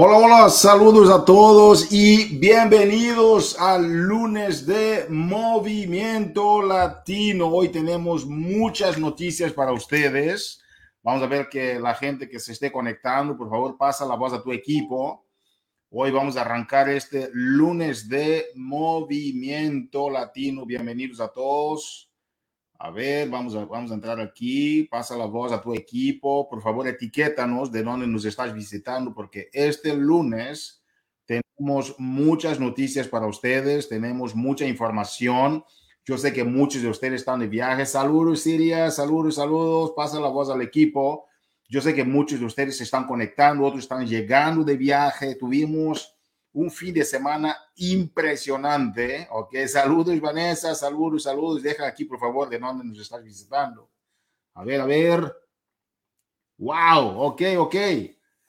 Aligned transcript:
Hola, 0.00 0.16
hola, 0.16 0.48
saludos 0.48 1.10
a 1.10 1.24
todos 1.24 1.92
y 1.92 2.38
bienvenidos 2.38 3.58
al 3.58 3.84
lunes 3.84 4.64
de 4.64 5.06
Movimiento 5.08 6.62
Latino. 6.62 7.48
Hoy 7.48 7.70
tenemos 7.70 8.24
muchas 8.24 8.96
noticias 8.96 9.52
para 9.52 9.72
ustedes. 9.72 10.62
Vamos 11.02 11.24
a 11.24 11.26
ver 11.26 11.48
que 11.48 11.80
la 11.80 11.96
gente 11.96 12.28
que 12.28 12.38
se 12.38 12.52
esté 12.52 12.70
conectando, 12.70 13.36
por 13.36 13.50
favor, 13.50 13.76
pasa 13.76 14.06
la 14.06 14.14
voz 14.14 14.32
a 14.32 14.40
tu 14.40 14.52
equipo. 14.52 15.26
Hoy 15.90 16.12
vamos 16.12 16.36
a 16.36 16.42
arrancar 16.42 16.88
este 16.88 17.30
lunes 17.32 18.08
de 18.08 18.52
Movimiento 18.54 20.10
Latino. 20.10 20.64
Bienvenidos 20.64 21.18
a 21.18 21.26
todos. 21.26 22.07
A 22.80 22.90
ver, 22.90 23.28
vamos 23.28 23.56
a, 23.56 23.64
vamos 23.64 23.90
a 23.90 23.94
entrar 23.94 24.20
aquí. 24.20 24.84
Pasa 24.84 25.16
la 25.16 25.26
voz 25.26 25.50
a 25.50 25.60
tu 25.60 25.74
equipo. 25.74 26.48
Por 26.48 26.62
favor, 26.62 26.86
etiquétanos 26.86 27.72
de 27.72 27.82
dónde 27.82 28.06
nos 28.06 28.24
estás 28.24 28.54
visitando, 28.54 29.12
porque 29.12 29.50
este 29.52 29.94
lunes 29.94 30.84
tenemos 31.26 31.96
muchas 31.98 32.60
noticias 32.60 33.08
para 33.08 33.26
ustedes, 33.26 33.88
tenemos 33.88 34.34
mucha 34.34 34.64
información. 34.64 35.64
Yo 36.04 36.16
sé 36.16 36.32
que 36.32 36.44
muchos 36.44 36.80
de 36.80 36.88
ustedes 36.88 37.20
están 37.20 37.40
de 37.40 37.48
viaje. 37.48 37.84
Saludos, 37.84 38.40
Siria. 38.40 38.90
Saludos, 38.90 39.34
saludos. 39.34 39.92
Pasa 39.96 40.20
la 40.20 40.28
voz 40.28 40.48
al 40.48 40.62
equipo. 40.62 41.26
Yo 41.68 41.82
sé 41.82 41.94
que 41.94 42.04
muchos 42.04 42.40
de 42.40 42.46
ustedes 42.46 42.78
se 42.78 42.84
están 42.84 43.06
conectando, 43.06 43.64
otros 43.64 43.82
están 43.82 44.06
llegando 44.06 44.64
de 44.64 44.76
viaje. 44.76 45.34
Tuvimos 45.34 46.17
un 46.52 46.70
fin 46.70 46.94
de 46.94 47.04
semana 47.04 47.56
impresionante. 47.76 49.28
Ok, 49.30 49.54
saludos 49.66 50.20
Vanessa, 50.20 50.74
saludos, 50.74 51.24
saludos. 51.24 51.62
Deja 51.62 51.86
aquí 51.86 52.04
por 52.04 52.18
favor 52.18 52.48
de 52.48 52.58
dónde 52.58 52.84
nos 52.84 52.98
estás 52.98 53.22
visitando. 53.22 53.90
A 54.54 54.64
ver, 54.64 54.80
a 54.80 54.86
ver. 54.86 55.32
Wow, 56.58 57.20
ok, 57.20 57.42
ok. 57.58 57.76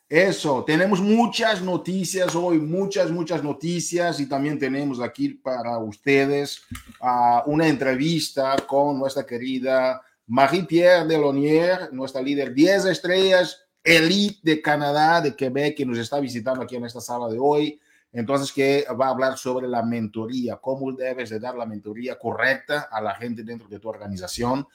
Eso, 0.09 0.63
tenemos 0.65 0.99
muchas 0.99 1.61
noticias 1.61 2.33
hoy, 2.33 2.57
muchas, 2.57 3.11
muchas 3.11 3.43
noticias 3.43 4.19
y 4.19 4.27
también 4.27 4.57
tenemos 4.57 4.99
aquí 4.99 5.29
para 5.29 5.77
ustedes 5.77 6.63
uh, 6.99 7.47
una 7.47 7.67
entrevista 7.67 8.55
con 8.67 8.97
nuestra 8.97 9.23
querida 9.23 10.01
Marie-Pierre 10.25 11.05
Delonier, 11.05 11.93
nuestra 11.93 12.23
líder 12.23 12.55
10 12.55 12.85
estrellas, 12.85 13.61
elite 13.83 14.39
de 14.41 14.61
Canadá, 14.63 15.21
de 15.21 15.35
Quebec, 15.35 15.77
que 15.77 15.85
nos 15.85 15.99
está 15.99 16.19
visitando 16.19 16.63
aquí 16.63 16.75
en 16.75 16.85
esta 16.85 17.01
sala 17.01 17.27
de 17.27 17.37
hoy. 17.39 17.79
Entonces, 18.11 18.51
que 18.51 18.85
va 18.99 19.07
a 19.07 19.11
hablar 19.11 19.37
sobre 19.37 19.67
la 19.67 19.83
mentoría, 19.83 20.57
cómo 20.57 20.91
debes 20.91 21.29
de 21.29 21.39
dar 21.39 21.55
la 21.55 21.65
mentoría 21.65 22.17
correcta 22.17 22.87
a 22.91 23.01
la 23.01 23.13
gente 23.15 23.43
dentro 23.43 23.67
de 23.67 23.79
tu 23.79 23.87
organización. 23.87 24.65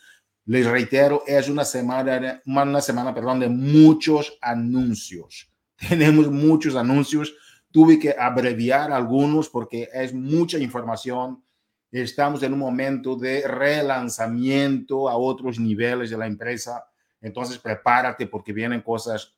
Les 0.46 0.66
reitero, 0.66 1.24
es 1.26 1.48
una 1.48 1.64
semana, 1.64 2.42
una 2.46 2.80
semana, 2.80 3.14
perdón, 3.14 3.40
de 3.40 3.48
muchos 3.48 4.38
anuncios. 4.40 5.50
Tenemos 5.88 6.30
muchos 6.30 6.76
anuncios. 6.76 7.34
Tuve 7.72 7.98
que 7.98 8.14
abreviar 8.16 8.92
algunos 8.92 9.48
porque 9.48 9.88
es 9.92 10.14
mucha 10.14 10.58
información. 10.58 11.42
Estamos 11.90 12.42
en 12.44 12.52
un 12.52 12.58
momento 12.60 13.16
de 13.16 13.48
relanzamiento 13.48 15.08
a 15.08 15.16
otros 15.16 15.58
niveles 15.58 16.10
de 16.10 16.18
la 16.18 16.26
empresa. 16.26 16.84
Entonces, 17.20 17.58
prepárate 17.58 18.26
porque 18.28 18.52
vienen 18.52 18.82
cosas 18.82 19.33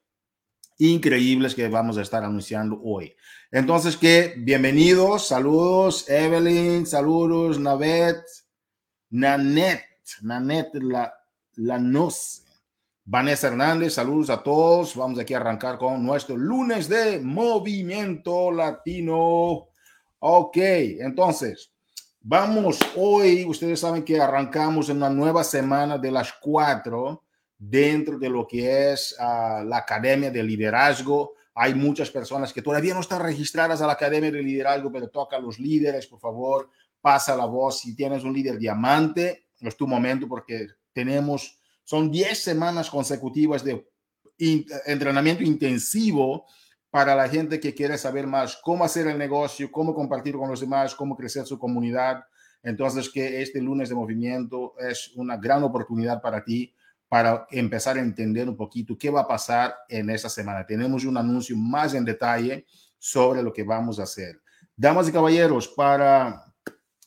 increíbles 0.78 1.54
que 1.54 1.68
vamos 1.68 1.98
a 1.98 2.02
estar 2.02 2.24
anunciando 2.24 2.80
hoy. 2.82 3.14
Entonces, 3.50 3.96
que 3.96 4.34
bienvenidos, 4.36 5.28
saludos, 5.28 6.08
Evelyn, 6.08 6.86
saludos, 6.86 7.58
Navet, 7.58 8.22
Nanet, 9.10 9.82
Nanet 10.22 10.74
la, 10.74 11.14
la 11.54 11.78
Noce. 11.78 12.42
Vanessa 13.08 13.46
Hernández, 13.46 13.94
saludos 13.94 14.30
a 14.30 14.42
todos. 14.42 14.96
Vamos 14.96 15.18
aquí 15.20 15.32
a 15.32 15.36
arrancar 15.36 15.78
con 15.78 16.04
nuestro 16.04 16.36
lunes 16.36 16.88
de 16.88 17.20
Movimiento 17.20 18.50
Latino. 18.50 19.68
Ok, 20.18 20.56
entonces, 20.56 21.70
vamos 22.20 22.80
hoy, 22.96 23.44
ustedes 23.44 23.78
saben 23.78 24.04
que 24.04 24.20
arrancamos 24.20 24.88
en 24.88 24.96
una 24.96 25.10
nueva 25.10 25.44
semana 25.44 25.98
de 25.98 26.10
las 26.10 26.32
cuatro 26.32 27.25
dentro 27.58 28.18
de 28.18 28.28
lo 28.28 28.46
que 28.46 28.92
es 28.92 29.16
uh, 29.18 29.64
la 29.64 29.78
Academia 29.78 30.30
de 30.30 30.42
Liderazgo. 30.42 31.34
Hay 31.54 31.74
muchas 31.74 32.10
personas 32.10 32.52
que 32.52 32.62
todavía 32.62 32.94
no 32.94 33.00
están 33.00 33.22
registradas 33.22 33.80
a 33.80 33.86
la 33.86 33.94
Academia 33.94 34.30
de 34.30 34.42
Liderazgo, 34.42 34.92
pero 34.92 35.08
toca 35.08 35.36
a 35.36 35.40
los 35.40 35.58
líderes, 35.58 36.06
por 36.06 36.20
favor, 36.20 36.70
pasa 37.00 37.36
la 37.36 37.46
voz. 37.46 37.80
Si 37.80 37.94
tienes 37.96 38.24
un 38.24 38.34
líder 38.34 38.58
diamante, 38.58 39.46
es 39.60 39.76
tu 39.76 39.86
momento 39.86 40.28
porque 40.28 40.66
tenemos, 40.92 41.58
son 41.82 42.10
10 42.10 42.38
semanas 42.38 42.90
consecutivas 42.90 43.64
de 43.64 43.86
in, 44.38 44.66
entrenamiento 44.84 45.42
intensivo 45.42 46.46
para 46.90 47.14
la 47.14 47.28
gente 47.28 47.58
que 47.58 47.74
quiere 47.74 47.98
saber 47.98 48.26
más 48.26 48.58
cómo 48.62 48.84
hacer 48.84 49.06
el 49.06 49.18
negocio, 49.18 49.70
cómo 49.70 49.94
compartir 49.94 50.34
con 50.36 50.50
los 50.50 50.60
demás, 50.60 50.94
cómo 50.94 51.16
crecer 51.16 51.46
su 51.46 51.58
comunidad. 51.58 52.24
Entonces, 52.62 53.08
que 53.08 53.40
este 53.42 53.60
lunes 53.60 53.88
de 53.88 53.94
movimiento 53.94 54.74
es 54.78 55.12
una 55.14 55.36
gran 55.36 55.62
oportunidad 55.62 56.20
para 56.20 56.42
ti 56.44 56.74
para 57.08 57.46
empezar 57.50 57.96
a 57.96 58.00
entender 58.00 58.48
un 58.48 58.56
poquito 58.56 58.98
qué 58.98 59.10
va 59.10 59.22
a 59.22 59.28
pasar 59.28 59.74
en 59.88 60.10
esta 60.10 60.28
semana. 60.28 60.66
Tenemos 60.66 61.04
un 61.04 61.16
anuncio 61.16 61.56
más 61.56 61.94
en 61.94 62.04
detalle 62.04 62.66
sobre 62.98 63.42
lo 63.42 63.52
que 63.52 63.62
vamos 63.62 64.00
a 64.00 64.04
hacer. 64.04 64.40
Damas 64.76 65.08
y 65.08 65.12
caballeros, 65.12 65.68
para 65.68 66.44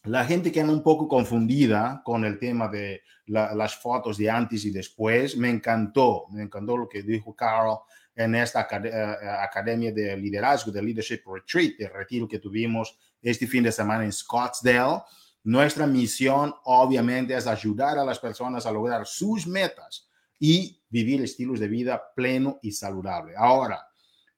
la 0.04 0.26
gente 0.26 0.52
que 0.52 0.62
anda 0.62 0.74
un 0.74 0.84
poco 0.84 1.08
confundida 1.08 2.02
con 2.04 2.24
el 2.24 2.40
tema 2.40 2.68
de 2.68 3.02
la, 3.26 3.54
las 3.54 3.76
fotos 3.76 4.18
de 4.18 4.30
antes 4.30 4.66
y 4.66 4.72
después, 4.72 5.36
me 5.38 5.50
encantó, 5.50 6.26
me 6.32 6.44
encantó 6.44 6.78
lo 6.78 6.88
que 6.88 7.04
dijo 7.04 7.36
Carl 7.36 7.80
en 8.16 8.36
esta 8.36 8.68
uh, 8.72 9.44
academia 9.44 9.92
de 9.92 10.18
liderazgo, 10.18 10.72
de 10.72 10.82
Leadership 10.82 11.22
Retreat, 11.26 11.74
el 11.80 11.94
retiro 11.94 12.28
que 12.28 12.40
tuvimos 12.40 12.98
este 13.22 13.48
fin 13.48 13.64
de 13.64 13.72
semana 13.72 14.04
en 14.04 14.12
Scottsdale 14.12 15.02
nuestra 15.44 15.88
misión, 15.88 16.54
obviamente, 16.66 17.36
es 17.36 17.48
ayudar 17.48 17.98
a 17.98 18.06
las 18.06 18.20
personas 18.20 18.66
a 18.66 18.72
lograr 18.72 19.06
sus 19.06 19.48
metas 19.48 20.10
y 20.38 20.82
vivir 20.90 21.22
estilos 21.22 21.60
de 21.60 21.68
vida 21.68 22.02
pleno 22.16 22.60
y 22.62 22.72
saludable. 22.72 23.34
Ahora, 23.38 23.86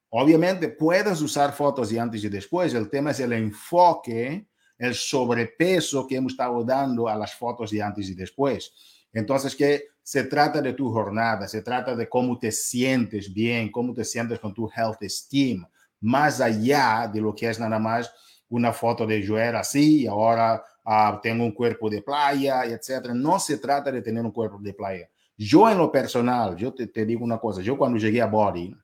obviamente, 0.09 0.69
puedes 0.69 1.21
usar 1.21 1.53
fotos 1.53 1.89
de 1.89 1.99
antes 1.99 2.23
y 2.23 2.29
después. 2.29 2.73
El 2.73 2.89
tema 2.89 3.11
es 3.11 3.19
el 3.19 3.33
enfoque, 3.33 4.47
el 4.77 4.93
sobrepeso 4.93 6.07
que 6.07 6.15
hemos 6.15 6.33
estado 6.33 6.63
dando 6.63 7.07
a 7.07 7.15
las 7.15 7.33
fotos 7.35 7.71
de 7.71 7.81
antes 7.81 8.09
y 8.09 8.13
después. 8.13 8.73
Entonces, 9.13 9.55
que 9.55 9.85
se 10.03 10.23
trata 10.23 10.61
de 10.61 10.73
tu 10.73 10.91
jornada, 10.91 11.47
se 11.47 11.61
trata 11.61 11.95
de 11.95 12.09
cómo 12.09 12.37
te 12.37 12.51
sientes 12.51 13.31
bien, 13.33 13.71
cómo 13.71 13.93
te 13.93 14.03
sientes 14.03 14.39
con 14.39 14.53
tu 14.53 14.69
health 14.69 15.01
esteem, 15.01 15.65
más 15.99 16.41
allá 16.41 17.09
de 17.11 17.21
lo 17.21 17.35
que 17.35 17.49
es 17.49 17.59
nada 17.59 17.77
más 17.77 18.11
una 18.49 18.73
foto 18.73 19.05
de 19.05 19.21
yo 19.21 19.37
era 19.37 19.61
así 19.61 20.01
y 20.01 20.07
ahora 20.07 20.63
uh, 20.85 21.19
tengo 21.21 21.43
un 21.43 21.51
cuerpo 21.51 21.89
de 21.89 22.01
playa, 22.01 22.65
etc. 22.65 23.09
No 23.13 23.39
se 23.39 23.57
trata 23.57 23.91
de 23.91 24.01
tener 24.01 24.23
un 24.23 24.31
cuerpo 24.31 24.59
de 24.59 24.73
playa. 24.73 25.09
Yo 25.37 25.69
en 25.69 25.77
lo 25.77 25.91
personal, 25.91 26.55
yo 26.55 26.73
te, 26.73 26.87
te 26.87 27.05
digo 27.05 27.23
una 27.23 27.39
cosa, 27.39 27.61
yo 27.61 27.77
cuando 27.77 27.97
llegué 27.97 28.21
a 28.21 28.27
Body, 28.27 28.75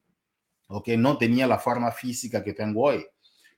okay, 0.68 0.98
no 0.98 1.18
tenía 1.18 1.46
la 1.48 1.60
forma 1.60 1.92
física 1.92 2.44
que 2.44 2.54
tengo 2.54 2.84
hoy. 2.84 3.06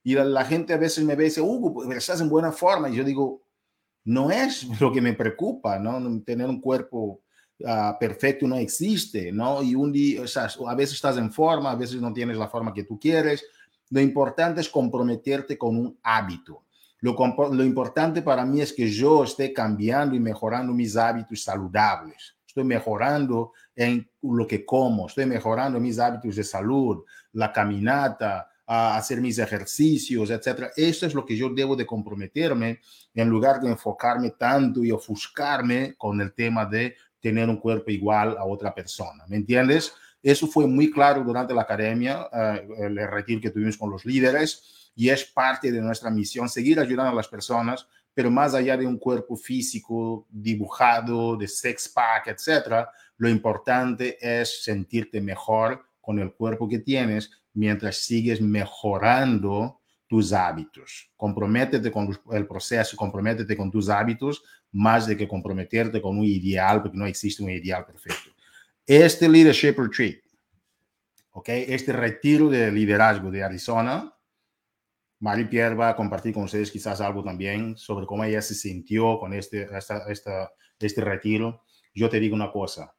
Y 0.03 0.16
la, 0.16 0.23
la 0.23 0.45
gente 0.45 0.73
a 0.73 0.77
veces 0.77 1.03
me 1.03 1.16
ve 1.16 1.25
y 1.25 1.27
dice, 1.27 1.41
Hugo, 1.41 1.91
estás 1.94 2.22
en 2.22 2.29
buena 2.29 2.51
forma. 2.51 2.89
Y 2.89 2.95
yo 2.95 3.03
digo, 3.03 3.44
no 4.05 4.31
es 4.31 4.67
lo 4.81 4.91
que 4.91 5.01
me 5.01 5.13
preocupa, 5.13 5.79
¿no? 5.79 6.21
Tener 6.23 6.47
un 6.47 6.59
cuerpo 6.59 7.21
uh, 7.59 7.97
perfecto 8.00 8.47
no 8.47 8.56
existe, 8.56 9.31
¿no? 9.31 9.61
Y 9.61 9.75
un 9.75 9.91
día, 9.91 10.21
o 10.21 10.27
sea, 10.27 10.50
a 10.67 10.75
veces 10.75 10.95
estás 10.95 11.17
en 11.17 11.31
forma, 11.31 11.71
a 11.71 11.75
veces 11.75 12.01
no 12.01 12.13
tienes 12.13 12.38
la 12.38 12.47
forma 12.47 12.73
que 12.73 12.83
tú 12.83 13.00
quieres. 13.00 13.45
Lo 13.89 14.01
importante 14.01 14.61
es 14.61 14.69
comprometerte 14.69 15.57
con 15.57 15.77
un 15.77 16.00
hábito. 16.03 16.63
Lo, 17.01 17.15
lo, 17.51 17.63
importante 17.63 18.21
para 18.21 18.45
mí 18.45 18.61
es 18.61 18.73
que 18.73 18.89
yo 18.89 19.23
esté 19.23 19.53
cambiando 19.53 20.15
y 20.15 20.19
mejorando 20.19 20.73
mis 20.73 20.97
hábitos 20.97 21.43
saludables. 21.43 22.35
Estoy 22.45 22.63
mejorando 22.63 23.53
en 23.75 24.09
lo 24.21 24.45
que 24.45 24.65
como, 24.65 25.07
estoy 25.07 25.25
mejorando 25.25 25.79
mis 25.79 26.00
hábitos 26.00 26.35
de 26.35 26.44
salud, 26.44 27.03
la 27.33 27.53
caminata, 27.53 28.50
hacer 28.65 29.21
mis 29.21 29.39
ejercicios, 29.39 30.29
etc. 30.29 30.71
Esto 30.75 31.06
es 31.06 31.13
lo 31.13 31.25
que 31.25 31.35
yo 31.35 31.50
debo 31.50 31.75
de 31.75 31.85
comprometerme 31.85 32.79
en 33.13 33.29
lugar 33.29 33.59
de 33.62 33.69
enfocarme 33.69 34.31
tanto 34.31 34.83
y 34.83 34.91
ofuscarme 34.91 35.95
con 35.97 36.19
el 36.21 36.33
tema 36.33 36.65
de 36.65 36.95
tener 37.19 37.50
un 37.50 37.57
cuerpo 37.57 37.91
igual 37.91 38.38
a 38.38 38.45
otra 38.45 38.74
persona. 38.74 39.25
¿Me 39.27 39.38
entiendes? 39.38 39.94
Eso 40.21 40.47
fue 40.47 40.68
muy 40.68 40.91
claro 40.91 41.24
durante 41.24 41.53
la 41.53 41.62
academia, 41.62 42.27
uh, 42.31 42.83
el 42.83 42.95
retiro 43.07 43.41
que 43.41 43.51
tuvimos 43.51 43.77
con 43.77 43.89
los 43.89 44.06
líderes 44.06 44.78
y 45.00 45.10
es 45.10 45.24
parte 45.24 45.72
de 45.72 45.80
nuestra 45.80 46.10
misión 46.10 46.50
seguir 46.50 46.78
ayudando 46.78 47.13
a 47.13 47.16
las 47.16 47.30
personas, 47.30 47.88
pero 48.13 48.30
más 48.30 48.54
allá 48.54 48.75
de 48.75 48.86
un 48.86 48.98
cuerpo 48.98 49.38
físico 49.38 50.28
dibujado, 50.30 51.38
de 51.38 51.48
sex 51.48 51.88
pack, 51.88 52.28
etcétera, 52.28 52.90
lo 53.16 53.30
importante 53.30 54.18
es 54.19 54.62
sentirte 54.62 55.22
mejor 55.22 55.86
con 56.01 56.19
el 56.19 56.34
cuerpo 56.34 56.68
que 56.68 56.80
tienes 56.80 57.31
mientras 57.54 57.96
sigues 57.96 58.42
mejorando 58.42 59.80
tus 60.06 60.34
hábitos. 60.34 61.10
Comprométete 61.16 61.90
con 61.94 62.10
el 62.34 62.46
proceso, 62.46 62.98
comprométete 62.98 63.56
con 63.56 63.72
tus 63.72 63.88
hábitos 63.88 64.44
más 64.74 65.07
de 65.07 65.16
que 65.16 65.30
comprometerte 65.30 66.01
con 66.01 66.18
un 66.18 66.25
ideal, 66.25 66.81
porque 66.81 66.98
no 66.98 67.06
existe 67.06 67.42
un 67.42 67.51
ideal 67.51 67.86
perfecto. 67.86 68.31
Este 68.86 69.30
Leadership 69.30 69.75
Retreat 69.78 70.30
¿ok? 71.31 71.50
Este 71.50 71.94
retiro 71.94 72.50
de 72.50 72.69
liderazgo 72.69 73.31
de 73.31 73.44
Arizona, 73.44 74.13
Mari 75.19 75.45
Pierre 75.45 75.75
va 75.75 75.89
a 75.89 75.95
compartir 75.95 76.33
con 76.33 76.44
ustedes 76.44 76.71
quizás 76.71 77.01
algo 77.01 77.24
también 77.24 77.77
sobre 77.77 78.06
cómo 78.06 78.24
ella 78.24 78.42
se 78.42 78.56
sintió 78.56 79.19
con 79.19 79.33
este, 79.33 79.68
esta, 79.75 80.51
este 80.80 81.01
retiro. 81.01 81.63
Yo 81.94 82.10
te 82.10 82.19
digo 82.19 82.36
una 82.36 82.51
cosa, 82.51 82.95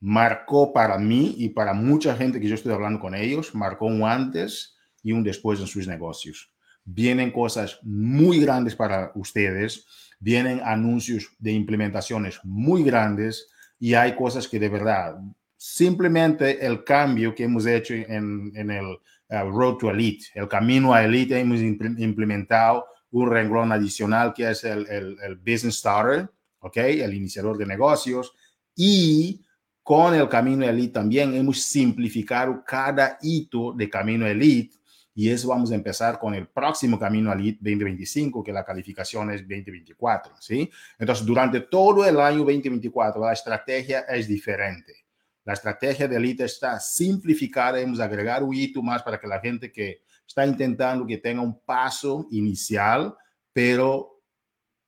marcó 0.00 0.72
para 0.72 0.98
mí 0.98 1.36
y 1.38 1.50
para 1.50 1.72
mucha 1.72 2.16
gente 2.16 2.40
que 2.40 2.48
yo 2.48 2.56
estoy 2.56 2.72
hablando 2.72 2.98
con 2.98 3.14
ellos, 3.14 3.54
marcó 3.54 3.86
un 3.86 4.02
antes 4.02 4.76
y 5.02 5.12
un 5.12 5.22
después 5.22 5.60
en 5.60 5.68
sus 5.68 5.86
negocios. 5.86 6.52
Vienen 6.84 7.30
cosas 7.30 7.78
muy 7.82 8.40
grandes 8.40 8.74
para 8.74 9.12
ustedes, 9.14 9.86
vienen 10.18 10.60
anuncios 10.64 11.28
de 11.38 11.52
implementaciones 11.52 12.40
muy 12.42 12.82
grandes 12.82 13.48
y 13.78 13.94
hay 13.94 14.16
cosas 14.16 14.48
que 14.48 14.58
de 14.58 14.68
verdad, 14.68 15.20
simplemente 15.56 16.66
el 16.66 16.82
cambio 16.82 17.32
que 17.32 17.44
hemos 17.44 17.66
hecho 17.66 17.94
en 17.94 18.70
el 18.70 18.98
Road 19.40 19.78
to 19.78 19.90
Elite, 19.90 20.26
el 20.34 20.48
camino 20.48 20.92
a 20.92 21.04
Elite, 21.04 21.40
hemos 21.40 21.60
implementado 21.60 22.86
un 23.12 23.30
renglón 23.30 23.72
adicional 23.72 24.32
que 24.34 24.50
es 24.50 24.64
el, 24.64 24.86
el, 24.88 25.36
Business 25.36 25.78
Starter, 25.78 26.28
¿ok? 26.60 26.76
El 26.76 27.14
iniciador 27.14 27.56
de 27.56 27.66
negocios 27.66 28.32
y 28.74 29.44
con 29.82 30.14
el 30.14 30.28
Camino 30.28 30.64
Elite 30.64 30.92
también 30.92 31.34
hemos 31.34 31.62
simplificado 31.62 32.62
cada 32.64 33.18
hito 33.20 33.72
de 33.72 33.90
Camino 33.90 34.26
Elite 34.26 34.76
y 35.14 35.28
eso 35.28 35.48
vamos 35.48 35.70
a 35.72 35.74
empezar 35.74 36.18
con 36.18 36.34
el 36.34 36.48
próximo 36.48 36.98
Camino 36.98 37.32
Elite 37.32 37.58
2025, 37.60 38.42
que 38.42 38.52
la 38.52 38.64
calificación 38.64 39.30
es 39.30 39.42
2024, 39.42 40.34
¿sí? 40.40 40.70
Entonces, 40.98 41.26
durante 41.26 41.60
todo 41.60 42.06
el 42.06 42.18
año 42.18 42.38
2024, 42.38 43.20
la 43.20 43.32
estrategia 43.32 44.00
es 44.00 44.26
diferente. 44.26 45.01
La 45.44 45.54
estrategia 45.54 46.06
de 46.06 46.16
Elite 46.16 46.44
está 46.44 46.78
simplificada, 46.78 47.80
hemos 47.80 47.98
agregado 48.00 48.46
un 48.46 48.54
hito 48.54 48.82
más 48.82 49.02
para 49.02 49.18
que 49.18 49.26
la 49.26 49.40
gente 49.40 49.72
que 49.72 50.02
está 50.26 50.46
intentando 50.46 51.06
que 51.06 51.18
tenga 51.18 51.42
un 51.42 51.60
paso 51.60 52.26
inicial, 52.30 53.14
pero 53.52 54.20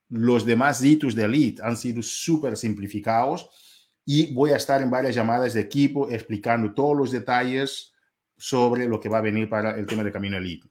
los 0.08 0.44
demás 0.46 0.82
hitos 0.82 1.14
de 1.14 1.24
Elite 1.24 1.62
han 1.62 1.76
sido 1.76 2.02
súper 2.02 2.56
simplificados 2.56 3.50
y 4.04 4.32
voy 4.32 4.52
a 4.52 4.56
estar 4.56 4.80
en 4.80 4.90
varias 4.90 5.14
llamadas 5.14 5.54
de 5.54 5.60
equipo 5.60 6.08
explicando 6.10 6.72
todos 6.72 6.96
los 6.96 7.10
detalles 7.10 7.92
sobre 8.36 8.86
lo 8.86 9.00
que 9.00 9.08
va 9.08 9.18
a 9.18 9.22
venir 9.22 9.48
para 9.48 9.76
el 9.78 9.86
tema 9.86 10.04
de 10.04 10.12
Camino 10.12 10.36
Elite. 10.36 10.68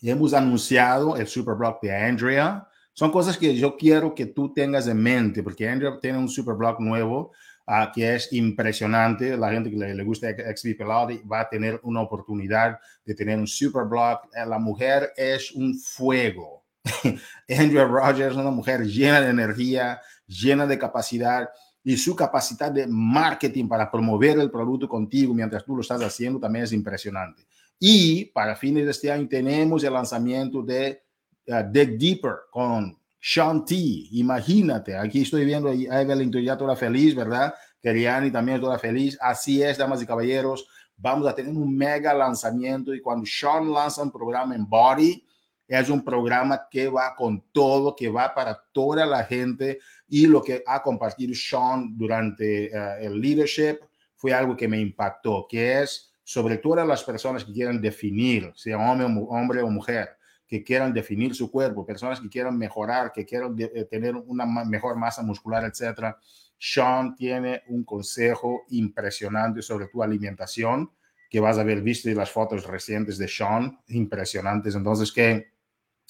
Hemos 0.00 0.34
anunciado 0.34 1.16
el 1.16 1.26
Superblock 1.26 1.82
de 1.82 1.94
Andrea. 1.94 2.68
Son 2.92 3.10
cosas 3.10 3.36
que 3.36 3.56
yo 3.56 3.76
quiero 3.76 4.14
que 4.14 4.26
tú 4.26 4.52
tengas 4.52 4.86
en 4.86 5.02
mente, 5.02 5.42
porque 5.42 5.68
Andrea 5.68 5.98
tiene 6.00 6.18
un 6.18 6.28
Superblock 6.28 6.80
nuevo 6.80 7.32
uh, 7.66 7.92
que 7.92 8.14
es 8.14 8.32
impresionante. 8.32 9.36
La 9.36 9.50
gente 9.50 9.70
que 9.70 9.76
le, 9.76 10.04
gusta 10.04 10.28
XP 10.30 10.76
Pelati 10.78 11.22
va 11.30 11.40
a 11.40 11.48
tener 11.48 11.80
una 11.82 12.00
oportunidad 12.00 12.78
de 13.04 13.14
tener 13.14 13.38
un 13.38 13.46
Superblock. 13.46 14.28
Eh, 14.34 14.46
la 14.46 14.58
mujer 14.58 15.12
es 15.16 15.52
un 15.52 15.78
fuego. 15.78 16.64
Andrea 17.48 17.84
Rogers 17.84 18.32
es 18.32 18.36
una 18.36 18.50
mujer 18.50 18.84
llena 18.84 19.20
de 19.20 19.30
energía, 19.30 20.00
llena 20.26 20.66
de 20.66 20.78
capacidad 20.78 21.48
y 21.82 21.96
su 21.96 22.16
capacidad 22.16 22.70
de 22.72 22.86
marketing 22.86 23.68
para 23.68 23.90
promover 23.90 24.38
el 24.38 24.50
producto 24.50 24.88
contigo 24.88 25.32
mientras 25.32 25.64
tú 25.64 25.76
lo 25.76 25.82
estás 25.82 26.02
haciendo 26.02 26.40
también 26.40 26.64
es 26.64 26.72
impresionante. 26.72 27.46
Y 27.78 28.26
para 28.26 28.56
fines 28.56 28.84
de 28.84 28.90
este 28.90 29.10
año 29.10 29.28
tenemos 29.28 29.84
el 29.84 29.92
lanzamiento 29.92 30.62
de 30.62 31.02
uh, 31.48 31.62
Dig 31.70 31.98
Deeper 31.98 32.34
con 32.50 32.98
Sean 33.20 33.64
T. 33.64 33.74
Imagínate, 34.12 34.96
aquí 34.96 35.22
estoy 35.22 35.44
viendo 35.44 35.68
a 35.68 36.00
Evelyn 36.00 36.30
ya 36.44 36.56
toda 36.56 36.76
feliz, 36.76 37.14
¿verdad? 37.14 37.54
Keriani 37.80 38.30
también 38.30 38.60
toda 38.60 38.78
feliz. 38.78 39.16
Así 39.20 39.62
es, 39.62 39.78
damas 39.78 40.02
y 40.02 40.06
caballeros. 40.06 40.68
Vamos 40.96 41.28
a 41.28 41.34
tener 41.34 41.52
un 41.52 41.76
mega 41.76 42.14
lanzamiento 42.14 42.94
y 42.94 43.00
cuando 43.00 43.26
Sean 43.26 43.72
lanza 43.72 44.02
un 44.02 44.10
programa 44.10 44.54
en 44.54 44.68
Body, 44.68 45.22
es 45.68 45.90
un 45.90 46.04
programa 46.04 46.68
que 46.70 46.88
va 46.88 47.14
con 47.14 47.44
todo, 47.52 47.94
que 47.94 48.08
va 48.08 48.32
para 48.32 48.58
toda 48.72 49.04
la 49.04 49.24
gente 49.24 49.80
y 50.08 50.26
lo 50.26 50.42
que 50.42 50.62
ha 50.66 50.82
compartido 50.82 51.34
Sean 51.34 51.96
durante 51.96 52.70
uh, 52.72 53.04
el 53.04 53.20
leadership 53.20 53.78
fue 54.14 54.32
algo 54.32 54.56
que 54.56 54.68
me 54.68 54.80
impactó, 54.80 55.46
que 55.48 55.82
es 55.82 56.12
sobre 56.22 56.58
todas 56.58 56.86
las 56.86 57.04
personas 57.04 57.44
que 57.44 57.52
quieran 57.52 57.80
definir, 57.80 58.52
sea 58.54 58.78
hombre, 58.78 59.06
hombre 59.28 59.62
o 59.62 59.68
mujer, 59.68 60.16
que 60.46 60.62
quieran 60.62 60.92
definir 60.92 61.34
su 61.34 61.50
cuerpo, 61.50 61.84
personas 61.84 62.20
que 62.20 62.28
quieran 62.28 62.56
mejorar, 62.56 63.12
que 63.12 63.24
quieran 63.24 63.56
de, 63.56 63.70
eh, 63.74 63.84
tener 63.84 64.14
una 64.14 64.46
mejor 64.64 64.96
masa 64.96 65.22
muscular, 65.22 65.64
etcétera. 65.64 66.18
Sean 66.58 67.14
tiene 67.14 67.62
un 67.68 67.84
consejo 67.84 68.62
impresionante 68.70 69.60
sobre 69.62 69.88
tu 69.88 70.02
alimentación 70.02 70.90
que 71.28 71.40
vas 71.40 71.58
a 71.58 71.62
haber 71.62 71.82
visto 71.82 72.08
en 72.08 72.16
las 72.16 72.30
fotos 72.30 72.66
recientes 72.66 73.18
de 73.18 73.28
Sean, 73.28 73.80
impresionantes. 73.88 74.74
Entonces, 74.74 75.12
que 75.12 75.56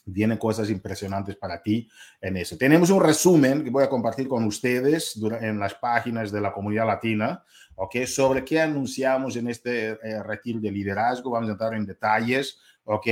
vienen 0.06 0.38
cosas 0.38 0.71
impresionantes 0.71 1.37
para 1.37 1.61
ti 1.61 1.88
en 2.21 2.37
eso. 2.37 2.56
Tenemos 2.56 2.91
un 2.91 3.03
resumen 3.03 3.65
que 3.65 3.71
voy 3.71 3.83
a 3.83 3.88
compartir 3.88 4.29
con 4.29 4.44
ustedes 4.44 5.21
en 5.41 5.59
las 5.59 5.75
páginas 5.75 6.31
de 6.31 6.41
la 6.41 6.53
comunidad 6.53 6.87
latina, 6.87 7.43
¿ok? 7.75 8.05
Sobre 8.06 8.44
qué 8.44 8.61
anunciamos 8.61 9.37
en 9.37 9.49
este 9.49 9.88
eh, 9.88 10.23
retiro 10.23 10.61
de 10.61 10.71
liderazgo. 10.71 11.31
Vamos 11.31 11.49
a 11.49 11.53
entrar 11.53 11.75
en 11.75 11.85
detalles, 11.85 12.61
¿ok? 12.85 13.06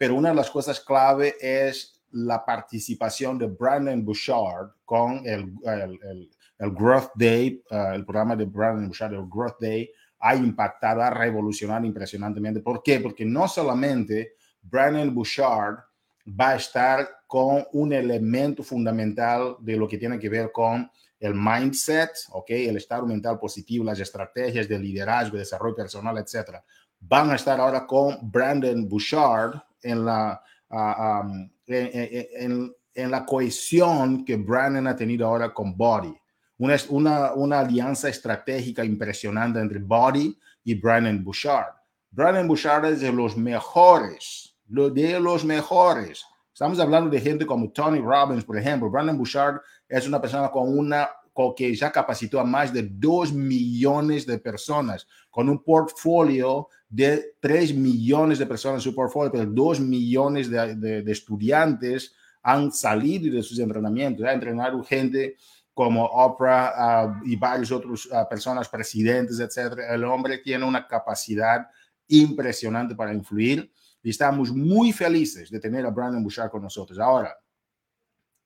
Pero 0.00 0.14
una 0.14 0.30
de 0.30 0.34
las 0.34 0.50
cosas 0.50 0.80
clave 0.80 1.34
es 1.38 2.00
la 2.12 2.42
participación 2.42 3.36
de 3.36 3.48
Brandon 3.48 4.02
Bouchard 4.02 4.70
con 4.86 5.20
el, 5.26 5.52
el, 5.62 6.30
el, 6.58 6.70
Growth 6.70 7.10
Day, 7.16 7.62
uh, 7.70 7.92
el 7.92 8.06
programa 8.06 8.34
de 8.34 8.46
Brandon 8.46 8.86
Bouchard, 8.86 9.12
el 9.12 9.28
Growth 9.28 9.60
Day, 9.60 9.90
ha 10.20 10.34
impactado, 10.34 11.02
ha 11.02 11.10
revolucionado 11.10 11.84
impresionantemente. 11.84 12.60
¿Por 12.60 12.82
qué? 12.82 12.98
Porque 12.98 13.26
no 13.26 13.46
solamente 13.46 14.36
Brandon 14.62 15.14
Bouchard 15.14 15.80
va 16.26 16.52
a 16.52 16.56
estar 16.56 17.06
con 17.26 17.66
un 17.74 17.92
elemento 17.92 18.62
fundamental 18.62 19.56
de 19.60 19.76
lo 19.76 19.86
que 19.86 19.98
tiene 19.98 20.18
que 20.18 20.30
ver 20.30 20.50
con 20.50 20.90
el 21.18 21.34
mindset, 21.34 22.12
¿ok? 22.30 22.48
El 22.48 22.78
estado 22.78 23.04
mental 23.04 23.38
positivo, 23.38 23.84
las 23.84 24.00
estrategias 24.00 24.66
de 24.66 24.78
liderazgo, 24.78 25.36
desarrollo 25.36 25.76
personal, 25.76 26.16
etcétera. 26.16 26.64
Van 27.00 27.30
a 27.30 27.34
estar 27.34 27.60
ahora 27.60 27.86
con 27.86 28.16
Brandon 28.22 28.88
Bouchard 28.88 29.60
en 29.82 30.04
la, 30.04 30.42
uh, 30.70 31.20
um, 31.24 31.50
en, 31.66 31.90
en, 31.92 32.72
en, 32.94 33.10
la 33.10 33.24
cohesión 33.24 34.24
que 34.24 34.36
Brandon 34.36 34.86
ha 34.86 34.96
tenido 34.96 35.26
ahora 35.26 35.52
con 35.52 35.76
Body. 35.76 36.14
Una, 36.58 36.76
una, 36.90 37.32
una 37.32 37.60
alianza 37.60 38.08
estratégica 38.08 38.84
impresionante 38.84 39.60
entre 39.60 39.78
Body 39.78 40.38
y 40.64 40.74
Brandon 40.74 41.22
Bouchard. 41.24 41.74
Brandon 42.10 42.46
Bouchard 42.46 42.84
es 42.86 43.00
de 43.00 43.12
los 43.12 43.36
mejores 43.36 44.50
de 44.70 45.20
los 45.20 45.44
mejores. 45.44 46.24
Estamos 46.52 46.78
hablando 46.78 47.10
de 47.10 47.20
gente 47.20 47.44
como 47.44 47.70
Tony 47.70 48.00
Robbins, 48.00 48.44
por 48.44 48.56
ejemplo. 48.56 48.90
Brandon 48.90 49.16
Bouchard 49.16 49.60
es 49.88 50.06
una 50.06 50.20
persona 50.20 50.50
con 50.50 50.78
una 50.78 51.08
que 51.56 51.74
ya 51.74 51.90
capacitó 51.90 52.38
a 52.38 52.44
más 52.44 52.72
de 52.72 52.82
2 52.82 53.32
millones 53.32 54.26
de 54.26 54.38
personas, 54.38 55.06
con 55.30 55.48
un 55.48 55.62
portfolio 55.62 56.68
de 56.88 57.36
3 57.40 57.74
millones 57.74 58.38
de 58.38 58.46
personas 58.46 58.78
en 58.78 58.90
su 58.90 58.94
portfolio, 58.94 59.32
pero 59.32 59.46
2 59.46 59.80
millones 59.80 60.50
de, 60.50 60.74
de, 60.74 61.02
de 61.02 61.12
estudiantes 61.12 62.12
han 62.42 62.72
salido 62.72 63.34
de 63.34 63.42
sus 63.42 63.58
entrenamientos, 63.58 64.26
ha 64.26 64.32
entrenado 64.32 64.82
gente 64.82 65.36
como 65.80 66.04
Oprah 66.04 67.06
uh, 67.06 67.26
y 67.26 67.36
varios 67.36 67.72
otros 67.72 68.06
uh, 68.06 68.28
personas, 68.28 68.68
presidentes, 68.68 69.40
etcétera. 69.40 69.94
El 69.94 70.04
hombre 70.04 70.38
tiene 70.38 70.64
una 70.64 70.86
capacidad 70.86 71.68
impresionante 72.08 72.94
para 72.94 73.14
influir 73.14 73.72
y 74.02 74.10
estamos 74.10 74.50
muy 74.50 74.92
felices 74.92 75.50
de 75.50 75.60
tener 75.60 75.86
a 75.86 75.90
Brandon 75.90 76.22
Bouchard 76.22 76.50
con 76.50 76.62
nosotros. 76.62 76.98
Ahora, 76.98 77.34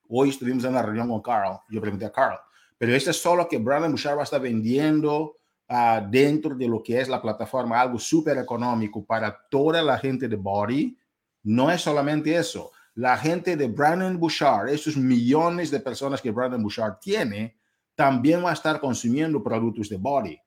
hoy 0.09 0.31
estuvimos 0.31 0.65
en 0.65 0.75
la 0.75 0.83
reunión 0.83 1.09
con 1.09 1.23
Carl. 1.23 1.59
Yo 1.69 1.81
pregunté 1.81 2.05
a 2.05 2.13
Carl, 2.13 2.39
pero 2.79 2.95
esto 2.95 3.11
es 3.11 3.21
solo 3.21 3.49
que 3.49 3.59
Brandon 3.59 3.93
Bouchard 3.93 4.17
va 4.17 4.23
a 4.23 4.25
estar 4.25 4.41
vendiendo 4.41 5.37
uh, 5.69 6.09
dentro 6.11 6.55
de 6.55 6.69
lo 6.69 6.83
que 6.83 7.01
es 7.01 7.09
la 7.09 7.21
plataforma 7.21 7.81
algo 7.81 7.99
súper 7.99 8.39
económico 8.39 9.05
para 9.05 9.37
toda 9.51 9.83
la 9.83 9.99
gente 9.99 10.29
de 10.29 10.37
Body. 10.37 10.97
No 11.45 11.71
es 11.71 11.83
solamente 11.83 12.35
eso. 12.37 12.73
La 12.95 13.17
gente 13.17 13.57
de 13.57 13.69
Brandon 13.69 14.19
Bouchard, 14.19 14.69
esos 14.69 14.97
millones 14.97 15.71
de 15.71 15.81
personas 15.81 16.21
que 16.21 16.31
Brandon 16.31 16.63
Bouchard 16.63 16.99
tiene, 17.01 17.57
también 17.95 18.45
va 18.45 18.51
a 18.51 18.55
estar 18.55 18.81
consumiendo 18.81 19.43
productos 19.43 19.89
de 19.89 19.97
Body. 19.97 20.39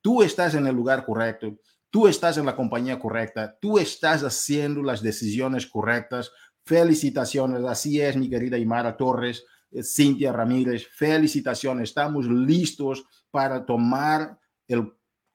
Tú 0.00 0.22
estás 0.22 0.54
en 0.54 0.66
el 0.66 0.74
lugar 0.74 1.04
correcto 1.04 1.56
Tú 1.90 2.06
estás 2.06 2.38
en 2.38 2.46
la 2.46 2.54
compañía 2.54 3.00
correcta, 3.00 3.58
tú 3.60 3.76
estás 3.76 4.22
haciendo 4.22 4.80
las 4.80 5.02
decisiones 5.02 5.66
correctas. 5.66 6.30
Felicitaciones, 6.64 7.64
así 7.64 8.00
es, 8.00 8.16
mi 8.16 8.30
querida 8.30 8.56
Imara 8.56 8.96
Torres, 8.96 9.44
Cintia 9.82 10.32
Ramírez, 10.32 10.86
felicitaciones. 10.88 11.90
Estamos 11.90 12.26
listos 12.26 13.04
para 13.30 13.64
tomar 13.64 14.38
el, 14.66 14.92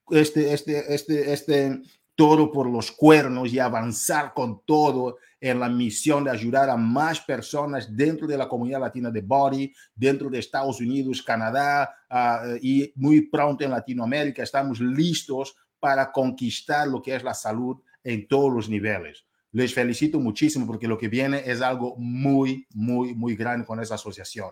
este, 0.10 0.54
este, 0.54 0.94
este, 0.94 1.34
este 1.34 1.82
toro 2.16 2.52
por 2.52 2.70
los 2.70 2.92
cuernos 2.92 3.52
y 3.54 3.60
avanzar 3.60 4.34
con 4.34 4.62
todo 4.66 5.18
en 5.40 5.60
la 5.60 5.70
misión 5.70 6.24
de 6.24 6.32
ayudar 6.32 6.70
a 6.70 6.78
más 6.78 7.22
personas 7.22 7.96
dentro 7.96 8.26
de 8.26 8.38
la 8.38 8.48
comunidad 8.48 8.80
latina 8.80 9.12
de 9.12 9.22
Body, 9.22 9.74
dentro 9.94 10.30
de 10.30 10.40
Estados 10.40 10.80
Unidos, 10.80 11.22
Canadá 11.22 11.94
uh, 12.10 12.56
y 12.62 12.92
muy 12.96 13.30
pronto 13.30 13.64
en 13.64 13.72
Latinoamérica. 13.72 14.44
Estamos 14.44 14.80
listos 14.80 15.56
para 15.80 16.12
conquistar 16.12 16.88
lo 16.88 17.02
que 17.02 17.16
es 17.16 17.24
la 17.24 17.34
salud 17.34 17.78
en 18.04 18.28
todos 18.28 18.52
los 18.54 18.70
niveles. 18.70 19.26
Les 19.56 19.74
felicito 19.74 20.20
muchísimo 20.20 20.68
porque 20.68 20.86
lo 20.86 20.98
que 20.98 21.08
viene 21.08 21.42
es 21.46 21.62
algo 21.62 21.96
muy, 21.96 22.68
muy, 22.74 23.14
muy 23.14 23.38
grande 23.38 23.66
con 23.66 23.80
esa 23.80 23.96
asociación. 23.96 24.50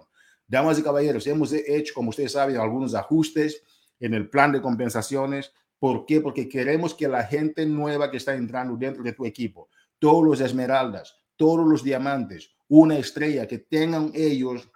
Damas 0.47 0.79
y 0.79 0.81
caballeros, 0.81 1.27
hemos 1.27 1.51
hecho, 1.51 1.93
como 1.93 2.11
ustedes 2.11 2.31
saben, 2.31 2.55
algunos 2.55 2.95
ajustes 2.95 3.61
en 3.99 4.13
el 4.13 4.29
plan 4.29 4.53
de 4.53 4.61
compensaciones. 4.61 5.51
¿Por 5.77 6.05
qué? 6.05 6.21
Porque 6.21 6.47
queremos 6.47 6.93
que 6.93 7.09
la 7.09 7.25
gente 7.25 7.65
nueva 7.65 8.09
que 8.09 8.15
está 8.15 8.33
entrando 8.33 8.77
dentro 8.77 9.03
de 9.03 9.11
tu 9.11 9.25
equipo, 9.25 9.67
todos 9.99 10.23
los 10.23 10.39
esmeraldas, 10.39 11.13
todos 11.35 11.67
los 11.67 11.83
diamantes, 11.83 12.51
una 12.69 12.97
estrella, 12.97 13.45
que 13.45 13.57
tengan 13.57 14.09
ellos 14.15 14.71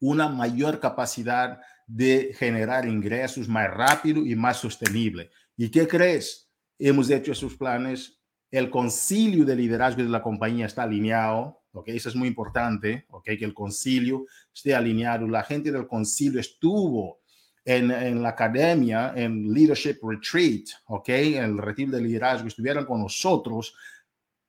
una 0.00 0.28
mayor 0.28 0.80
capacidad 0.80 1.60
de 1.86 2.34
generar 2.36 2.88
ingresos 2.88 3.48
más 3.48 3.70
rápido 3.70 4.26
y 4.26 4.34
más 4.34 4.56
sostenible. 4.56 5.30
¿Y 5.56 5.70
qué 5.70 5.86
crees? 5.86 6.50
Hemos 6.76 7.08
hecho 7.08 7.30
esos 7.30 7.54
planes. 7.56 8.20
El 8.54 8.70
concilio 8.70 9.44
de 9.44 9.56
liderazgo 9.56 10.00
de 10.00 10.08
la 10.08 10.22
compañía 10.22 10.66
está 10.66 10.84
alineado. 10.84 11.64
¿ok? 11.72 11.88
Eso 11.88 12.08
es 12.08 12.14
muy 12.14 12.28
importante, 12.28 13.04
¿ok? 13.10 13.24
Que 13.24 13.44
el 13.44 13.52
concilio 13.52 14.26
esté 14.54 14.76
alineado. 14.76 15.26
La 15.26 15.42
gente 15.42 15.72
del 15.72 15.88
concilio 15.88 16.38
estuvo 16.38 17.18
en, 17.64 18.22
la 18.22 18.28
academia, 18.28 19.12
en 19.16 19.52
Leadership 19.52 19.96
Retreat, 20.00 20.66
¿ok? 20.86 21.08
En 21.08 21.44
el 21.44 21.58
retiro 21.58 21.96
de 21.96 22.02
liderazgo, 22.02 22.46
estuvieron 22.46 22.84
con 22.84 23.00
nosotros 23.00 23.74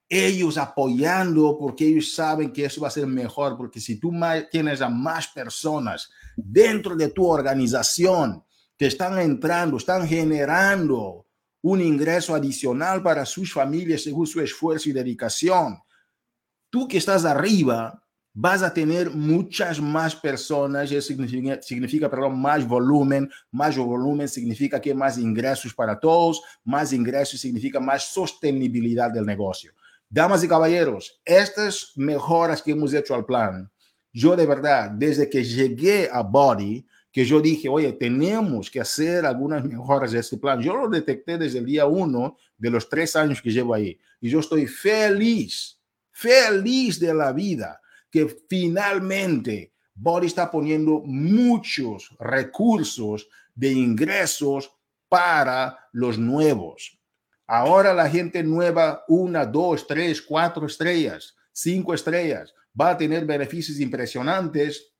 ellos 0.08 0.56
apoyando 0.56 1.58
porque 1.58 1.88
ellos 1.88 2.12
saben 2.12 2.52
que 2.52 2.66
eso 2.66 2.82
va 2.82 2.86
a 2.86 2.92
ser 2.92 3.08
mejor, 3.08 3.56
porque 3.56 3.80
si 3.80 3.98
tú 3.98 4.12
tienes 4.52 4.82
a 4.82 4.88
más 4.88 5.26
personas 5.26 6.12
dentro 6.36 6.94
de 6.94 7.08
tu 7.08 7.26
organización 7.26 8.44
que 8.78 8.86
están 8.86 9.18
entrando, 9.18 9.78
están 9.78 10.06
generando 10.06 11.25
un 11.68 11.80
ingreso 11.80 12.32
adicional 12.32 13.02
para 13.02 13.26
sus 13.26 13.52
familias 13.52 14.04
según 14.04 14.24
su 14.24 14.40
esfuerzo 14.40 14.88
y 14.88 14.92
dedicación, 14.92 15.78
tú 16.70 16.86
que 16.86 16.98
estás 16.98 17.24
arriba 17.24 18.00
vas 18.32 18.62
a 18.62 18.72
tener 18.72 19.10
muchas 19.10 19.80
más 19.80 20.14
personas, 20.14 20.92
eso 20.92 21.12
significa, 21.62 22.08
perdón, 22.08 22.38
más 22.38 22.68
volumen, 22.68 23.28
más 23.50 23.76
volumen 23.76 24.28
significa 24.28 24.80
que 24.80 24.94
más 24.94 25.18
ingresos 25.18 25.74
para 25.74 25.98
todos, 25.98 26.40
más 26.62 26.92
ingresos 26.92 27.40
significa 27.40 27.80
más 27.80 28.12
sostenibilidad 28.12 29.10
del 29.10 29.26
negocio. 29.26 29.72
Damas 30.08 30.44
y 30.44 30.48
caballeros, 30.48 31.20
estas 31.24 31.92
mejoras 31.96 32.62
que 32.62 32.72
hemos 32.72 32.94
hecho 32.94 33.12
al 33.14 33.24
plan, 33.24 33.68
yo 34.12 34.36
de 34.36 34.46
verdad, 34.46 34.90
desde 34.92 35.28
que 35.28 35.42
llegué 35.42 36.08
a 36.12 36.22
Body, 36.22 36.86
que 37.16 37.24
yo 37.24 37.40
dije, 37.40 37.66
oye, 37.66 37.94
tenemos 37.94 38.70
que 38.70 38.78
hacer 38.78 39.24
algunas 39.24 39.64
mejoras 39.64 40.12
de 40.12 40.18
este 40.18 40.36
plan. 40.36 40.60
Yo 40.60 40.76
lo 40.76 40.86
detecté 40.86 41.38
desde 41.38 41.60
el 41.60 41.64
día 41.64 41.86
uno 41.86 42.36
de 42.58 42.68
los 42.68 42.90
tres 42.90 43.16
años 43.16 43.40
que 43.40 43.50
llevo 43.50 43.72
ahí. 43.72 43.98
Y 44.20 44.28
yo 44.28 44.40
estoy 44.40 44.66
feliz, 44.66 45.80
feliz 46.10 47.00
de 47.00 47.14
la 47.14 47.32
vida, 47.32 47.80
que 48.10 48.28
finalmente 48.50 49.72
Body 49.94 50.26
está 50.26 50.50
poniendo 50.50 51.00
muchos 51.06 52.14
recursos 52.20 53.26
de 53.54 53.72
ingresos 53.72 54.70
para 55.08 55.88
los 55.92 56.18
nuevos. 56.18 56.98
Ahora 57.46 57.94
la 57.94 58.10
gente 58.10 58.42
nueva, 58.42 59.04
una, 59.08 59.46
dos, 59.46 59.86
tres, 59.86 60.20
cuatro 60.20 60.66
estrellas, 60.66 61.34
cinco 61.50 61.94
estrellas, 61.94 62.52
va 62.78 62.90
a 62.90 62.98
tener 62.98 63.24
beneficios 63.24 63.80
impresionantes 63.80 64.92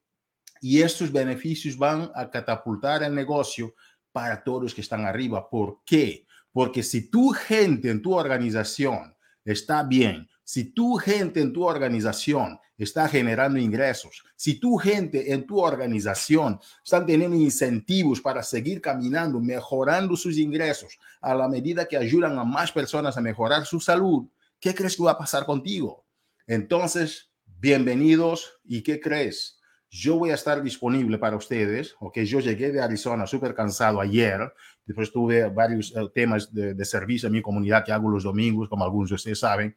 y 0.66 0.82
estos 0.82 1.12
beneficios 1.12 1.78
van 1.78 2.11
a 2.12 2.28
catapultar 2.28 3.04
el 3.04 3.14
negocio 3.14 3.76
para 4.11 4.42
todos 4.42 4.64
los 4.64 4.75
que 4.75 4.80
están 4.80 5.06
arriba. 5.06 5.49
¿Por 5.49 5.85
qué? 5.87 6.26
Porque 6.50 6.82
si 6.82 7.08
tu 7.08 7.28
gente 7.28 7.88
en 7.88 8.02
tu 8.02 8.12
organización 8.12 9.14
está 9.44 9.85
bien, 9.85 10.28
si 10.42 10.73
tu 10.73 10.96
gente 10.96 11.40
en 11.40 11.52
tu 11.52 11.62
organización 11.62 12.58
está 12.76 13.08
generando 13.08 13.61
ingresos, 13.61 14.25
si 14.35 14.58
tu 14.58 14.76
gente 14.76 15.32
en 15.32 15.46
tu 15.46 15.61
organización 15.61 16.58
están 16.85 17.06
teniendo 17.06 17.37
incentivos 17.37 18.20
para 18.20 18.42
seguir 18.42 18.80
caminando, 18.80 19.38
mejorando 19.38 20.16
sus 20.16 20.37
ingresos 20.37 20.99
a 21.20 21.32
la 21.32 21.49
medida 21.49 21.87
que 21.87 21.96
ayudan 21.96 22.37
a 22.40 22.44
más 22.44 22.73
personas 22.73 23.16
a 23.16 23.20
mejorar 23.20 23.64
su 23.66 23.78
salud, 23.78 24.26
¿qué 24.58 24.75
crees 24.75 24.96
que 24.96 25.04
va 25.04 25.12
a 25.12 25.18
pasar 25.18 25.46
contigo? 25.46 26.04
Entonces, 26.44 27.30
bienvenidos 27.44 28.58
y 28.64 28.82
¿qué 28.82 28.99
crees? 28.99 29.56
Yo 29.88 30.19
voy 30.19 30.31
a 30.31 30.35
estar 30.35 30.62
disponible 30.62 31.16
para 31.16 31.37
ustedes, 31.37 31.95
ok, 32.00 32.19
yo 32.21 32.40
llegué 32.40 32.73
de 32.73 32.83
Arizona 32.83 33.26
súper 33.26 33.55
cansado 33.55 34.00
ayer, 34.00 34.52
después 34.85 35.12
tuve 35.12 35.49
varios 35.49 35.95
eh, 35.97 36.09
temas 36.12 36.52
de, 36.52 36.85
servicio 36.85 37.28
en 37.28 37.35
mi 37.35 37.43
comunidad 37.43 37.85
que 37.85 37.93
hago 37.93 38.11
los 38.11 38.25
domingos, 38.25 38.69
como 38.69 38.85
algunos 38.85 39.11
de 39.11 39.14
ustedes 39.14 39.38
saben, 39.38 39.76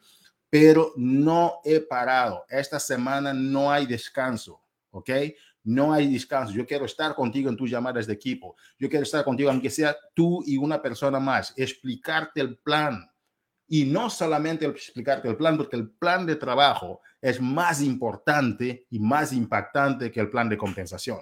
pero 0.49 0.93
no 0.97 1.59
he 1.63 1.79
parado. 1.79 2.43
Esta 2.49 2.79
semana 2.79 3.33
no 3.33 3.71
hay 3.71 3.85
descanso, 3.85 4.63
¿ok? 4.89 5.09
No 5.63 5.93
hay 5.93 6.11
descanso. 6.11 6.53
Yo 6.53 6.65
quiero 6.65 6.85
estar 6.85 7.13
contigo 7.13 7.49
en 7.49 7.57
tus 7.57 7.69
llamadas 7.69 8.07
de 8.07 8.13
equipo. 8.13 8.55
Yo 8.79 8.89
quiero 8.89 9.03
estar 9.03 9.23
contigo, 9.23 9.51
aunque 9.51 9.69
sea 9.69 9.95
tú 10.15 10.41
y 10.45 10.57
una 10.57 10.81
persona 10.81 11.19
más, 11.19 11.53
explicarte 11.55 12.41
el 12.41 12.57
plan. 12.57 13.08
Y 13.69 13.85
no 13.85 14.09
solamente 14.09 14.65
explicarte 14.65 15.29
el 15.29 15.37
plan, 15.37 15.55
porque 15.55 15.77
el 15.77 15.89
plan 15.89 16.25
de 16.25 16.35
trabajo 16.35 17.01
es 17.21 17.39
más 17.39 17.81
importante 17.81 18.87
y 18.89 18.99
más 18.99 19.31
impactante 19.31 20.11
que 20.11 20.19
el 20.19 20.29
plan 20.29 20.49
de 20.49 20.57
compensación. 20.57 21.19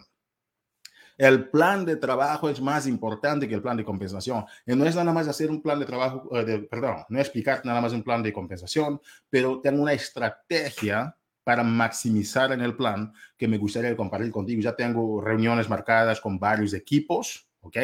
El 1.18 1.50
plan 1.50 1.84
de 1.84 1.96
trabajo 1.96 2.48
es 2.48 2.62
más 2.62 2.86
importante 2.86 3.48
que 3.48 3.56
el 3.56 3.62
plan 3.62 3.76
de 3.76 3.84
compensación. 3.84 4.46
Y 4.66 4.76
no 4.76 4.86
es 4.86 4.96
nada 4.96 5.12
más 5.12 5.28
hacer 5.28 5.50
un 5.50 5.62
plan 5.62 5.80
de 5.80 5.86
trabajo, 5.86 6.30
eh, 6.38 6.46
de, 6.46 6.60
perdón, 6.60 7.06
no 7.10 7.20
explicar 7.20 7.62
nada 7.66 7.82
más 7.82 7.92
un 7.92 8.04
plan 8.04 8.22
de 8.22 8.32
compensación, 8.32 9.02
pero 9.30 9.60
tengo 9.60 9.82
una 9.82 9.94
estrategia 9.94 11.16
para 11.44 11.64
maximizar 11.64 12.52
en 12.52 12.62
el 12.62 12.76
plan 12.76 13.14
que 13.36 13.48
me 13.48 13.58
gustaría 13.58 13.96
compartir 13.96 14.32
contigo. 14.32 14.62
Ya 14.62 14.76
tengo 14.76 15.20
reuniones 15.22 15.68
marcadas 15.68 16.22
con 16.22 16.38
varios 16.38 16.74
equipos, 16.74 17.48
¿ok? 17.62 17.78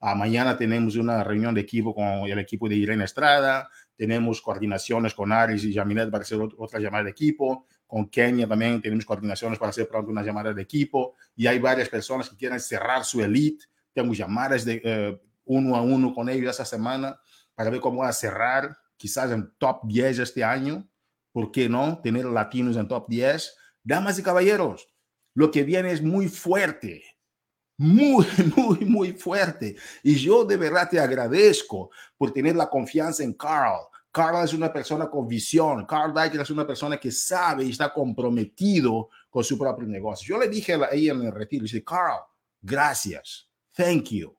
Uh, 0.00 0.16
mañana 0.16 0.56
tenemos 0.56 0.96
una 0.96 1.24
reunión 1.24 1.54
de 1.54 1.60
equipo 1.60 1.94
con 1.94 2.04
el 2.04 2.38
equipo 2.38 2.68
de 2.68 2.74
Irene 2.74 3.04
Estrada, 3.04 3.68
tenemos 3.96 4.40
coordinaciones 4.40 5.14
con 5.14 5.32
Aris 5.32 5.64
y 5.64 5.74
Jaminet 5.74 6.10
para 6.10 6.22
hacer 6.22 6.38
otra 6.40 6.80
llamada 6.80 7.04
de 7.04 7.10
equipo, 7.10 7.66
con 7.86 8.08
Kenia 8.08 8.48
también 8.48 8.80
tenemos 8.80 9.04
coordinaciones 9.04 9.58
para 9.58 9.70
hacer 9.70 9.88
pronto 9.88 10.10
una 10.10 10.22
llamada 10.22 10.52
de 10.52 10.62
equipo 10.62 11.14
y 11.36 11.46
hay 11.46 11.58
varias 11.58 11.88
personas 11.88 12.28
que 12.28 12.36
quieren 12.36 12.58
cerrar 12.58 13.04
su 13.04 13.22
elite. 13.22 13.66
Tengo 13.92 14.12
llamadas 14.14 14.64
de 14.64 14.80
eh, 14.82 15.22
uno 15.44 15.76
a 15.76 15.82
uno 15.82 16.12
con 16.12 16.28
ellos 16.28 16.50
esta 16.50 16.64
semana 16.64 17.20
para 17.54 17.70
ver 17.70 17.80
cómo 17.80 18.00
va 18.00 18.08
a 18.08 18.12
cerrar, 18.12 18.76
quizás 18.96 19.30
en 19.30 19.52
top 19.58 19.82
10 19.84 20.18
este 20.18 20.42
año. 20.42 20.88
¿Por 21.30 21.52
qué 21.52 21.68
no? 21.68 22.00
Tener 22.02 22.24
latinos 22.24 22.76
en 22.76 22.88
top 22.88 23.08
10. 23.08 23.56
Damas 23.84 24.18
y 24.18 24.22
caballeros, 24.22 24.88
lo 25.34 25.50
que 25.50 25.62
viene 25.62 25.92
es 25.92 26.02
muy 26.02 26.28
fuerte, 26.28 27.04
muy, 27.76 28.26
muy, 28.56 28.78
muy 28.84 29.12
fuerte. 29.12 29.76
Y 30.02 30.16
yo 30.16 30.44
de 30.44 30.56
verdad 30.56 30.88
te 30.90 31.00
agradezco 31.00 31.90
por 32.16 32.32
tener 32.32 32.56
la 32.56 32.68
confianza 32.68 33.22
en 33.22 33.34
Carl, 33.34 33.88
Carl 34.14 34.44
es 34.44 34.54
una 34.54 34.72
persona 34.72 35.10
con 35.10 35.26
visión. 35.26 35.84
Carl 35.86 36.14
Deichler 36.14 36.42
es 36.42 36.50
una 36.50 36.64
persona 36.64 36.98
que 36.98 37.10
sabe 37.10 37.64
y 37.64 37.70
está 37.70 37.92
comprometido 37.92 39.08
con 39.28 39.42
su 39.42 39.58
propio 39.58 39.88
negocio. 39.88 40.36
Yo 40.36 40.40
le 40.40 40.48
dije 40.48 40.74
a 40.74 40.88
ella 40.92 41.14
en 41.14 41.22
el 41.22 41.32
retiro, 41.32 41.64
dice, 41.64 41.82
Carl, 41.82 42.20
gracias, 42.62 43.48
thank 43.72 44.10
you. 44.10 44.32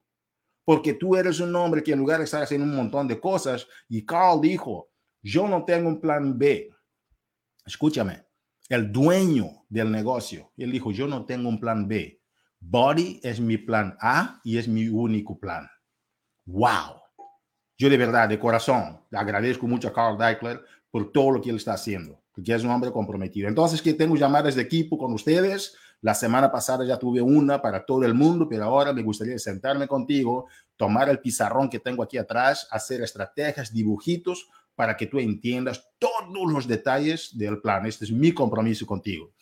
Porque 0.63 0.93
tú 0.93 1.17
eres 1.17 1.41
un 1.41 1.53
hombre 1.57 1.83
que 1.83 1.91
en 1.91 1.99
lugar 1.99 2.19
de 2.19 2.23
estar 2.23 2.41
haciendo 2.41 2.65
un 2.65 2.73
montón 2.73 3.05
de 3.05 3.19
cosas, 3.19 3.67
y 3.89 4.05
Carl 4.05 4.39
dijo, 4.39 4.91
yo 5.21 5.45
no 5.45 5.65
tengo 5.65 5.89
un 5.89 5.99
plan 5.99 6.37
B. 6.37 6.69
Escúchame, 7.65 8.25
el 8.69 8.93
dueño 8.93 9.65
del 9.67 9.91
negocio, 9.91 10.53
él 10.55 10.71
dijo, 10.71 10.91
yo 10.91 11.05
no 11.05 11.25
tengo 11.25 11.49
un 11.49 11.59
plan 11.59 11.85
B. 11.85 12.21
Body 12.67 13.19
es 13.21 13.39
mi 13.39 13.57
plan 13.59 13.95
A 14.01 14.41
y 14.43 14.57
es 14.57 14.67
mi 14.67 14.87
único 14.87 15.39
plan. 15.39 15.69
Wow. 16.45 16.99
Yo 17.77 17.89
de 17.89 17.97
verdad, 17.97 18.27
de 18.27 18.39
corazón, 18.39 19.01
agradezco 19.11 19.67
mucho 19.67 19.89
a 19.89 19.93
Carl 19.93 20.17
Deichler 20.17 20.61
por 20.89 21.11
todo 21.11 21.31
lo 21.31 21.41
que 21.41 21.51
él 21.51 21.57
está 21.57 21.73
haciendo, 21.73 22.23
porque 22.33 22.55
es 22.55 22.63
un 22.63 22.71
hombre 22.71 22.91
comprometido. 22.91 23.47
Entonces, 23.47 23.81
que 23.83 23.93
tengo 23.93 24.15
llamadas 24.15 24.55
de 24.55 24.63
equipo 24.63 24.97
con 24.97 25.13
ustedes. 25.13 25.75
La 26.01 26.15
semana 26.15 26.51
pasada 26.51 26.85
ya 26.85 26.97
tuve 26.97 27.21
una 27.21 27.61
para 27.61 27.85
todo 27.85 28.03
el 28.03 28.15
mundo, 28.15 28.47
pero 28.49 28.63
ahora 28.63 28.93
me 28.93 29.03
gustaría 29.03 29.37
sentarme 29.37 29.87
contigo, 29.87 30.47
tomar 30.75 31.07
el 31.09 31.19
pizarrón 31.19 31.69
que 31.69 31.79
tengo 31.79 32.01
aquí 32.01 32.17
atrás, 32.17 32.67
hacer 32.71 33.01
estrategias, 33.01 33.71
dibujitos, 33.73 34.49
para 34.73 34.97
que 34.97 35.05
tú 35.05 35.19
entiendas 35.19 35.87
todos 35.99 36.51
los 36.51 36.67
detalles 36.67 37.37
del 37.37 37.61
plan. 37.61 37.85
Este 37.85 38.05
es 38.05 38.11
mi 38.11 38.31
compromiso 38.31 38.85
contigo. 38.85 39.33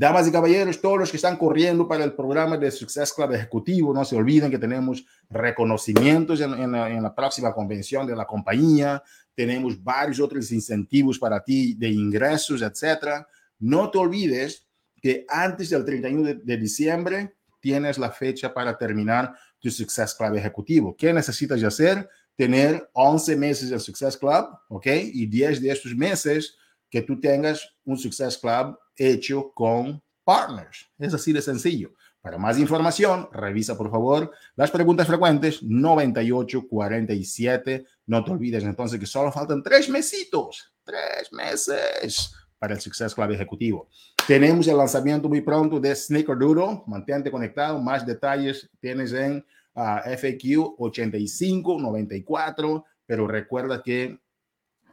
Damas 0.00 0.26
y 0.26 0.32
caballeros, 0.32 0.80
todos 0.80 0.98
los 0.98 1.10
que 1.10 1.18
están 1.18 1.36
corriendo 1.36 1.86
para 1.86 2.04
el 2.04 2.14
programa 2.14 2.56
de 2.56 2.70
Success 2.70 3.12
Club 3.12 3.34
Ejecutivo, 3.34 3.92
no 3.92 4.02
se 4.02 4.16
olviden 4.16 4.50
que 4.50 4.56
tenemos 4.56 5.04
reconocimientos 5.28 6.40
en, 6.40 6.72
la, 6.72 7.14
próxima 7.14 7.52
convención 7.52 8.06
de 8.06 8.16
la 8.16 8.24
compañía, 8.24 9.02
tenemos 9.34 9.84
varios 9.84 10.18
otros 10.18 10.50
incentivos 10.52 11.18
para 11.18 11.44
ti 11.44 11.74
de 11.74 11.90
ingresos, 11.90 12.62
etcétera. 12.62 13.28
No 13.58 13.90
te 13.90 13.98
olvides 13.98 14.66
que 15.02 15.26
antes 15.28 15.68
del 15.68 15.84
31 15.84 16.22
de, 16.22 16.34
de 16.36 16.56
diciembre 16.56 17.34
tienes 17.60 17.98
la 17.98 18.10
fecha 18.10 18.54
para 18.54 18.78
terminar 18.78 19.34
tu 19.58 19.70
Success 19.70 20.14
Club 20.14 20.34
Ejecutivo. 20.34 20.96
¿Qué 20.96 21.12
necesitas 21.12 21.62
hacer? 21.62 22.08
tener 22.36 22.88
11 22.94 23.36
meses 23.36 23.68
del 23.68 23.80
Success 23.80 24.16
Club, 24.16 24.48
¿ok? 24.70 24.86
Y 25.12 25.26
10 25.26 25.60
de 25.60 25.72
estos 25.72 25.94
meses 25.94 26.56
que 26.88 27.02
tú 27.02 27.20
tengas 27.20 27.76
un 27.84 27.98
Success 27.98 28.38
Club 28.38 28.78
hecho 29.00 29.50
con 29.52 30.00
partners. 30.24 30.88
Es 30.98 31.14
así 31.14 31.32
de 31.32 31.40
sencillo. 31.42 31.92
Para 32.20 32.36
más 32.36 32.58
información, 32.58 33.30
revisa 33.32 33.78
por 33.78 33.90
favor 33.90 34.30
las 34.54 34.70
preguntas 34.70 35.06
frecuentes 35.06 35.62
9847. 35.62 37.86
No 38.06 38.22
te 38.22 38.30
olvides 38.30 38.62
entonces 38.62 39.00
que 39.00 39.06
solo 39.06 39.32
faltan 39.32 39.62
tres 39.62 39.88
mesitos, 39.88 40.70
tres 40.84 41.32
meses 41.32 42.34
para 42.58 42.74
el 42.74 42.80
Success 42.80 43.14
Club 43.14 43.30
Ejecutivo. 43.30 43.88
Tenemos 44.26 44.68
el 44.68 44.76
lanzamiento 44.76 45.30
muy 45.30 45.40
pronto 45.40 45.80
de 45.80 45.96
Snickerdoodle. 45.96 46.82
Mantente 46.86 47.30
conectado. 47.30 47.80
Más 47.80 48.04
detalles 48.04 48.68
tienes 48.78 49.14
en 49.14 49.42
FAQ 49.74 50.74
8594. 50.78 52.84
Pero 53.06 53.26
recuerda 53.26 53.82
que 53.82 54.20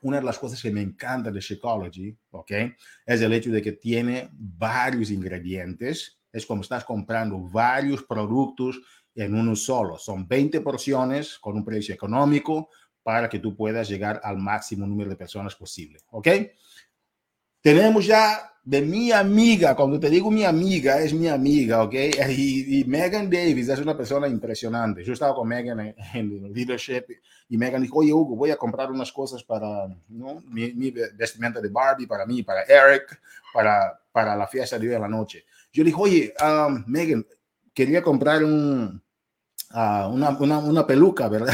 una 0.02 0.18
de 0.18 0.24
las 0.24 0.40
cosas 0.40 0.62
que 0.62 0.72
me 0.72 0.82
encanta 0.82 1.32
de 1.32 1.40
Shakeology, 1.40 2.18
¿ok? 2.32 2.52
Es 3.06 3.22
el 3.22 3.34
hecho 3.34 3.52
de 3.52 3.62
que 3.62 3.74
tiene 3.74 4.30
varios 4.32 5.12
ingredientes. 5.12 6.20
Es 6.32 6.46
como 6.46 6.62
estás 6.62 6.84
comprando 6.86 7.40
varios 7.40 8.04
productos 8.04 8.80
en 9.16 9.36
uno 9.36 9.56
solo. 9.56 9.98
Son 9.98 10.28
20 10.28 10.62
porciones 10.62 11.40
con 11.40 11.56
un 11.56 11.66
precio 11.66 11.94
económico 11.94 12.70
para 13.04 13.30
que 13.30 13.40
tú 13.40 13.56
puedas 13.56 13.88
llegar 13.88 14.20
al 14.24 14.38
máximo 14.38 14.86
número 14.86 15.10
de 15.10 15.16
personas 15.16 15.56
posible, 15.56 16.00
¿ok? 16.12 16.28
Tenemos 17.62 18.06
ya 18.06 18.48
de 18.68 18.82
mi 18.82 19.14
amiga, 19.14 19.76
cuando 19.78 19.98
te 19.98 20.10
digo 20.10 20.30
mi 20.30 20.44
amiga, 20.44 21.00
es 21.00 21.14
mi 21.14 21.30
amiga, 21.30 21.84
¿ok? 21.84 21.94
Y, 22.30 22.84
Megan 22.86 23.30
Davis 23.30 23.70
es 23.70 23.80
una 23.80 23.96
persona 23.96 24.28
impresionante. 24.28 25.06
Yo 25.06 25.14
estaba 25.14 25.34
con 25.34 25.48
Megan 25.48 25.80
en, 25.80 25.96
en 26.14 26.54
leadership 26.54 27.06
y 27.48 27.58
Megan 27.58 27.82
dijo, 27.82 28.00
oye, 28.00 28.12
Hugo, 28.12 28.36
voy 28.36 28.52
a 28.52 28.58
comprar 28.58 28.92
unas 28.92 29.10
cosas 29.14 29.42
para 29.42 29.88
¿no? 30.10 30.42
mi, 30.50 30.74
mi, 30.74 30.92
vestimenta 30.92 31.62
de 31.62 31.70
Barbie, 31.70 32.08
para 32.08 32.26
mí, 32.26 32.44
para 32.44 32.64
Eric, 32.64 33.22
para, 33.54 33.98
para 34.12 34.36
la 34.36 34.48
fiesta 34.48 34.78
de 34.78 34.90
hoy 34.90 34.96
en 34.96 35.02
la 35.02 35.08
noche. 35.08 35.46
Yo 35.72 35.86
dije, 35.86 35.98
oye, 35.98 36.34
um, 36.42 36.84
Megan, 36.88 37.26
quería 37.74 38.02
comprar 38.02 38.44
un, 38.44 39.02
uh, 39.74 40.08
una, 40.10 40.30
una, 40.38 40.60
una 40.60 40.86
peluca, 40.86 41.30
¿verdad? 41.30 41.54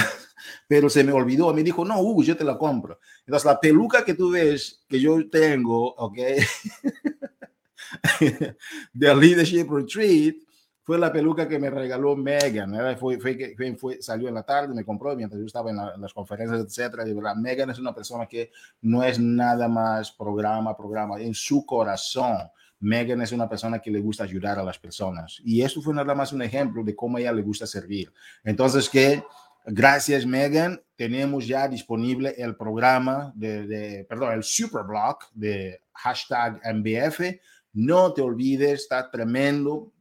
Pero 0.67 0.89
se 0.89 1.03
me 1.03 1.11
olvidó. 1.11 1.53
Me 1.53 1.63
dijo, 1.63 1.85
no, 1.85 2.01
Hugo, 2.01 2.23
yo 2.23 2.37
te 2.37 2.43
la 2.43 2.57
compro. 2.57 2.99
Entonces, 3.25 3.45
la 3.45 3.59
peluca 3.59 4.03
que 4.03 4.13
tú 4.13 4.31
ves 4.31 4.83
que 4.87 4.99
yo 4.99 5.29
tengo, 5.29 5.93
¿ok? 5.95 6.17
de 8.93 9.15
Leadership 9.15 9.69
Retreat, 9.69 10.35
fue 10.83 10.99
la 10.99 11.13
peluca 11.13 11.47
que 11.47 11.57
me 11.57 11.69
regaló 11.69 12.15
Megan. 12.15 12.75
Fue, 12.97 13.17
fue, 13.17 13.55
fue, 13.77 14.01
salió 14.01 14.27
en 14.27 14.33
la 14.33 14.43
tarde, 14.43 14.75
me 14.75 14.83
compró 14.83 15.15
mientras 15.15 15.39
yo 15.39 15.45
estaba 15.45 15.71
en, 15.71 15.77
las 15.77 16.13
conferencias, 16.13 16.59
etcétera. 16.59 17.05
De 17.05 17.13
verdad, 17.13 17.35
Megan 17.35 17.69
es 17.69 17.79
una 17.79 17.95
persona 17.95 18.25
que 18.25 18.51
no 18.81 19.01
es 19.01 19.17
nada 19.17 19.69
más 19.69 20.11
programa, 20.11 20.75
programa. 20.75 21.21
En 21.21 21.33
su 21.33 21.65
corazón, 21.65 22.37
Megan 22.81 23.21
es 23.21 23.31
una 23.31 23.47
persona 23.47 23.79
que 23.79 23.91
le 23.91 24.01
gusta 24.01 24.25
ayudar 24.25 24.59
a 24.59 24.63
las 24.63 24.77
personas. 24.77 25.39
Y 25.45 25.61
eso 25.61 25.81
fue 25.81 25.93
nada 25.93 26.13
más 26.13 26.33
un 26.33 26.41
ejemplo 26.41 26.83
de 26.83 26.93
cómo 26.93 27.15
a 27.15 27.21
ella 27.21 27.31
le 27.31 27.43
gusta 27.43 27.65
servir. 27.65 28.11
Entonces, 28.43 28.89
que 28.89 29.23
Gracias, 29.65 30.25
Megan. 30.25 30.81
Tenemos 30.95 31.47
ya 31.47 31.67
disponible 31.67 32.35
el 32.37 32.55
programa 32.55 33.31
de, 33.35 34.05
perdón, 34.09 34.33
el 34.33 34.43
Superblock 34.43 35.31
de 35.33 35.81
hashtag 35.93 36.61
MBF. 36.73 37.39
No 37.73 38.13
te 38.13 38.21
olvides, 38.21 38.81
está 38.81 39.09
tremendo. 39.09 39.91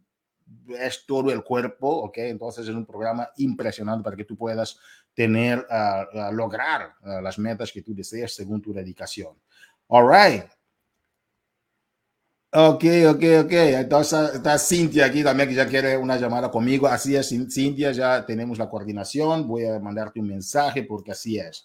Es 0.69 1.07
todo 1.07 1.31
el 1.31 1.43
cuerpo, 1.45 1.89
¿ok? 1.89 2.19
Entonces 2.19 2.69
es 2.69 2.75
un 2.75 2.85
programa 2.85 3.31
impresionante 3.37 4.05
para 4.05 4.17
que 4.17 4.25
tú 4.25 4.37
puedas 4.37 4.79
tener, 5.15 5.67
uh, 5.71 6.33
lograr 6.33 6.95
uh, 7.03 7.21
las 7.21 7.39
metas 7.39 7.71
que 7.71 7.83
tú 7.83 7.95
deseas 7.95 8.35
según 8.35 8.61
tu 8.61 8.73
dedicación. 8.73 9.37
All 9.89 10.09
right. 10.09 10.45
Ok, 12.55 12.85
ok, 13.09 13.25
ok. 13.45 13.53
Entonces 13.53 14.35
está 14.35 14.59
Cintia 14.59 15.07
aquí 15.07 15.25
también 15.25 15.49
que 15.49 15.55
ya 15.55 15.67
quiere 15.67 15.97
una 15.97 16.19
llamada 16.19 16.51
conmigo. 16.51 16.87
Así 16.87 17.17
es, 17.17 17.31
Cintia, 17.31 17.93
ya 17.93 18.27
tenemos 18.27 18.59
la 18.59 18.69
coordinación. 18.69 19.49
Voy 19.49 19.65
a 19.65 19.79
mandarte 19.79 20.21
un 20.21 20.29
mensaje 20.29 20.83
porque 20.83 21.13
así 21.13 21.39
es. 21.39 21.65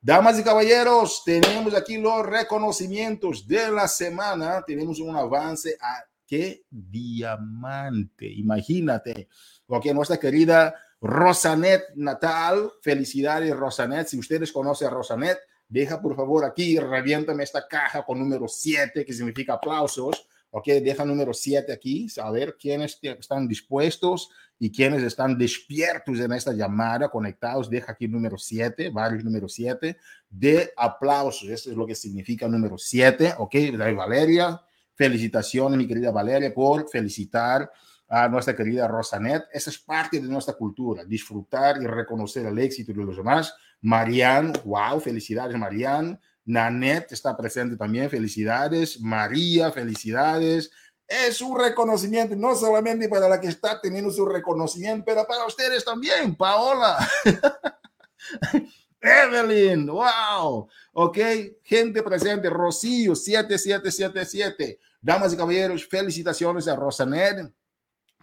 Damas 0.00 0.38
y 0.38 0.44
caballeros, 0.44 1.22
tenemos 1.24 1.74
aquí 1.74 1.98
los 1.98 2.24
reconocimientos 2.24 3.48
de 3.48 3.68
la 3.72 3.88
semana. 3.88 4.62
Tenemos 4.64 5.00
un 5.00 5.16
avance 5.16 5.76
a 5.80 6.04
qué 6.24 6.62
diamante. 6.70 8.32
Imagínate. 8.32 9.28
Ok, 9.66 9.86
nuestra 9.86 10.18
querida 10.18 10.72
Rosanet 11.00 11.82
Natal. 11.96 12.70
Felicidades, 12.80 13.56
Rosanet. 13.56 14.06
Si 14.06 14.16
ustedes 14.16 14.52
conocen 14.52 14.86
a 14.86 14.90
Rosanet, 14.90 15.38
deja 15.68 16.00
por 16.00 16.16
favor 16.16 16.44
aquí, 16.44 16.78
reviéntame 16.78 17.44
esta 17.44 17.66
caja 17.66 18.04
con 18.04 18.18
número 18.18 18.48
7, 18.48 19.04
que 19.04 19.12
significa 19.12 19.54
aplausos. 19.54 20.26
Ok, 20.50 20.66
deja 20.82 21.04
número 21.04 21.34
7 21.34 21.70
aquí, 21.70 22.06
a 22.22 22.30
ver 22.30 22.56
quiénes 22.58 22.98
están 23.02 23.46
dispuestos 23.46 24.30
y 24.58 24.72
quiénes 24.72 25.02
están 25.02 25.36
despiertos 25.36 26.18
en 26.20 26.32
esta 26.32 26.52
llamada, 26.52 27.10
conectados. 27.10 27.68
Deja 27.68 27.92
aquí 27.92 28.08
número 28.08 28.38
7, 28.38 28.88
varios 28.88 29.22
número 29.22 29.46
7, 29.46 29.98
de 30.30 30.72
aplausos. 30.74 31.50
Eso 31.50 31.70
es 31.70 31.76
lo 31.76 31.86
que 31.86 31.94
significa 31.94 32.48
número 32.48 32.78
7. 32.78 33.34
Ok, 33.38 33.54
Valeria, 33.94 34.58
felicitaciones, 34.94 35.76
mi 35.76 35.86
querida 35.86 36.10
Valeria, 36.10 36.52
por 36.54 36.88
felicitar 36.88 37.70
a 38.08 38.26
nuestra 38.26 38.56
querida 38.56 38.88
Rosanet. 38.88 39.44
Esa 39.52 39.68
es 39.68 39.78
parte 39.78 40.18
de 40.18 40.26
nuestra 40.26 40.54
cultura, 40.54 41.04
disfrutar 41.04 41.76
y 41.82 41.86
reconocer 41.86 42.46
el 42.46 42.58
éxito 42.58 42.92
de 42.92 43.04
los 43.04 43.16
demás. 43.18 43.54
Marianne, 43.80 44.52
wow, 44.64 45.00
felicidades, 45.00 45.56
Marianne. 45.56 46.18
Nanette 46.44 47.12
está 47.12 47.36
presente 47.36 47.76
también, 47.76 48.08
felicidades. 48.08 49.00
María, 49.00 49.70
felicidades. 49.70 50.70
Es 51.06 51.40
un 51.40 51.58
reconocimiento, 51.58 52.36
no 52.36 52.54
solamente 52.54 53.08
para 53.08 53.28
la 53.28 53.40
que 53.40 53.48
está 53.48 53.80
teniendo 53.80 54.10
su 54.10 54.26
reconocimiento, 54.26 55.04
pero 55.06 55.26
para 55.26 55.46
ustedes 55.46 55.84
también, 55.84 56.34
Paola. 56.36 56.98
Evelyn, 59.00 59.86
wow. 59.86 60.68
Ok, 60.92 61.18
gente 61.62 62.02
presente, 62.02 62.50
Rocío, 62.50 63.14
7777. 63.14 64.80
Damas 65.00 65.32
y 65.32 65.36
caballeros, 65.36 65.86
felicitaciones 65.86 66.66
a 66.66 66.76
Rosanet 66.76 67.52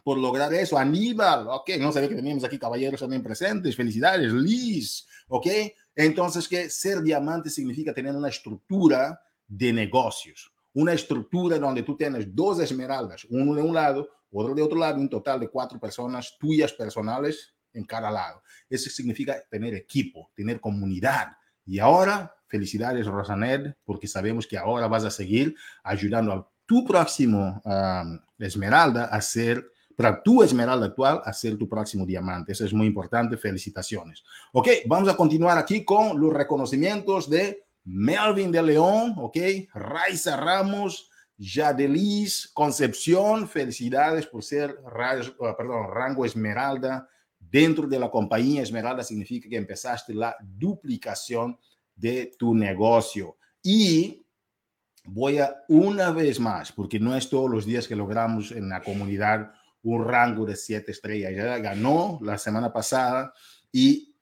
por 0.04 0.18
lograr 0.20 0.54
eso. 0.54 0.78
Aníbal, 0.78 1.48
ok, 1.48 1.72
no 1.80 1.92
sabía 1.92 2.10
que 2.10 2.16
teníamos 2.16 2.44
aquí 2.44 2.60
caballeros 2.60 3.00
también 3.00 3.24
presentes. 3.24 3.76
Felicidades, 3.76 4.32
Liz, 4.32 5.08
ok. 5.28 5.48
Entonces, 5.96 6.48
que 6.48 6.70
ser 6.70 7.02
diamante 7.02 7.50
significa 7.50 7.94
tener 7.94 8.16
una 8.16 8.30
estructura 8.30 9.22
de 9.48 9.72
negocios, 9.72 10.52
una 10.74 10.94
estructura 10.94 11.58
donde 11.58 11.84
tú 11.84 11.96
tienes 11.96 12.36
dos 12.36 12.60
esmeraldas, 12.60 13.26
uno 13.30 13.56
de 13.56 13.62
un 13.62 13.74
lado, 13.74 14.10
otro 14.32 14.54
de 14.54 14.62
otro 14.62 14.78
lado, 14.78 15.00
un 15.00 15.10
total 15.10 15.40
de 15.40 15.50
cuatro 15.50 15.80
personas 15.80 16.36
tuyas 16.38 16.74
personales 16.74 17.54
en 17.74 17.86
cada 17.86 18.12
lado. 18.12 18.42
Eso 18.70 18.90
significa 18.90 19.42
tener 19.50 19.74
equipo, 19.74 20.32
tener 20.36 20.60
comunidad. 20.60 21.38
Y 21.66 21.80
ahora, 21.80 22.36
felicidades, 22.48 23.08
Rosanet, 23.08 23.78
porque 23.86 24.08
sabemos 24.08 24.48
que 24.48 24.58
ahora 24.58 24.88
vas 24.88 25.06
a 25.06 25.12
seguir 25.12 25.56
ayudando 25.84 26.34
a 26.34 26.52
tu 26.66 26.84
próximo 26.84 27.62
um, 27.64 28.20
esmeralda 28.40 29.06
a 29.06 29.22
ser 29.22 29.72
para 29.96 30.22
tu 30.22 30.44
esmeralda 30.44 30.88
actual 30.88 31.22
a 31.24 31.34
ser 31.34 31.58
tu 31.58 31.68
próximo 31.68 32.06
diamante. 32.06 32.52
Eso 32.52 32.66
es 32.66 32.74
muy 32.74 32.88
importante. 32.88 33.38
Felicitaciones. 33.38 34.24
Ok, 34.54 34.68
vamos 34.86 35.10
a 35.10 35.16
continuar 35.16 35.58
aquí 35.58 35.84
con 35.84 36.20
los 36.20 36.34
reconocimientos 36.34 37.30
de 37.30 37.66
Melvin 37.86 38.52
de 38.52 38.64
León, 38.64 39.14
ok, 39.18 39.38
Raiza 39.74 40.36
Ramos, 40.36 41.10
Yadelis 41.38 42.50
Concepción, 42.54 43.48
felicidades 43.48 44.26
por 44.26 44.44
ser 44.44 44.78
ah, 44.86 45.56
perdón, 45.56 45.92
rango 45.92 46.26
Esmeralda 46.26 47.08
dentro 47.40 47.88
de 47.88 48.00
la 48.00 48.10
compañía 48.10 48.64
Esmeralda 48.64 49.04
significa 49.04 49.48
que 49.48 49.58
empezaste 49.58 50.14
la 50.14 50.36
duplicación 50.42 51.58
de 51.96 52.34
tu 52.38 52.56
negocio. 52.56 53.38
Y 53.62 54.26
voy 55.04 55.38
a 55.40 55.56
una 55.68 56.12
vez 56.12 56.40
más, 56.40 56.72
porque 56.72 57.00
no 57.00 57.16
es 57.16 57.30
todos 57.30 57.50
los 57.50 57.66
días 57.66 57.88
que 57.88 57.96
logramos 57.96 58.52
en 58.52 58.70
la 58.70 58.82
comunidad 58.82 59.54
un 59.86 60.04
rango 60.04 60.46
de 60.46 60.56
siete 60.56 60.92
estrellas. 60.92 61.34
Ya 61.36 61.58
ganó 61.60 62.20
la 62.22 62.38
semana 62.38 62.74
pasada 62.74 63.34
y 63.72 64.16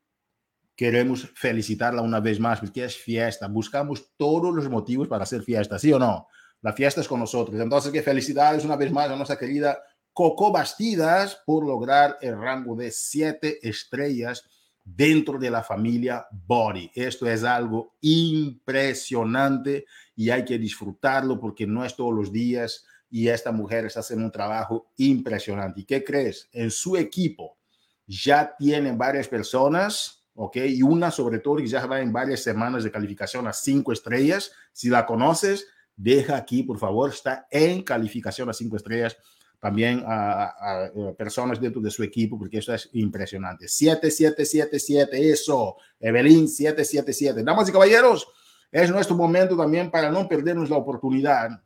queremos 0.75 1.29
felicitarla 1.35 2.01
una 2.01 2.19
vez 2.19 2.39
más 2.39 2.59
porque 2.59 2.83
es 2.83 2.97
fiesta. 2.97 3.47
Buscamos 3.47 4.11
todos 4.17 4.53
los 4.53 4.69
motivos 4.69 5.07
para 5.07 5.23
hacer 5.23 5.41
fiesta, 5.41 5.79
¿sí 5.79 5.91
o 5.93 5.99
no? 5.99 6.27
La 6.61 6.73
fiesta 6.73 7.01
es 7.01 7.07
con 7.07 7.19
nosotros. 7.19 7.59
Entonces, 7.59 7.91
que 7.91 8.01
felicidades 8.01 8.65
una 8.65 8.75
vez 8.75 8.91
más 8.91 9.09
a 9.09 9.15
nuestra 9.15 9.37
querida 9.37 9.81
Coco 10.11 10.51
Bastidas 10.51 11.41
por 11.45 11.65
lograr 11.65 12.17
el 12.21 12.37
rango 12.37 12.75
de 12.75 12.91
siete 12.91 13.59
estrellas 13.67 14.43
dentro 14.83 15.39
de 15.39 15.49
la 15.49 15.63
familia 15.63 16.27
Body. 16.29 16.91
Esto 16.93 17.25
es 17.27 17.43
algo 17.45 17.95
impresionante 18.01 19.85
y 20.15 20.29
hay 20.29 20.43
que 20.43 20.57
disfrutarlo 20.57 21.39
porque 21.39 21.65
no 21.65 21.85
es 21.85 21.95
todos 21.95 22.13
los 22.13 22.31
días 22.33 22.85
y 23.13 23.27
esta 23.27 23.51
mujer 23.51 23.85
está 23.85 23.99
haciendo 23.99 24.25
un 24.25 24.31
trabajo 24.31 24.87
impresionante. 24.97 25.81
¿Y 25.81 25.85
qué 25.85 26.03
crees? 26.03 26.49
En 26.51 26.71
su 26.71 26.97
equipo 26.97 27.59
ya 28.07 28.55
tienen 28.57 28.97
varias 28.97 29.27
personas 29.27 30.23
¿ok? 30.33 30.57
Y 30.67 30.81
una 30.81 31.11
sobre 31.11 31.37
todo 31.37 31.57
que 31.57 31.67
ya 31.67 31.85
va 31.85 32.01
en 32.01 32.11
varias 32.11 32.41
semanas 32.41 32.83
de 32.83 32.89
calificación 32.89 33.45
a 33.45 33.53
cinco 33.53 33.91
estrellas. 33.93 34.51
Si 34.71 34.89
la 34.89 35.05
conoces, 35.05 35.67
deja 35.95 36.35
aquí, 36.35 36.63
por 36.63 36.79
favor, 36.79 37.11
está 37.11 37.45
en 37.51 37.83
calificación 37.83 38.49
a 38.49 38.53
cinco 38.53 38.77
estrellas 38.77 39.15
también 39.59 40.03
a, 40.07 40.89
personas 41.15 41.61
dentro 41.61 41.81
de 41.81 41.91
su 41.91 42.01
equipo, 42.01 42.39
porque 42.39 42.57
eso 42.57 42.73
es 42.73 42.89
impresionante. 42.93 43.67
7777, 43.67 45.29
eso, 45.29 45.77
Evelyn 45.99 46.49
777. 46.49 47.43
Damas 47.43 47.69
y 47.69 47.71
caballeros, 47.71 48.27
es 48.71 48.89
nuestro 48.89 49.15
momento 49.15 49.55
también 49.55 49.91
para 49.91 50.09
no 50.09 50.27
perdernos 50.27 50.71
la 50.71 50.77
oportunidad 50.77 51.61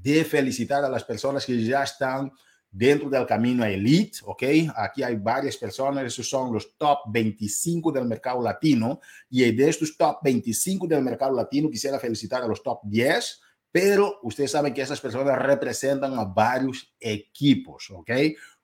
de 0.00 0.24
felicitar 0.24 0.84
a 0.84 0.88
las 0.88 1.04
personas 1.04 1.44
que 1.44 1.62
ya 1.62 1.82
están 1.82 2.32
dentro 2.72 3.10
del 3.10 3.26
camino 3.26 3.64
Elite, 3.64 4.18
¿ok? 4.24 4.42
Aquí 4.74 5.02
hay 5.02 5.16
varias 5.16 5.58
personas, 5.58 6.04
esos 6.06 6.28
son 6.28 6.52
los 6.52 6.76
top 6.78 7.00
25 7.08 7.92
del 7.92 8.06
mercado 8.06 8.42
latino, 8.42 9.00
y 9.28 9.50
de 9.52 9.68
estos 9.68 9.96
top 9.96 10.18
25 10.22 10.86
del 10.86 11.02
mercado 11.02 11.36
latino 11.36 11.68
quisiera 11.68 11.98
felicitar 11.98 12.42
a 12.42 12.48
los 12.48 12.62
top 12.62 12.80
10, 12.84 13.40
pero 13.70 14.20
ustedes 14.22 14.50
saben 14.50 14.72
que 14.72 14.80
esas 14.80 15.00
personas 15.00 15.38
representan 15.38 16.18
a 16.18 16.24
varios 16.24 16.94
equipos, 16.98 17.90
¿ok? 17.90 18.10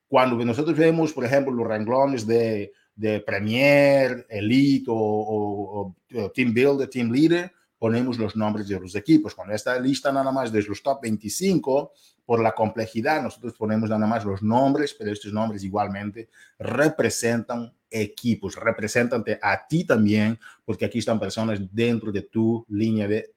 Cuando 0.07 0.43
nosotros 0.43 0.77
vemos, 0.77 1.13
por 1.13 1.27
ejemplo, 1.27 1.53
los 1.53 1.67
renglones 1.67 2.27
de, 2.27 2.73
de 2.95 3.21
Premier, 3.21 4.27
Elite 4.31 4.87
o, 4.89 5.95
o 6.15 6.31
Team 6.33 6.55
Builder, 6.55 6.89
Team 6.89 7.11
Leader, 7.11 7.53
ponemos 7.79 8.19
los 8.19 8.37
nombres 8.37 8.69
de 8.69 8.79
los 8.79 8.95
equipos. 8.95 9.35
Cuando 9.35 9.55
esta 9.55 9.79
lista 9.79 10.13
nada 10.13 10.33
más 10.33 10.51
de 10.53 10.63
los 10.63 10.83
top 10.83 11.03
25, 11.03 11.93
por 12.25 12.43
la 12.43 12.53
complejidad, 12.53 13.23
nosotros 13.23 13.55
ponemos 13.55 13.89
nada 13.89 14.07
más 14.07 14.25
los 14.25 14.43
nombres, 14.43 14.95
pero 14.99 15.13
estos 15.13 15.33
nombres 15.33 15.65
igualmente 15.65 16.29
representan 16.59 17.73
equipos, 17.91 18.57
representan 18.57 19.25
a 19.41 19.67
ti 19.67 19.85
también, 19.85 20.39
porque 20.65 20.85
aquí 20.85 20.99
están 20.99 21.19
personas 21.19 21.61
dentro 21.73 22.13
de 22.13 22.23
tu 22.23 22.67
línea 22.69 23.09
de 23.09 23.33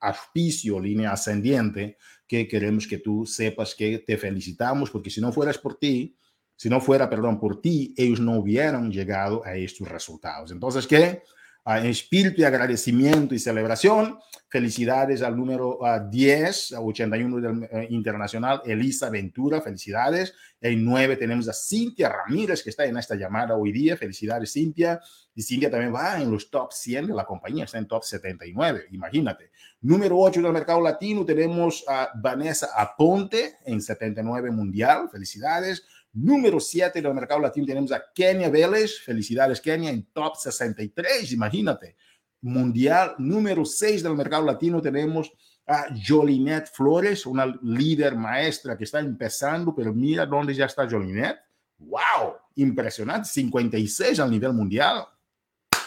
auspicio, 0.00 0.78
línea 0.78 1.12
ascendiente, 1.12 1.96
que 2.26 2.46
queremos 2.46 2.86
que 2.86 2.98
tú 2.98 3.24
sepas 3.24 3.74
que 3.74 4.00
te 4.00 4.18
felicitamos, 4.18 4.90
porque 4.90 5.08
si 5.08 5.20
no 5.20 5.32
fueras 5.32 5.56
por 5.56 5.78
ti, 5.78 6.14
si 6.56 6.68
no 6.68 6.80
fuera, 6.80 7.08
perdón, 7.08 7.40
por 7.40 7.60
ti, 7.60 7.94
ellos 7.96 8.20
no 8.20 8.38
hubieran 8.38 8.90
llegado 8.92 9.44
a 9.44 9.56
estos 9.56 9.88
resultados. 9.88 10.50
Entonces, 10.50 10.86
¿qué? 10.86 11.22
En 11.66 11.86
espíritu 11.86 12.42
de 12.42 12.46
agradecimiento 12.46 13.34
y 13.34 13.38
celebración. 13.38 14.18
Felicidades 14.48 15.22
al 15.22 15.36
número 15.36 15.78
10, 16.10 16.74
81 16.78 17.40
del 17.40 17.64
eh, 17.64 17.86
internacional, 17.90 18.60
Elisa 18.64 19.10
Ventura, 19.10 19.60
felicidades. 19.60 20.34
En 20.60 20.84
9 20.84 21.16
tenemos 21.16 21.48
a 21.48 21.52
Cintia 21.52 22.08
Ramírez, 22.08 22.62
que 22.62 22.70
está 22.70 22.84
en 22.84 22.96
esta 22.96 23.16
llamada 23.16 23.56
hoy 23.56 23.72
día. 23.72 23.96
Felicidades, 23.96 24.52
Cintia. 24.52 25.00
Y 25.34 25.42
Cintia 25.42 25.70
también 25.70 25.92
va 25.92 26.20
en 26.20 26.30
los 26.30 26.50
top 26.50 26.72
100 26.72 27.08
de 27.08 27.14
la 27.14 27.24
compañía, 27.24 27.64
está 27.64 27.78
en 27.78 27.88
top 27.88 28.04
79, 28.04 28.86
imagínate. 28.92 29.50
Número 29.80 30.16
8 30.18 30.40
del 30.40 30.52
mercado 30.52 30.80
latino 30.80 31.24
tenemos 31.24 31.84
a 31.88 32.10
Vanessa 32.14 32.68
Aponte 32.76 33.56
en 33.64 33.80
79 33.80 34.52
mundial, 34.52 35.08
felicidades. 35.10 35.84
Número 36.14 36.60
7 36.60 37.02
del 37.02 37.12
mercado 37.12 37.40
latino 37.40 37.66
tenemos 37.66 37.90
a 37.90 38.04
Kenia 38.14 38.48
Vélez. 38.48 39.00
Felicidades, 39.00 39.60
Kenia, 39.60 39.90
en 39.90 40.04
top 40.12 40.36
63, 40.36 41.32
imagínate. 41.32 41.96
Mundial 42.40 43.14
número 43.18 43.64
6 43.64 44.02
del 44.02 44.14
mercado 44.14 44.44
latino 44.44 44.80
tenemos 44.80 45.32
a 45.66 45.86
Jolinet 46.06 46.70
Flores, 46.72 47.26
una 47.26 47.46
líder 47.62 48.16
maestra 48.16 48.76
que 48.76 48.84
está 48.84 49.00
empezando, 49.00 49.74
pero 49.74 49.92
mira 49.92 50.24
dónde 50.24 50.54
ya 50.54 50.66
está 50.66 50.88
Jolinet. 50.88 51.36
¡Wow! 51.78 52.34
Impresionante, 52.56 53.28
56 53.28 54.20
al 54.20 54.30
nivel 54.30 54.52
mundial. 54.52 55.04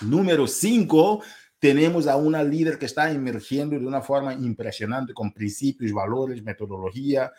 Número 0.02 0.46
5 0.46 1.24
tenemos 1.60 2.06
a 2.06 2.18
una 2.18 2.44
líder 2.44 2.78
que 2.78 2.86
está 2.86 3.10
emergiendo 3.12 3.80
de 3.80 3.86
una 3.86 4.02
forma 4.02 4.34
impresionante 4.34 5.14
con 5.14 5.32
principios, 5.32 5.92
valores, 5.92 6.44
metodología, 6.44 7.32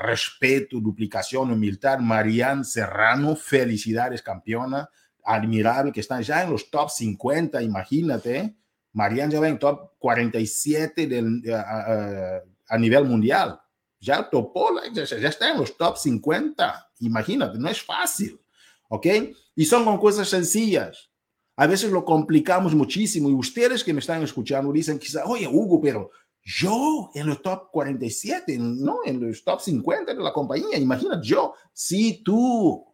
respeto, 0.00 0.80
duplicación, 0.80 1.50
humildad. 1.50 1.98
Marianne 1.98 2.64
Serrano, 2.64 3.36
felicidades, 3.36 4.22
campeona. 4.22 4.88
Admirable 5.24 5.92
que 5.92 6.00
está 6.00 6.20
ya 6.20 6.42
en 6.42 6.50
los 6.50 6.70
top 6.70 6.90
50, 6.90 7.62
imagínate. 7.62 8.56
Marianne 8.92 9.32
ya 9.32 9.40
va 9.40 9.48
en 9.48 9.58
top 9.58 9.92
47 9.98 11.06
del, 11.06 11.42
uh, 11.46 12.48
a 12.68 12.78
nivel 12.78 13.04
mundial. 13.04 13.60
Ya 14.00 14.28
topó, 14.28 14.70
ya, 14.92 15.04
ya 15.04 15.28
está 15.28 15.50
en 15.50 15.58
los 15.58 15.76
top 15.76 15.96
50. 15.96 16.90
Imagínate, 17.00 17.58
no 17.58 17.68
es 17.68 17.82
fácil. 17.82 18.40
¿Ok? 18.88 19.06
Y 19.54 19.64
son 19.64 19.84
con 19.84 19.98
cosas 19.98 20.28
sencillas 20.28 21.12
a 21.56 21.66
veces 21.66 21.90
lo 21.90 22.04
complicamos 22.04 22.74
muchísimo 22.74 23.28
y 23.28 23.34
ustedes 23.34 23.84
que 23.84 23.92
me 23.92 24.00
están 24.00 24.22
escuchando 24.22 24.72
dicen 24.72 24.98
quizá, 24.98 25.24
oye, 25.26 25.46
Hugo, 25.46 25.80
pero 25.80 26.10
yo 26.44 27.10
en 27.14 27.28
los 27.28 27.40
top 27.40 27.70
47, 27.70 28.58
no 28.58 29.00
en 29.04 29.20
los 29.20 29.44
top 29.44 29.60
50 29.60 30.14
de 30.14 30.22
la 30.22 30.32
compañía, 30.32 30.78
imagínate 30.78 31.26
yo, 31.26 31.54
si 31.72 32.22
tú 32.22 32.84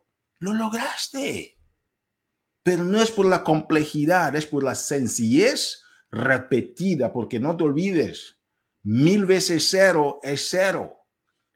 lo 0.41 0.53
lograste. 0.53 1.59
Pero 2.63 2.85
no 2.85 3.01
es 3.01 3.11
por 3.11 3.27
la 3.27 3.43
complejidad, 3.43 4.37
es 4.37 4.47
por 4.47 4.63
la 4.63 4.75
sencillez 4.75 5.83
repetida, 6.11 7.13
porque 7.13 7.41
no 7.41 7.57
te 7.57 7.65
olvides, 7.65 8.39
mil 8.83 9.25
veces 9.25 9.67
cero 9.71 10.21
es 10.23 10.49
cero. 10.51 11.07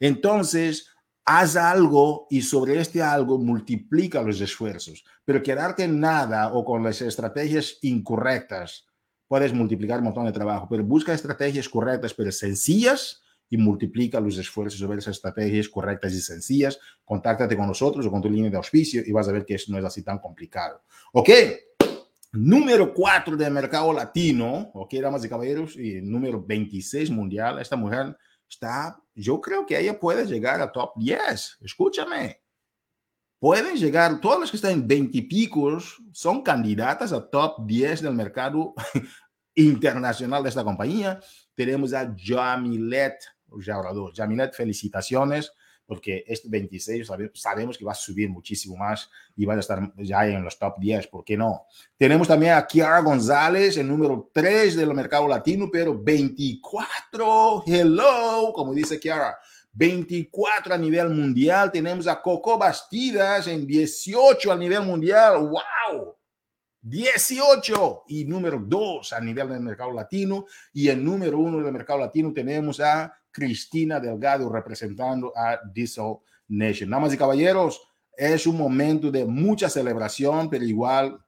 Entonces, 0.00 0.88
haz 1.24 1.56
algo 1.56 2.26
y 2.30 2.42
sobre 2.42 2.80
este 2.80 3.02
algo 3.02 3.38
multiplica 3.38 4.22
los 4.22 4.40
esfuerzos. 4.40 5.04
Pero 5.24 5.42
quedarte 5.42 5.84
en 5.84 6.00
nada 6.00 6.52
o 6.52 6.64
con 6.64 6.82
las 6.82 7.00
estrategias 7.02 7.78
incorrectas, 7.82 8.86
puedes 9.32 9.54
multiplicar 9.54 10.00
un 10.00 10.04
montón 10.04 10.26
de 10.26 10.32
trabajo, 10.32 10.66
pero 10.68 10.84
busca 10.84 11.14
estrategias 11.14 11.66
correctas, 11.66 12.12
pero 12.12 12.30
sencillas 12.30 13.22
y 13.48 13.56
multiplica 13.56 14.20
los 14.20 14.36
esfuerzos 14.36 14.78
sobre 14.78 14.98
esas 14.98 15.16
estrategias 15.16 15.70
correctas 15.70 16.12
y 16.12 16.20
sencillas. 16.20 16.78
Contáctate 17.02 17.56
con 17.56 17.66
nosotros 17.66 18.04
o 18.04 18.10
con 18.10 18.20
tu 18.20 18.28
línea 18.28 18.50
de 18.50 18.58
auspicio 18.58 19.02
y 19.02 19.10
vas 19.10 19.26
a 19.28 19.32
ver 19.32 19.46
que 19.46 19.56
no 19.68 19.78
es 19.78 19.84
así 19.86 20.02
tan 20.02 20.18
complicado. 20.18 20.82
Ok. 21.14 21.30
Número 22.32 22.92
4 22.92 23.34
del 23.34 23.54
mercado 23.54 23.90
latino, 23.94 24.70
ok, 24.74 24.92
damas 24.96 25.24
y 25.24 25.30
caballeros, 25.30 25.78
y 25.78 26.02
número 26.02 26.44
26 26.44 27.10
mundial. 27.10 27.58
Esta 27.58 27.76
mujer 27.76 28.14
está, 28.46 29.02
yo 29.14 29.40
creo 29.40 29.64
que 29.64 29.80
ella 29.80 29.98
puede 29.98 30.26
llegar 30.26 30.60
a 30.60 30.70
top 30.70 30.92
10. 30.96 31.56
Escúchame. 31.62 32.42
Pueden 33.42 33.74
llegar, 33.74 34.20
todas 34.20 34.38
las 34.38 34.50
que 34.52 34.56
están 34.56 34.70
en 34.70 34.86
20 34.86 35.18
y 35.18 35.22
picos 35.22 36.00
son 36.12 36.42
candidatas 36.42 37.12
a 37.12 37.28
top 37.28 37.66
10 37.66 38.02
del 38.02 38.14
mercado 38.14 38.72
internacional 39.54 40.42
de 40.42 40.48
esta 40.48 40.64
compañía. 40.64 41.20
Tenemos 41.54 41.92
a 41.94 42.14
Jamilet, 42.16 43.24
Jamilet, 44.14 44.54
felicitaciones 44.54 45.52
porque 45.86 46.24
este 46.26 46.48
26 46.48 47.06
sabemos 47.34 47.76
que 47.76 47.84
va 47.84 47.92
a 47.92 47.94
subir 47.94 48.30
muchísimo 48.30 48.76
más 48.76 49.10
y 49.36 49.44
va 49.44 49.54
a 49.54 49.60
estar 49.60 49.92
ya 49.96 50.26
en 50.26 50.42
los 50.42 50.58
top 50.58 50.78
10, 50.78 51.08
¿por 51.08 51.24
qué 51.24 51.36
no? 51.36 51.66
Tenemos 51.98 52.28
también 52.28 52.54
a 52.54 52.66
Kiara 52.66 53.00
González, 53.00 53.76
el 53.76 53.88
número 53.88 54.30
3 54.32 54.76
del 54.76 54.94
mercado 54.94 55.28
latino, 55.28 55.68
pero 55.70 56.00
24, 56.02 57.64
hello, 57.66 58.52
como 58.54 58.72
dice 58.72 58.98
Kiara. 58.98 59.36
24 59.74 60.74
a 60.74 60.78
nivel 60.78 61.10
mundial, 61.10 61.70
tenemos 61.72 62.06
a 62.06 62.20
Coco 62.20 62.58
Bastidas 62.58 63.46
en 63.46 63.66
18 63.66 64.52
a 64.52 64.56
nivel 64.56 64.82
mundial, 64.82 65.38
wow, 65.40 66.14
18 66.82 68.04
y 68.08 68.24
número 68.24 68.58
2 68.58 69.12
a 69.12 69.20
nivel 69.20 69.48
del 69.48 69.60
mercado 69.60 69.92
latino 69.92 70.46
y 70.72 70.88
el 70.88 71.04
número 71.04 71.38
1 71.38 71.62
del 71.62 71.72
mercado 71.72 72.00
latino 72.00 72.32
tenemos 72.32 72.80
a 72.80 73.12
Cristina 73.30 74.00
Delgado 74.00 74.50
representando 74.50 75.32
a 75.36 75.60
Diesel 75.72 76.16
Nation. 76.48 76.90
Damas 76.90 77.14
y 77.14 77.16
caballeros, 77.16 77.80
es 78.16 78.46
un 78.46 78.58
momento 78.58 79.10
de 79.10 79.24
mucha 79.24 79.70
celebración, 79.70 80.50
pero 80.50 80.64
igual 80.64 81.18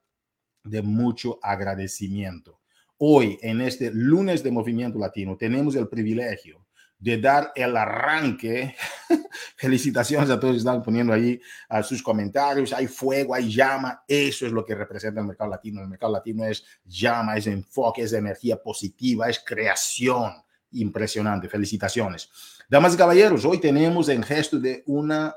de 0.63 0.81
mucho 0.81 1.39
agradecimiento. 1.41 2.59
Hoy, 2.97 3.37
en 3.41 3.61
este 3.61 3.91
lunes 3.91 4.43
de 4.43 4.51
Movimiento 4.51 4.99
Latino, 4.99 5.37
tenemos 5.37 5.75
el 5.75 5.87
privilegio 5.87 6.64
de 7.05 7.19
dar 7.19 7.51
el 7.53 7.77
arranque. 7.77 8.75
Felicitaciones 9.57 10.27
a 10.31 10.39
todos 10.39 10.53
que 10.53 10.57
están 10.57 10.81
poniendo 10.81 11.13
ahí 11.13 11.39
a 11.69 11.83
sus 11.83 12.01
comentarios. 12.01 12.73
Hay 12.73 12.87
fuego, 12.87 13.35
hay 13.35 13.53
llama. 13.53 14.03
Eso 14.07 14.47
es 14.47 14.51
lo 14.51 14.65
que 14.65 14.73
representa 14.73 15.21
el 15.21 15.27
mercado 15.27 15.51
latino. 15.51 15.81
El 15.81 15.87
mercado 15.87 16.13
latino 16.13 16.43
es 16.45 16.65
llama, 16.83 17.37
es 17.37 17.45
enfoque, 17.45 18.01
es 18.01 18.13
energía 18.13 18.57
positiva, 18.57 19.29
es 19.29 19.39
creación 19.45 20.33
impresionante. 20.71 21.47
Felicitaciones. 21.47 22.27
Damas 22.67 22.95
y 22.95 22.97
caballeros, 22.97 23.45
hoy 23.45 23.59
tenemos 23.59 24.09
en 24.09 24.23
gesto 24.23 24.57
de 24.57 24.81
una 24.87 25.35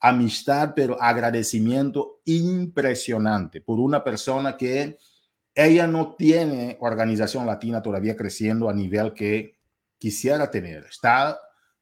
amistad, 0.00 0.72
pero 0.74 0.96
agradecimiento 0.98 2.22
impresionante 2.24 3.60
por 3.60 3.78
una 3.78 4.02
persona 4.02 4.56
que 4.56 4.96
ella 5.54 5.86
no 5.86 6.14
tiene 6.14 6.78
organización 6.80 7.44
latina 7.44 7.82
todavía 7.82 8.16
creciendo 8.16 8.70
a 8.70 8.72
nivel 8.72 9.12
que 9.12 9.57
quisiera 9.98 10.50
tener. 10.50 10.84
Está 10.84 11.38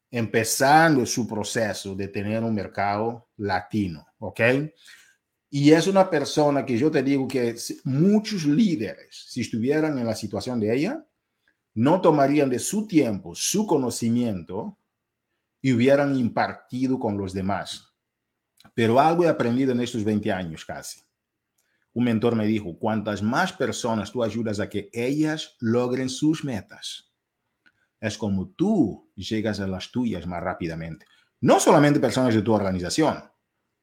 empezando 0.09 1.05
su 1.05 1.27
proceso 1.27 1.95
de 1.95 2.07
tener 2.07 2.43
un 2.43 2.53
mercado 2.53 3.29
latino, 3.37 4.05
¿ok? 4.19 4.41
Y 5.49 5.71
es 5.71 5.87
una 5.87 6.09
persona 6.09 6.65
que 6.65 6.77
yo 6.77 6.91
te 6.91 7.01
digo 7.03 7.27
que 7.27 7.55
muchos 7.85 8.45
líderes, 8.45 9.25
si 9.29 9.41
estuvieran 9.41 9.97
en 9.97 10.05
la 10.05 10.15
situación 10.15 10.59
de 10.59 10.75
ella, 10.75 11.05
no 11.73 12.01
tomarían 12.01 12.49
de 12.49 12.59
su 12.59 12.87
tiempo, 12.87 13.33
su 13.35 13.65
conocimiento 13.65 14.77
y 15.61 15.73
hubieran 15.73 16.15
impartido 16.17 16.99
con 16.99 17.17
los 17.17 17.33
demás. 17.33 17.93
Pero 18.73 18.99
algo 18.99 19.23
he 19.23 19.29
aprendido 19.29 19.71
en 19.71 19.81
estos 19.81 20.03
20 20.03 20.31
años 20.31 20.65
casi. 20.65 21.01
Un 21.93 22.03
mentor 22.03 22.35
me 22.35 22.45
dijo, 22.45 22.77
cuantas 22.77 23.23
más 23.23 23.53
personas 23.53 24.11
tú 24.11 24.23
ayudas 24.23 24.59
a 24.59 24.69
que 24.69 24.89
ellas 24.93 25.55
logren 25.59 26.09
sus 26.09 26.43
metas, 26.43 27.06
es 27.99 28.17
como 28.17 28.49
tú 28.49 29.11
llegas 29.15 29.59
a 29.59 29.67
las 29.67 29.91
tuyas 29.91 30.25
más 30.27 30.41
rápidamente. 30.41 31.05
No 31.41 31.59
solamente 31.59 31.99
personas 31.99 32.33
de 32.33 32.41
tu 32.41 32.53
organización, 32.53 33.23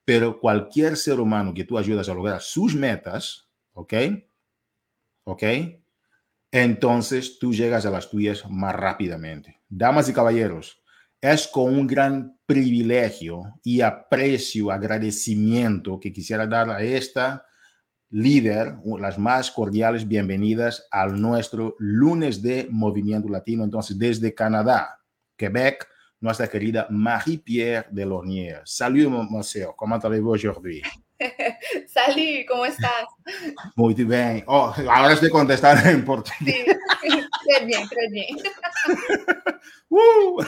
pero 0.04 0.38
cualquier 0.38 0.96
ser 0.96 1.20
humano 1.20 1.54
que 1.54 1.64
tú 1.64 1.78
ayudas 1.78 2.08
a 2.08 2.14
lograr 2.14 2.40
sus 2.40 2.74
metas, 2.74 3.48
¿ok? 3.72 3.94
¿Ok? 5.24 5.42
Entonces 6.50 7.38
tú 7.38 7.52
llegas 7.52 7.86
a 7.86 7.90
las 7.90 8.10
tuyas 8.10 8.48
más 8.48 8.74
rápidamente. 8.74 9.62
Damas 9.68 10.08
y 10.08 10.12
caballeros, 10.12 10.82
es 11.20 11.48
con 11.48 11.74
un 11.74 11.86
gran 11.86 12.38
privilegio 12.46 13.58
y 13.62 13.80
aprecio, 13.80 14.70
agradecimiento 14.70 15.98
que 15.98 16.12
quisiera 16.12 16.46
dar 16.46 16.68
a 16.70 16.82
esta 16.82 17.46
líder 18.14 18.76
las 19.00 19.18
más 19.18 19.50
cordiales 19.50 20.06
bienvenidas 20.06 20.86
al 20.92 21.20
nuestro 21.20 21.74
lunes 21.80 22.40
de 22.40 22.68
Movimiento 22.70 23.28
Latino. 23.28 23.64
Entonces, 23.64 23.98
desde 23.98 24.32
Canadá, 24.32 25.00
Quebec, 25.36 25.88
nuestra 26.20 26.46
querida 26.46 26.86
Marie-Pierre 26.90 27.88
Delornier. 27.90 28.62
Salut, 28.64 29.10
monsieur. 29.28 29.70
¿Cómo 29.76 29.96
allez-vous 29.96 30.30
aujourd'hui? 30.30 30.80
Salut, 31.88 32.46
¿cómo 32.48 32.66
estás? 32.66 33.04
Muy 33.74 33.94
bien. 33.94 34.44
Oh, 34.46 34.72
ahora 34.88 35.14
estoy 35.14 35.30
contestando 35.30 35.90
en 35.90 36.04
portugués. 36.04 36.66
Sí, 37.02 37.08
muy 37.58 37.66
bien, 37.66 37.88
muy 37.96 38.10
bien. 38.10 38.36
Uh, 39.90 40.42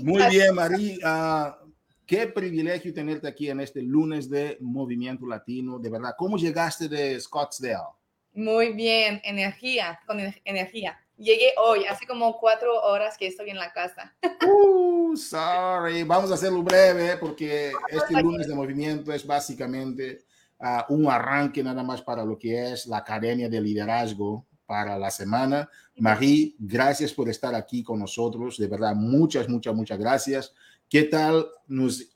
muy 0.00 0.22
bien, 0.28 0.54
Marie. 0.54 0.98
Uh, 1.02 1.67
qué 2.08 2.26
privilegio 2.26 2.92
tenerte 2.92 3.28
aquí 3.28 3.50
en 3.50 3.60
este 3.60 3.82
lunes 3.82 4.30
de 4.30 4.56
Movimiento 4.62 5.26
Latino. 5.26 5.78
De 5.78 5.90
verdad, 5.90 6.14
¿cómo 6.16 6.38
llegaste 6.38 6.88
de 6.88 7.20
Scottsdale? 7.20 7.92
Muy 8.32 8.72
bien, 8.72 9.20
energía, 9.22 10.00
con 10.06 10.18
energía. 10.46 10.98
Llegué 11.18 11.52
hoy, 11.58 11.84
hace 11.84 12.06
como 12.06 12.38
cuatro 12.38 12.80
horas 12.80 13.18
que 13.18 13.26
estoy 13.26 13.50
en 13.50 13.58
la 13.58 13.72
casa. 13.72 14.16
Uh, 14.46 15.14
sorry. 15.16 16.02
Vamos 16.04 16.30
a 16.30 16.34
hacerlo 16.34 16.62
breve 16.62 17.18
porque 17.18 17.72
este 17.90 18.22
lunes 18.22 18.46
de 18.46 18.54
movimiento 18.54 19.12
es 19.12 19.26
básicamente 19.26 20.24
uh, 20.60 20.90
un 20.94 21.10
arranque 21.10 21.62
nada 21.62 21.82
más 21.82 22.00
para 22.00 22.24
lo 22.24 22.38
que 22.38 22.72
es 22.72 22.86
la 22.86 22.98
Academia 22.98 23.50
de 23.50 23.60
Liderazgo 23.60 24.46
para 24.64 24.96
la 24.96 25.10
semana. 25.10 25.68
Marie, 25.96 26.54
gracias 26.58 27.12
por 27.12 27.28
estar 27.28 27.54
aquí 27.54 27.82
con 27.82 27.98
nosotros. 27.98 28.56
De 28.56 28.66
verdad, 28.66 28.94
muchas, 28.94 29.46
muchas, 29.46 29.74
muchas 29.74 29.98
gracias. 29.98 30.54
¿Qué 30.88 31.02
tal 31.02 31.46
nos, 31.66 32.10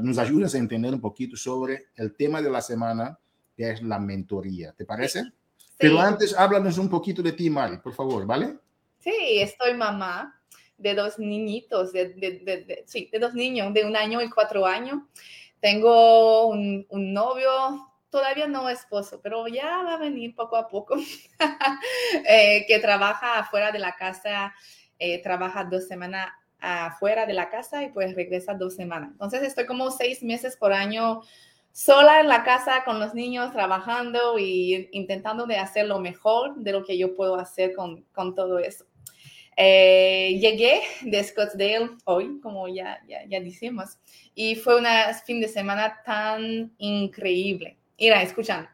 nos 0.00 0.18
ayudas 0.18 0.54
a 0.54 0.58
entender 0.58 0.94
un 0.94 1.00
poquito 1.00 1.36
sobre 1.36 1.86
el 1.96 2.14
tema 2.14 2.40
de 2.40 2.50
la 2.50 2.60
semana, 2.60 3.18
que 3.56 3.70
es 3.70 3.82
la 3.82 3.98
mentoría? 3.98 4.72
¿Te 4.72 4.84
parece? 4.84 5.24
Pero 5.76 6.00
antes, 6.00 6.32
háblanos 6.38 6.78
un 6.78 6.88
poquito 6.88 7.20
de 7.20 7.32
ti, 7.32 7.50
Mari, 7.50 7.78
por 7.78 7.94
favor, 7.94 8.24
¿vale? 8.24 8.58
Sí, 9.00 9.40
estoy 9.40 9.74
mamá 9.74 10.40
de 10.78 10.94
dos 10.94 11.18
niñitos, 11.18 11.92
de, 11.92 12.10
de, 12.10 12.30
de, 12.38 12.84
sí, 12.86 13.08
de 13.10 13.18
dos 13.18 13.34
niños, 13.34 13.74
de 13.74 13.84
un 13.84 13.96
año 13.96 14.22
y 14.22 14.30
cuatro 14.30 14.66
años. 14.66 15.02
Tengo 15.60 16.46
un, 16.46 16.86
un, 16.88 17.12
novio, 17.12 17.90
todavía 18.08 18.46
no 18.46 18.68
esposo, 18.68 19.20
pero 19.20 19.48
ya 19.48 19.82
va 19.82 19.94
a 19.94 19.98
venir 19.98 20.34
poco 20.36 20.56
a 20.56 20.68
poco, 20.68 20.96
eh, 22.28 22.64
que 22.68 22.78
trabaja 22.78 23.40
afuera 23.40 23.72
de 23.72 23.80
la 23.80 23.96
casa, 23.96 24.54
eh, 24.98 25.20
trabaja 25.22 25.64
dos 25.64 25.88
semanas 25.88 26.28
afuera 26.58 27.26
de 27.26 27.34
la 27.34 27.50
casa 27.50 27.82
y 27.82 27.90
pues 27.90 28.14
regresa 28.14 28.54
dos 28.54 28.74
semanas. 28.74 29.10
Entonces 29.12 29.42
estoy 29.42 29.66
como 29.66 29.90
seis 29.90 30.22
meses 30.22 30.56
por 30.56 30.72
año 30.72 31.22
sola 31.72 32.20
en 32.20 32.28
la 32.28 32.42
casa 32.42 32.84
con 32.84 32.98
los 32.98 33.14
niños 33.14 33.52
trabajando 33.52 34.38
y 34.38 34.88
intentando 34.92 35.46
de 35.46 35.58
hacer 35.58 35.86
lo 35.86 35.98
mejor 36.00 36.56
de 36.56 36.72
lo 36.72 36.84
que 36.84 36.96
yo 36.96 37.14
puedo 37.14 37.36
hacer 37.36 37.74
con, 37.74 38.02
con 38.12 38.34
todo 38.34 38.58
eso. 38.58 38.86
Eh, 39.58 40.38
llegué 40.38 40.82
de 41.02 41.22
Scottsdale 41.24 41.90
hoy, 42.04 42.40
como 42.40 42.68
ya, 42.68 43.00
ya, 43.08 43.24
ya 43.26 43.40
decimos, 43.40 43.98
y 44.34 44.54
fue 44.54 44.78
un 44.78 44.86
fin 45.24 45.40
de 45.40 45.48
semana 45.48 46.02
tan 46.04 46.74
increíble. 46.76 47.78
Mira, 47.98 48.22
escuchan, 48.22 48.68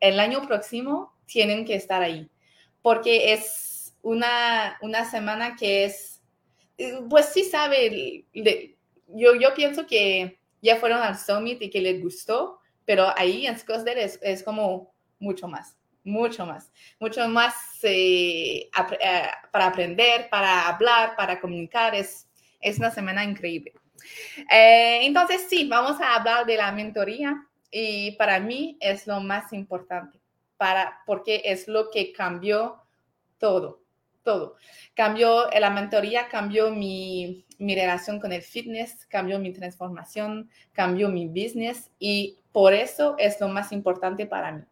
el 0.00 0.20
año 0.20 0.46
próximo 0.46 1.14
tienen 1.26 1.66
que 1.66 1.74
estar 1.74 2.02
ahí, 2.02 2.30
porque 2.80 3.32
es 3.34 3.94
una, 4.02 4.78
una 4.80 5.04
semana 5.10 5.54
que 5.56 5.84
es, 5.84 6.11
pues 7.08 7.26
sí 7.26 7.44
sabe, 7.44 8.24
yo, 8.32 9.34
yo 9.34 9.54
pienso 9.54 9.86
que 9.86 10.38
ya 10.60 10.76
fueron 10.76 11.02
al 11.02 11.18
summit 11.18 11.60
y 11.60 11.70
que 11.70 11.80
les 11.80 12.00
gustó, 12.00 12.60
pero 12.84 13.12
ahí 13.16 13.46
en 13.46 13.58
Scottsdale 13.58 14.04
es, 14.04 14.18
es 14.22 14.42
como 14.42 14.94
mucho 15.18 15.48
más, 15.48 15.76
mucho 16.04 16.46
más, 16.46 16.70
mucho 16.98 17.28
más 17.28 17.54
eh, 17.82 18.70
eh, 19.00 19.22
para 19.50 19.66
aprender, 19.66 20.28
para 20.30 20.68
hablar, 20.68 21.14
para 21.16 21.40
comunicar. 21.40 21.94
Es, 21.94 22.28
es 22.60 22.78
una 22.78 22.90
semana 22.90 23.24
increíble. 23.24 23.72
Eh, 24.50 25.00
entonces, 25.06 25.46
sí, 25.48 25.68
vamos 25.68 26.00
a 26.00 26.16
hablar 26.16 26.46
de 26.46 26.56
la 26.56 26.72
mentoría 26.72 27.46
y 27.70 28.12
para 28.12 28.40
mí 28.40 28.76
es 28.80 29.06
lo 29.06 29.20
más 29.20 29.52
importante, 29.52 30.20
para, 30.56 31.02
porque 31.06 31.42
es 31.44 31.68
lo 31.68 31.90
que 31.90 32.12
cambió 32.12 32.82
todo 33.38 33.81
todo. 34.22 34.56
Cambió 34.94 35.48
la 35.48 35.70
mentoría, 35.70 36.28
cambió 36.28 36.70
mi, 36.70 37.44
mi 37.58 37.74
relación 37.74 38.20
con 38.20 38.32
el 38.32 38.42
fitness, 38.42 39.06
cambió 39.06 39.38
mi 39.38 39.52
transformación, 39.52 40.50
cambió 40.72 41.08
mi 41.08 41.28
business 41.28 41.90
y 41.98 42.38
por 42.52 42.74
eso 42.74 43.14
es 43.18 43.40
lo 43.40 43.48
más 43.48 43.72
importante 43.72 44.26
para 44.26 44.52
mí. 44.52 44.62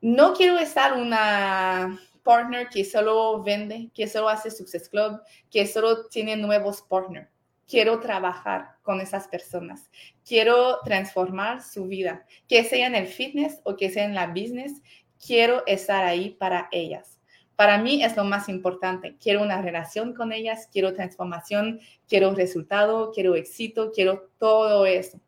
No 0.00 0.32
quiero 0.34 0.58
estar 0.58 0.94
una 0.94 2.00
partner 2.22 2.68
que 2.68 2.84
solo 2.84 3.42
vende, 3.42 3.90
que 3.94 4.08
solo 4.08 4.28
hace 4.28 4.50
Success 4.50 4.88
Club, 4.88 5.20
que 5.50 5.66
solo 5.66 6.06
tiene 6.06 6.36
nuevos 6.36 6.82
partners. 6.82 7.28
Quiero 7.68 8.00
trabajar 8.00 8.76
con 8.82 9.00
esas 9.00 9.28
personas. 9.28 9.90
Quiero 10.26 10.80
transformar 10.84 11.62
su 11.62 11.86
vida, 11.86 12.26
que 12.48 12.64
sea 12.64 12.86
en 12.86 12.96
el 12.96 13.06
fitness 13.06 13.60
o 13.64 13.76
que 13.76 13.90
sea 13.90 14.04
en 14.04 14.14
la 14.14 14.26
business. 14.26 14.82
Quiero 15.24 15.62
estar 15.66 16.04
ahí 16.04 16.30
para 16.30 16.68
ellas 16.72 17.19
para 17.60 17.76
mí 17.76 18.02
es 18.02 18.16
lo 18.16 18.24
más 18.24 18.48
importante. 18.48 19.18
Quiero 19.22 19.42
una 19.42 19.60
relación 19.60 20.14
con 20.14 20.32
ellas, 20.32 20.66
quiero 20.72 20.94
transformación, 20.94 21.78
quiero 22.08 22.34
resultado, 22.34 23.12
quiero 23.12 23.34
éxito, 23.34 23.92
quiero 23.94 24.30
todo 24.38 24.86
eso. 24.86 25.20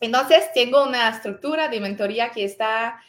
Entonces, 0.00 0.50
tengo 0.52 0.82
una 0.82 1.08
estructura 1.10 1.68
de 1.68 1.78
mentoría 1.78 2.32
que 2.32 2.42
está, 2.42 3.00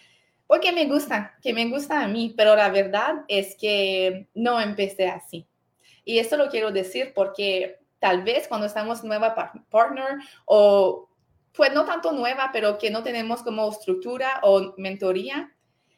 porque 0.45 0.71
me 0.71 0.85
gusta, 0.85 1.39
que 1.41 1.53
me 1.53 1.67
gusta 1.67 2.03
a 2.03 2.07
mí, 2.07 2.35
pero 2.37 2.55
la 2.55 2.69
verdad 2.69 3.25
es 3.27 3.55
que 3.55 4.27
no 4.35 4.61
empecé 4.61 5.07
así. 5.07 5.47
Y 6.05 6.19
esto 6.19 6.37
lo 6.37 6.47
quiero 6.47 6.69
decir 6.69 7.13
porque 7.15 7.79
tal 7.97 8.21
vez 8.21 8.47
cuando 8.47 8.67
estamos 8.67 9.03
nueva 9.03 9.33
partner 9.71 10.19
o 10.45 11.09
pues 11.51 11.73
no 11.73 11.83
tanto 11.83 12.11
nueva, 12.11 12.51
pero 12.53 12.77
que 12.77 12.91
no 12.91 13.01
tenemos 13.01 13.41
como 13.41 13.67
estructura 13.71 14.39
o 14.43 14.75
mentoría, 14.77 15.57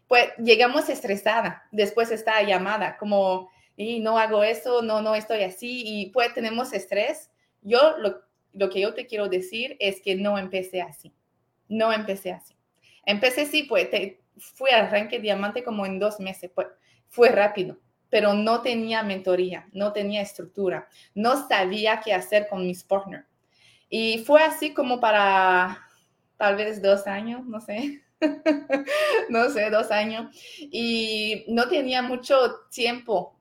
pues 0.10 0.32
llegamos 0.39 0.89
estresada 0.89 1.67
después 1.72 2.10
de 2.10 2.15
esta 2.15 2.41
llamada, 2.41 2.98
como, 2.98 3.52
y 3.78 4.00
no 4.00 4.17
hago 4.17 4.43
eso, 4.43 4.82
no, 4.82 5.04
no 5.04 5.13
estoy 5.13 5.43
así, 5.43 5.84
y 5.86 6.10
pues 6.10 6.34
tenemos 6.34 6.74
estrés. 6.74 7.30
Yo 7.62 7.95
lo, 8.00 8.19
lo 8.54 8.69
que 8.72 8.82
yo 8.82 8.95
te 8.95 9.06
quiero 9.06 9.30
decir 9.30 9.78
es 9.80 10.02
que 10.02 10.15
no 10.15 10.39
empecé 10.39 10.82
así, 10.82 11.13
no 11.67 11.93
empecé 11.93 12.32
así. 12.32 12.56
Empecé 13.06 13.45
sí, 13.45 13.63
pues 13.63 13.91
te, 13.91 14.19
fui 14.39 14.72
al 14.72 14.88
arranque 14.88 15.19
diamante 15.19 15.63
como 15.63 15.86
en 15.86 16.00
dos 16.00 16.19
meses, 16.19 16.50
pues 16.56 16.67
fue 17.08 17.30
rápido, 17.30 17.78
pero 18.10 18.34
no 18.34 18.63
tenía 18.63 19.04
mentoría, 19.04 19.67
no 19.74 19.93
tenía 19.93 20.24
estructura, 20.24 20.89
no 21.13 21.48
sabía 21.48 22.02
qué 22.04 22.15
hacer 22.15 22.48
con 22.48 22.65
mis 22.65 22.84
partners. 22.84 23.28
Y 23.89 24.24
fue 24.26 24.41
así 24.41 24.74
como 24.74 25.00
para 25.00 25.88
tal 26.36 26.56
vez 26.56 26.82
dos 26.82 27.06
años, 27.06 27.45
no 27.45 27.62
sé. 27.62 28.02
no 29.29 29.49
sé, 29.49 29.69
dos 29.69 29.91
años. 29.91 30.36
Y 30.60 31.45
no 31.47 31.67
tenía 31.67 32.01
mucho 32.01 32.36
tiempo 32.71 33.39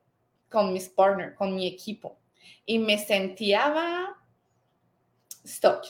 con 0.48 0.72
mis 0.72 0.88
partners, 0.88 1.36
con 1.36 1.54
mi 1.54 1.66
equipo. 1.66 2.18
Y 2.64 2.78
me 2.78 2.98
sentía 2.98 4.14
stuck. 5.46 5.84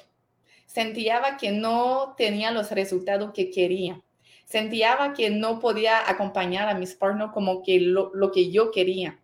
Sentía 0.67 1.37
que 1.41 1.51
no 1.51 2.15
tenía 2.17 2.51
los 2.51 2.71
resultados 2.71 3.33
que 3.33 3.51
quería. 3.51 4.01
Sentía 4.45 5.13
que 5.17 5.31
no 5.31 5.59
podía 5.59 6.09
acompañar 6.09 6.69
a 6.69 6.75
mis 6.75 6.95
partners 6.95 7.33
como 7.33 7.63
que 7.63 7.81
lo, 7.81 8.31
que 8.33 8.51
yo 8.51 8.71
quería. 8.71 9.19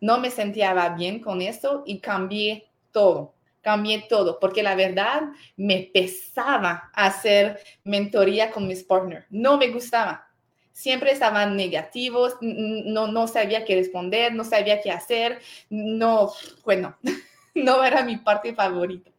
No 0.00 0.18
me 0.18 0.30
sentía 0.30 0.88
bien 0.90 1.20
con 1.20 1.42
eso 1.42 1.82
y 1.86 2.00
cambié 2.00 2.66
todo. 2.90 3.34
Cambié 3.62 4.04
todo, 4.08 4.38
porque 4.38 4.62
la 4.62 4.74
verdad 4.74 5.22
me 5.56 5.88
pesaba 5.94 6.90
hacer 6.92 7.60
mentoría 7.84 8.50
con 8.50 8.66
mis 8.66 8.82
partners. 8.82 9.24
No 9.30 9.56
me 9.56 9.68
gustaba. 9.68 10.28
Siempre 10.72 11.12
estaban 11.12 11.56
negativos, 11.56 12.36
no, 12.40 13.06
no 13.06 13.28
sabía 13.28 13.64
qué 13.64 13.76
responder, 13.76 14.34
no 14.34 14.44
sabía 14.44 14.80
qué 14.80 14.90
hacer, 14.90 15.38
no, 15.70 16.32
bueno, 16.64 16.96
no 17.54 17.84
era 17.84 18.02
mi 18.02 18.16
parte 18.16 18.54
favorita. 18.54 19.10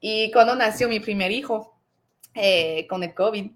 Y 0.00 0.30
cuando 0.32 0.54
nació 0.54 0.88
mi 0.88 1.00
primer 1.00 1.30
hijo, 1.30 1.78
eh, 2.34 2.86
con 2.88 3.02
el 3.02 3.14
COVID, 3.14 3.50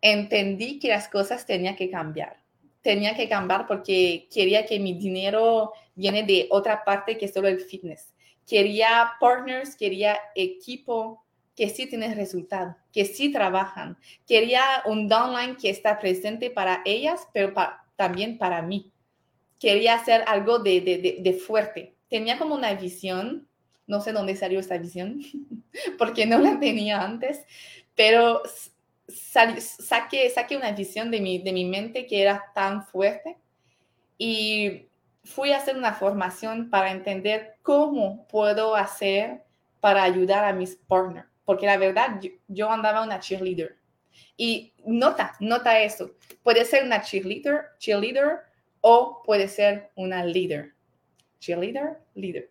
entendí 0.00 0.78
que 0.78 0.88
las 0.88 1.08
cosas 1.08 1.46
tenían 1.46 1.76
que 1.76 1.90
cambiar. 1.90 2.42
Tenía 2.82 3.14
que 3.14 3.28
cambiar 3.28 3.66
porque 3.66 4.28
quería 4.32 4.64
que 4.64 4.78
mi 4.78 4.94
dinero 4.94 5.72
viene 5.94 6.22
de 6.22 6.46
otra 6.50 6.84
parte 6.84 7.18
que 7.18 7.28
solo 7.28 7.48
el 7.48 7.60
fitness 7.60 8.15
quería 8.46 9.12
partners, 9.20 9.76
quería 9.76 10.18
equipo 10.34 11.24
que 11.56 11.70
sí 11.70 11.86
tiene 11.86 12.14
resultado, 12.14 12.76
que 12.92 13.06
sí 13.06 13.32
trabajan. 13.32 13.96
Quería 14.26 14.62
un 14.84 15.08
downline 15.08 15.56
que 15.56 15.70
está 15.70 15.98
presente 15.98 16.50
para 16.50 16.82
ellas, 16.84 17.26
pero 17.32 17.52
también 17.96 18.38
para 18.38 18.62
mí. 18.62 18.92
Quería 19.58 19.94
hacer 19.94 20.22
algo 20.26 20.58
de, 20.58 21.40
fuerte. 21.44 21.94
Tenía 22.08 22.38
como 22.38 22.54
una 22.54 22.74
visión, 22.74 23.48
no 23.86 24.00
sé 24.02 24.12
dónde 24.12 24.36
salió 24.36 24.60
esta 24.60 24.76
visión, 24.76 25.20
porque 25.98 26.26
no 26.26 26.38
la 26.38 26.60
tenía 26.60 27.02
antes, 27.02 27.44
pero 27.94 28.42
saqué, 29.08 30.28
saqué 30.28 30.56
una 30.56 30.72
visión 30.72 31.10
de 31.10 31.20
mi, 31.20 31.38
de 31.38 31.52
mi 31.52 31.64
mente 31.64 32.06
que 32.06 32.20
era 32.20 32.44
tan 32.54 32.84
fuerte 32.86 33.38
y 34.18 34.88
fui 35.26 35.52
a 35.52 35.58
hacer 35.58 35.76
una 35.76 35.92
formación 35.92 36.70
para 36.70 36.92
entender 36.92 37.56
cómo 37.62 38.26
puedo 38.28 38.76
hacer 38.76 39.44
para 39.80 40.02
ayudar 40.04 40.44
a 40.44 40.52
mis 40.52 40.76
partners, 40.76 41.26
porque 41.44 41.66
la 41.66 41.76
verdad 41.76 42.20
yo, 42.48 42.70
andaba 42.70 43.02
una 43.02 43.20
cheerleader. 43.20 43.76
Y 44.36 44.72
nota, 44.84 45.34
nota 45.40 45.80
eso. 45.80 46.12
Puede 46.42 46.64
ser 46.64 46.84
una 46.84 47.02
cheerleader, 47.02 47.66
cheerleader 47.78 48.38
o 48.80 49.22
puede 49.24 49.48
ser 49.48 49.90
una 49.96 50.24
leader. 50.24 50.74
Cheerleader, 51.40 51.98
leader. 52.14 52.50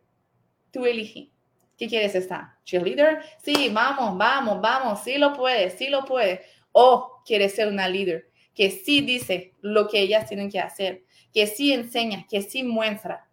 Tú 0.72 0.86
elige. 0.86 1.30
¿Qué 1.78 1.88
quieres 1.88 2.14
estar? 2.16 2.56
Cheerleader. 2.64 3.22
Sí, 3.44 3.70
vamos, 3.74 4.18
vamos, 4.18 4.62
vamos. 4.62 5.04
Sí 5.04 5.18
lo 5.18 5.34
puedes, 5.34 5.74
sí 5.74 5.90
lo 5.90 6.06
puedes. 6.06 6.42
O 6.72 7.22
quieres 7.26 7.56
ser 7.56 7.68
una 7.68 7.88
líder 7.88 8.30
que 8.54 8.70
sí 8.72 9.02
dice 9.02 9.54
lo 9.62 9.88
que 9.88 10.00
ellas 10.00 10.28
tienen 10.28 10.50
que 10.50 10.60
hacer 10.60 11.05
que 11.36 11.48
sí 11.48 11.74
enseña, 11.74 12.26
que 12.30 12.42
sí 12.42 12.64
muestra. 12.64 13.28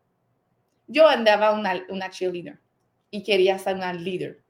Yo 0.88 1.06
andaba 1.06 1.52
una, 1.52 1.86
una 1.88 2.10
cheerleader 2.10 2.58
y 3.12 3.22
quería 3.22 3.56
ser 3.60 3.76
una 3.76 3.92
líder. 3.94 4.42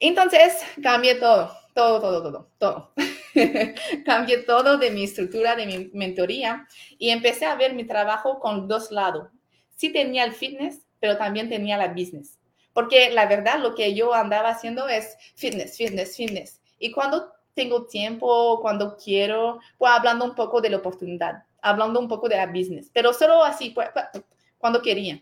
Entonces 0.00 0.60
cambié 0.82 1.14
todo, 1.14 1.52
todo, 1.76 2.00
todo, 2.00 2.22
todo, 2.24 2.50
todo. 2.58 2.92
cambié 4.04 4.38
todo 4.38 4.78
de 4.78 4.90
mi 4.90 5.04
estructura, 5.04 5.54
de 5.54 5.66
mi 5.66 5.90
mentoría 5.94 6.66
y 6.98 7.10
empecé 7.10 7.44
a 7.44 7.54
ver 7.54 7.72
mi 7.72 7.84
trabajo 7.84 8.40
con 8.40 8.66
dos 8.66 8.90
lados. 8.90 9.28
Sí 9.76 9.92
tenía 9.92 10.24
el 10.24 10.32
fitness, 10.32 10.88
pero 10.98 11.16
también 11.16 11.48
tenía 11.48 11.76
la 11.76 11.88
business. 11.88 12.40
Porque 12.72 13.10
la 13.10 13.26
verdad 13.26 13.60
lo 13.60 13.76
que 13.76 13.94
yo 13.94 14.12
andaba 14.12 14.48
haciendo 14.48 14.88
es 14.88 15.16
fitness, 15.36 15.76
fitness, 15.76 16.16
fitness. 16.16 16.60
Y 16.80 16.90
cuando 16.90 17.32
tengo 17.54 17.86
tiempo, 17.86 18.58
cuando 18.60 18.96
quiero, 18.96 19.60
pues 19.78 19.92
hablando 19.92 20.24
un 20.24 20.34
poco 20.34 20.60
de 20.60 20.70
la 20.70 20.78
oportunidad 20.78 21.44
hablando 21.66 21.98
un 21.98 22.06
poco 22.06 22.28
de 22.28 22.36
la 22.36 22.46
business, 22.46 22.90
pero 22.92 23.12
solo 23.12 23.42
así, 23.42 23.70
pues, 23.70 23.88
pues, 23.92 24.24
cuando 24.56 24.80
quería. 24.80 25.20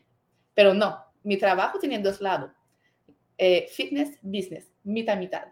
Pero 0.52 0.74
no, 0.74 1.02
mi 1.22 1.38
trabajo 1.38 1.78
tiene 1.78 1.98
dos 1.98 2.20
lados. 2.20 2.52
Eh, 3.38 3.66
fitness, 3.72 4.18
business, 4.20 4.70
mitad, 4.84 5.16
mitad. 5.16 5.46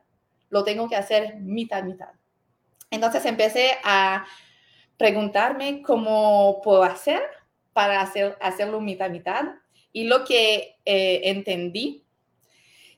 Lo 0.51 0.63
tengo 0.63 0.89
que 0.89 0.97
hacer 0.97 1.37
mitad, 1.37 1.83
mitad. 1.83 2.11
Entonces 2.91 3.25
empecé 3.25 3.79
a 3.83 4.27
preguntarme 4.99 5.81
cómo 5.81 6.61
puedo 6.63 6.83
hacer 6.83 7.23
para 7.73 8.03
hacer, 8.03 8.37
hacerlo 8.41 8.81
mitad, 8.81 9.09
mitad. 9.09 9.45
Y 9.93 10.05
lo 10.05 10.25
que 10.25 10.77
eh, 10.85 11.21
entendí 11.25 12.05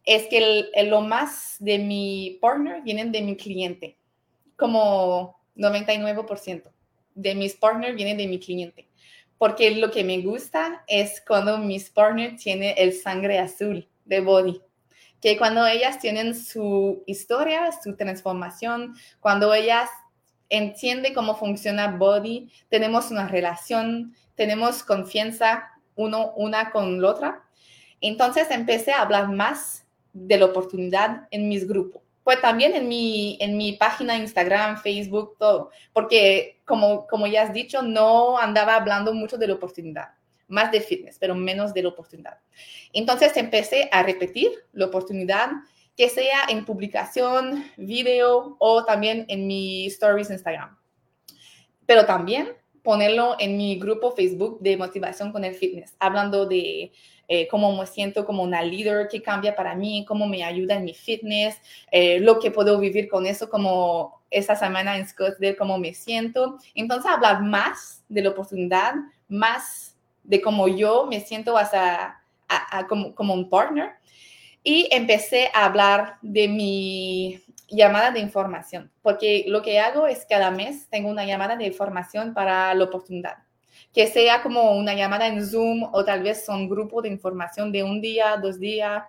es 0.04 0.26
que 0.26 0.68
lo 0.88 1.00
más 1.00 1.56
de 1.60 1.78
mi 1.78 2.38
partner 2.42 2.82
vienen 2.82 3.12
de 3.12 3.22
mi 3.22 3.36
cliente, 3.36 3.96
como 4.56 5.38
99% 5.54 6.74
de 7.14 7.34
mis 7.34 7.54
partners 7.54 7.96
viene 7.96 8.14
de 8.14 8.26
mi 8.26 8.38
cliente. 8.38 8.88
Porque 9.38 9.70
lo 9.72 9.90
que 9.90 10.04
me 10.04 10.20
gusta 10.20 10.84
es 10.86 11.22
cuando 11.26 11.58
mis 11.58 11.90
partners 11.90 12.42
tienen 12.42 12.74
el 12.76 12.92
sangre 12.92 13.38
azul 13.38 13.88
de 14.04 14.20
body. 14.20 14.60
Que 15.20 15.36
cuando 15.36 15.66
ellas 15.66 15.98
tienen 15.98 16.34
su 16.34 17.02
historia, 17.06 17.70
su 17.82 17.96
transformación, 17.96 18.94
cuando 19.20 19.52
ellas 19.54 19.88
entienden 20.48 21.14
cómo 21.14 21.36
funciona 21.36 21.96
body, 21.96 22.50
tenemos 22.68 23.10
una 23.10 23.26
relación, 23.26 24.14
tenemos 24.34 24.82
confianza 24.82 25.70
uno, 25.96 26.32
una 26.36 26.70
con 26.70 27.00
la 27.00 27.10
otra. 27.10 27.44
Entonces 28.00 28.50
empecé 28.50 28.92
a 28.92 29.02
hablar 29.02 29.30
más 29.30 29.86
de 30.12 30.38
la 30.38 30.46
oportunidad 30.46 31.26
en 31.30 31.48
mis 31.48 31.66
grupos 31.66 32.03
pues 32.24 32.40
también 32.40 32.74
en 32.74 32.88
mi, 32.88 33.36
en 33.40 33.56
mi 33.56 33.74
página 33.74 34.16
Instagram, 34.16 34.78
Facebook, 34.78 35.36
todo, 35.38 35.70
porque 35.92 36.60
como, 36.64 37.06
como 37.06 37.26
ya 37.26 37.42
has 37.42 37.52
dicho, 37.52 37.82
no 37.82 38.38
andaba 38.38 38.76
hablando 38.76 39.12
mucho 39.12 39.36
de 39.36 39.46
la 39.46 39.54
oportunidad, 39.54 40.08
más 40.48 40.72
de 40.72 40.80
fitness, 40.80 41.18
pero 41.18 41.34
menos 41.34 41.74
de 41.74 41.82
la 41.82 41.90
oportunidad. 41.90 42.38
Entonces 42.92 43.36
empecé 43.36 43.90
a 43.92 44.02
repetir 44.02 44.50
la 44.72 44.86
oportunidad, 44.86 45.50
que 45.96 46.08
sea 46.08 46.46
en 46.48 46.64
publicación, 46.64 47.64
video 47.76 48.56
o 48.58 48.84
también 48.84 49.26
en 49.28 49.46
mi 49.46 49.86
stories 49.86 50.30
Instagram. 50.30 50.76
Pero 51.86 52.06
también 52.06 52.48
ponerlo 52.82 53.36
en 53.38 53.56
mi 53.56 53.78
grupo 53.78 54.12
Facebook 54.12 54.58
de 54.60 54.76
motivación 54.76 55.30
con 55.30 55.44
el 55.44 55.54
fitness, 55.54 55.94
hablando 55.98 56.46
de 56.46 56.90
eh, 57.28 57.48
cómo 57.48 57.74
me 57.76 57.86
siento 57.86 58.24
como 58.24 58.42
una 58.42 58.62
líder, 58.62 59.08
qué 59.08 59.22
cambia 59.22 59.54
para 59.56 59.74
mí, 59.74 60.04
cómo 60.06 60.26
me 60.26 60.44
ayuda 60.44 60.74
en 60.74 60.84
mi 60.84 60.94
fitness, 60.94 61.56
eh, 61.90 62.20
lo 62.20 62.38
que 62.38 62.50
puedo 62.50 62.78
vivir 62.78 63.08
con 63.08 63.26
eso, 63.26 63.48
como 63.48 64.22
esta 64.30 64.56
semana 64.56 64.96
en 64.96 65.06
Scottsdale, 65.06 65.56
cómo 65.56 65.78
me 65.78 65.94
siento. 65.94 66.58
Entonces, 66.74 67.10
hablar 67.10 67.42
más 67.42 68.04
de 68.08 68.22
la 68.22 68.30
oportunidad, 68.30 68.94
más 69.28 69.96
de 70.22 70.40
cómo 70.40 70.68
yo 70.68 71.06
me 71.06 71.20
siento 71.20 71.56
hasta, 71.56 72.22
como, 72.88 73.14
como 73.14 73.34
un 73.34 73.48
partner. 73.48 73.92
Y 74.62 74.88
empecé 74.90 75.50
a 75.52 75.66
hablar 75.66 76.16
de 76.22 76.48
mi 76.48 77.42
llamada 77.68 78.10
de 78.10 78.20
información, 78.20 78.90
porque 79.02 79.44
lo 79.46 79.62
que 79.62 79.78
hago 79.78 80.06
es 80.06 80.26
cada 80.26 80.50
mes 80.50 80.88
tengo 80.88 81.10
una 81.10 81.26
llamada 81.26 81.56
de 81.56 81.66
información 81.66 82.32
para 82.34 82.72
la 82.74 82.84
oportunidad 82.84 83.44
que 83.94 84.08
sea 84.08 84.42
como 84.42 84.72
una 84.72 84.94
llamada 84.94 85.28
en 85.28 85.46
Zoom 85.46 85.88
o 85.92 86.04
tal 86.04 86.24
vez 86.24 86.44
son 86.44 86.68
grupos 86.68 87.04
de 87.04 87.10
información 87.10 87.70
de 87.70 87.84
un 87.84 88.00
día, 88.00 88.36
dos 88.36 88.58
días. 88.58 89.04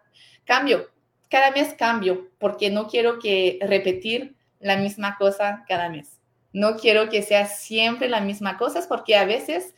Cambio, 0.45 0.87
cada 1.27 1.49
mes 1.49 1.73
cambio 1.73 2.29
porque 2.37 2.69
no 2.69 2.87
quiero 2.87 3.17
que 3.17 3.57
repetir 3.63 4.35
la 4.59 4.77
misma 4.77 5.17
cosa 5.17 5.65
cada 5.67 5.89
mes. 5.89 6.19
No 6.53 6.77
quiero 6.77 7.09
que 7.09 7.23
sea 7.23 7.47
siempre 7.47 8.07
la 8.07 8.21
misma 8.21 8.57
cosa 8.57 8.85
porque 8.87 9.15
a 9.15 9.25
veces 9.25 9.73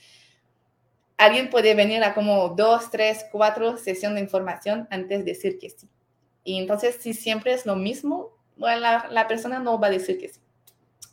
alguien 1.17 1.50
puede 1.50 1.74
venir 1.74 2.04
a 2.04 2.13
como 2.13 2.50
dos, 2.50 2.91
tres, 2.91 3.26
cuatro 3.32 3.78
sesiones 3.78 4.17
de 4.17 4.26
información 4.26 4.89
antes 4.91 5.20
de 5.20 5.32
decir 5.32 5.58
que 5.58 5.70
sí. 5.70 5.89
Y 6.43 6.60
entonces 6.60 6.98
si 7.00 7.13
siempre 7.13 7.54
es 7.54 7.65
lo 7.65 7.78
mismo, 7.78 8.38
bueno, 8.58 8.82
la, 8.82 9.08
la 9.10 9.26
persona 9.28 9.60
no 9.60 9.80
va 9.80 9.88
a 9.88 9.91
decir 9.91 10.20
que 10.20 10.28
sí. 10.28 10.41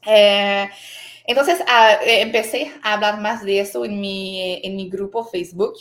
Eh, 0.07 0.69
entonces 1.27 1.63
ah, 1.67 1.99
eh, 2.05 2.21
empecé 2.21 2.73
a 2.83 2.95
hablar 2.95 3.21
más 3.21 3.45
de 3.45 3.61
eso 3.61 3.85
en 3.85 4.01
mi, 4.01 4.61
en 4.63 4.77
mi 4.77 4.89
grupo 4.89 5.25
Facebook 5.25 5.75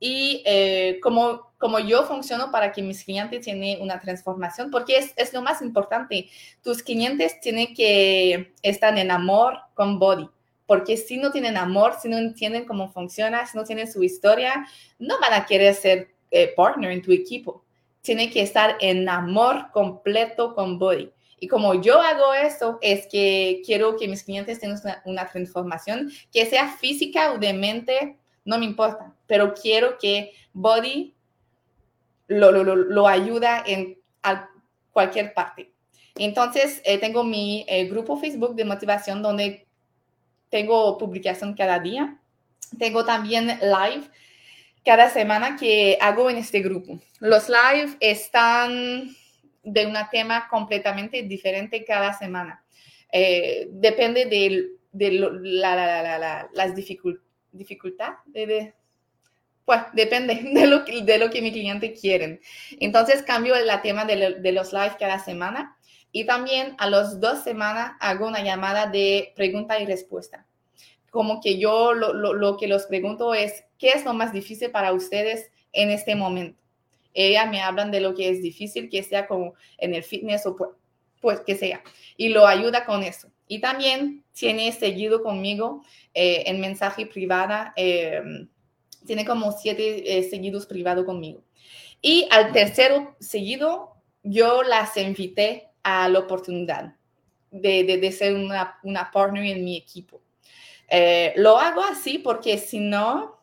y 0.00 0.42
eh, 0.46 0.98
como, 1.02 1.52
como 1.58 1.78
yo 1.78 2.04
funciono 2.04 2.50
para 2.50 2.72
que 2.72 2.82
mis 2.82 3.04
clientes 3.04 3.44
tienen 3.44 3.80
una 3.80 4.00
transformación, 4.00 4.70
porque 4.70 4.96
es, 4.96 5.12
es, 5.16 5.32
lo 5.32 5.42
más 5.42 5.60
importante. 5.60 6.28
Tus 6.62 6.82
clientes 6.82 7.40
tienen 7.40 7.74
que 7.74 8.52
estar 8.62 8.96
en 8.96 9.10
amor 9.10 9.58
con 9.74 9.98
Body, 9.98 10.28
porque 10.66 10.96
si 10.96 11.16
no 11.16 11.32
tienen 11.32 11.56
amor, 11.56 11.94
si 12.00 12.08
no 12.08 12.16
entienden 12.16 12.64
cómo 12.64 12.92
funciona, 12.92 13.44
si 13.46 13.56
no 13.56 13.64
tienen 13.64 13.90
su 13.90 14.04
historia, 14.04 14.66
no 15.00 15.18
van 15.20 15.32
a 15.32 15.46
querer 15.46 15.74
ser 15.74 16.14
partner 16.56 16.92
en 16.92 17.02
tu 17.02 17.10
equipo. 17.10 17.64
Tienen 18.02 18.30
que 18.30 18.42
estar 18.42 18.76
en 18.80 19.08
amor 19.08 19.70
completo 19.72 20.54
con 20.54 20.78
Body. 20.78 21.10
Y 21.40 21.48
como 21.48 21.74
yo 21.74 22.00
hago 22.00 22.34
eso, 22.34 22.78
es 22.80 23.06
que 23.06 23.62
quiero 23.64 23.96
que 23.96 24.08
mis 24.08 24.24
clientes 24.24 24.58
tengan 24.60 24.80
una, 25.04 25.28
transformación, 25.28 26.10
que 26.32 26.46
sea 26.46 26.68
física 26.68 27.32
o 27.32 27.38
de 27.38 27.52
mente, 27.52 28.16
no 28.44 28.58
me 28.58 28.64
importa, 28.64 29.14
pero 29.26 29.54
quiero 29.54 29.98
que 29.98 30.32
Body 30.52 31.14
lo, 32.26 32.50
lo, 32.50 32.74
lo, 32.74 33.08
ayuda 33.08 33.62
en 33.66 33.98
cualquier 34.92 35.32
parte. 35.32 35.70
Entonces, 36.16 36.82
eh, 36.84 36.98
tengo 36.98 37.22
mi 37.22 37.64
eh, 37.68 37.84
grupo 37.86 38.18
Facebook 38.18 38.54
de 38.54 38.64
motivación 38.64 39.22
donde 39.22 39.66
tengo 40.50 40.98
publicación 40.98 41.54
cada 41.54 41.78
día. 41.78 42.18
Tengo 42.78 43.04
también 43.04 43.46
live 43.46 44.10
cada 44.84 45.10
semana 45.10 45.56
que 45.56 45.96
hago 46.00 46.28
en 46.28 46.38
este 46.38 46.60
grupo. 46.60 46.98
Los 47.20 47.48
live 47.48 47.96
están 48.00 49.14
de 49.72 49.86
un 49.86 49.96
tema 50.10 50.48
completamente 50.48 51.22
diferente 51.22 51.84
cada 51.84 52.12
semana. 52.12 52.64
Depende 53.12 54.26
de, 54.26 54.70
las 56.52 56.74
dificultades. 56.74 58.18
De, 58.26 58.74
pues 59.68 59.82
depende 59.92 60.34
de 60.54 61.18
lo, 61.18 61.30
que, 61.30 61.42
mi 61.42 61.52
cliente 61.52 61.92
quieren. 61.92 62.40
Entonces 62.80 63.22
cambio 63.22 63.54
el 63.54 63.68
tema 63.82 64.06
de, 64.06 64.52
los 64.52 64.72
live 64.72 64.96
cada 64.98 65.18
semana 65.18 65.76
y 66.10 66.24
también 66.24 66.74
a 66.78 66.88
las 66.88 67.20
dos 67.20 67.44
semanas 67.44 67.92
hago 68.00 68.26
una 68.26 68.42
llamada 68.42 68.86
de 68.86 69.34
pregunta 69.36 69.78
y 69.78 69.84
respuesta. 69.84 70.46
Como 71.10 71.42
que 71.42 71.58
yo 71.58 71.92
lo, 71.92 72.14
lo 72.14 72.56
que 72.56 72.66
los 72.66 72.86
pregunto 72.86 73.34
es, 73.34 73.66
¿qué 73.78 73.90
es 73.90 74.06
lo 74.06 74.14
más 74.14 74.32
difícil 74.32 74.70
para 74.70 74.94
ustedes 74.94 75.50
en 75.72 75.90
este 75.90 76.14
momento? 76.14 76.58
Ella 77.14 77.46
me 77.46 77.60
hablan 77.60 77.90
de 77.90 78.00
lo 78.00 78.14
que 78.14 78.28
es 78.28 78.42
difícil, 78.42 78.88
que 78.88 79.02
sea 79.02 79.26
como 79.26 79.54
en 79.78 79.94
el 79.94 80.02
fitness 80.02 80.46
o 80.46 80.56
pues, 80.56 80.70
pues 81.20 81.40
que 81.40 81.56
sea, 81.56 81.82
y 82.16 82.28
lo 82.28 82.46
ayuda 82.46 82.84
con 82.84 83.02
eso. 83.02 83.30
Y 83.48 83.60
también 83.60 84.24
tiene 84.32 84.70
seguido 84.72 85.22
conmigo 85.22 85.82
eh, 86.14 86.44
en 86.46 86.60
mensaje 86.60 87.06
privada, 87.06 87.72
eh, 87.76 88.22
tiene 89.06 89.24
como 89.24 89.52
siete 89.52 90.18
eh, 90.18 90.22
seguidos 90.28 90.66
privados 90.66 91.04
conmigo. 91.06 91.42
Y 92.02 92.28
al 92.30 92.52
tercero 92.52 93.16
seguido, 93.18 93.94
yo 94.22 94.62
las 94.62 94.96
invité 94.96 95.70
a 95.82 96.08
la 96.08 96.20
oportunidad 96.20 96.94
de, 97.50 97.84
de, 97.84 98.12
ser 98.12 98.34
una, 98.34 98.78
una, 98.82 99.10
partner 99.10 99.44
en 99.46 99.64
mi 99.64 99.76
equipo. 99.76 100.20
lo 101.36 101.58
hago 101.58 101.82
así 101.82 102.18
porque 102.18 102.58
si 102.58 102.78
no, 102.78 103.37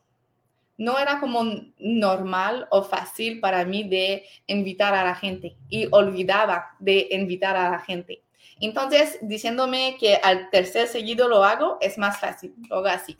no 0.78 1.00
era 1.00 1.20
como 1.20 1.44
normal 1.78 2.68
o 2.70 2.84
fácil 2.84 3.40
para 3.40 3.66
mí 3.66 3.88
de 3.88 4.26
invitar 4.48 4.94
a 4.94 5.04
la 5.04 5.16
gente 5.16 5.56
y 5.70 5.88
olvidaba 5.92 6.76
de 6.80 7.08
invitar 7.12 7.56
a 7.56 7.70
la 7.70 7.80
gente. 7.80 8.24
Entonces, 8.60 9.18
diciéndome 9.22 9.98
que 10.00 10.16
al 10.16 10.50
tercer 10.50 10.88
seguido 10.88 11.28
lo 11.28 11.44
hago, 11.44 11.78
es 11.82 11.98
más 11.98 12.20
fácil, 12.20 12.54
lo 12.70 12.86
así. 12.86 13.18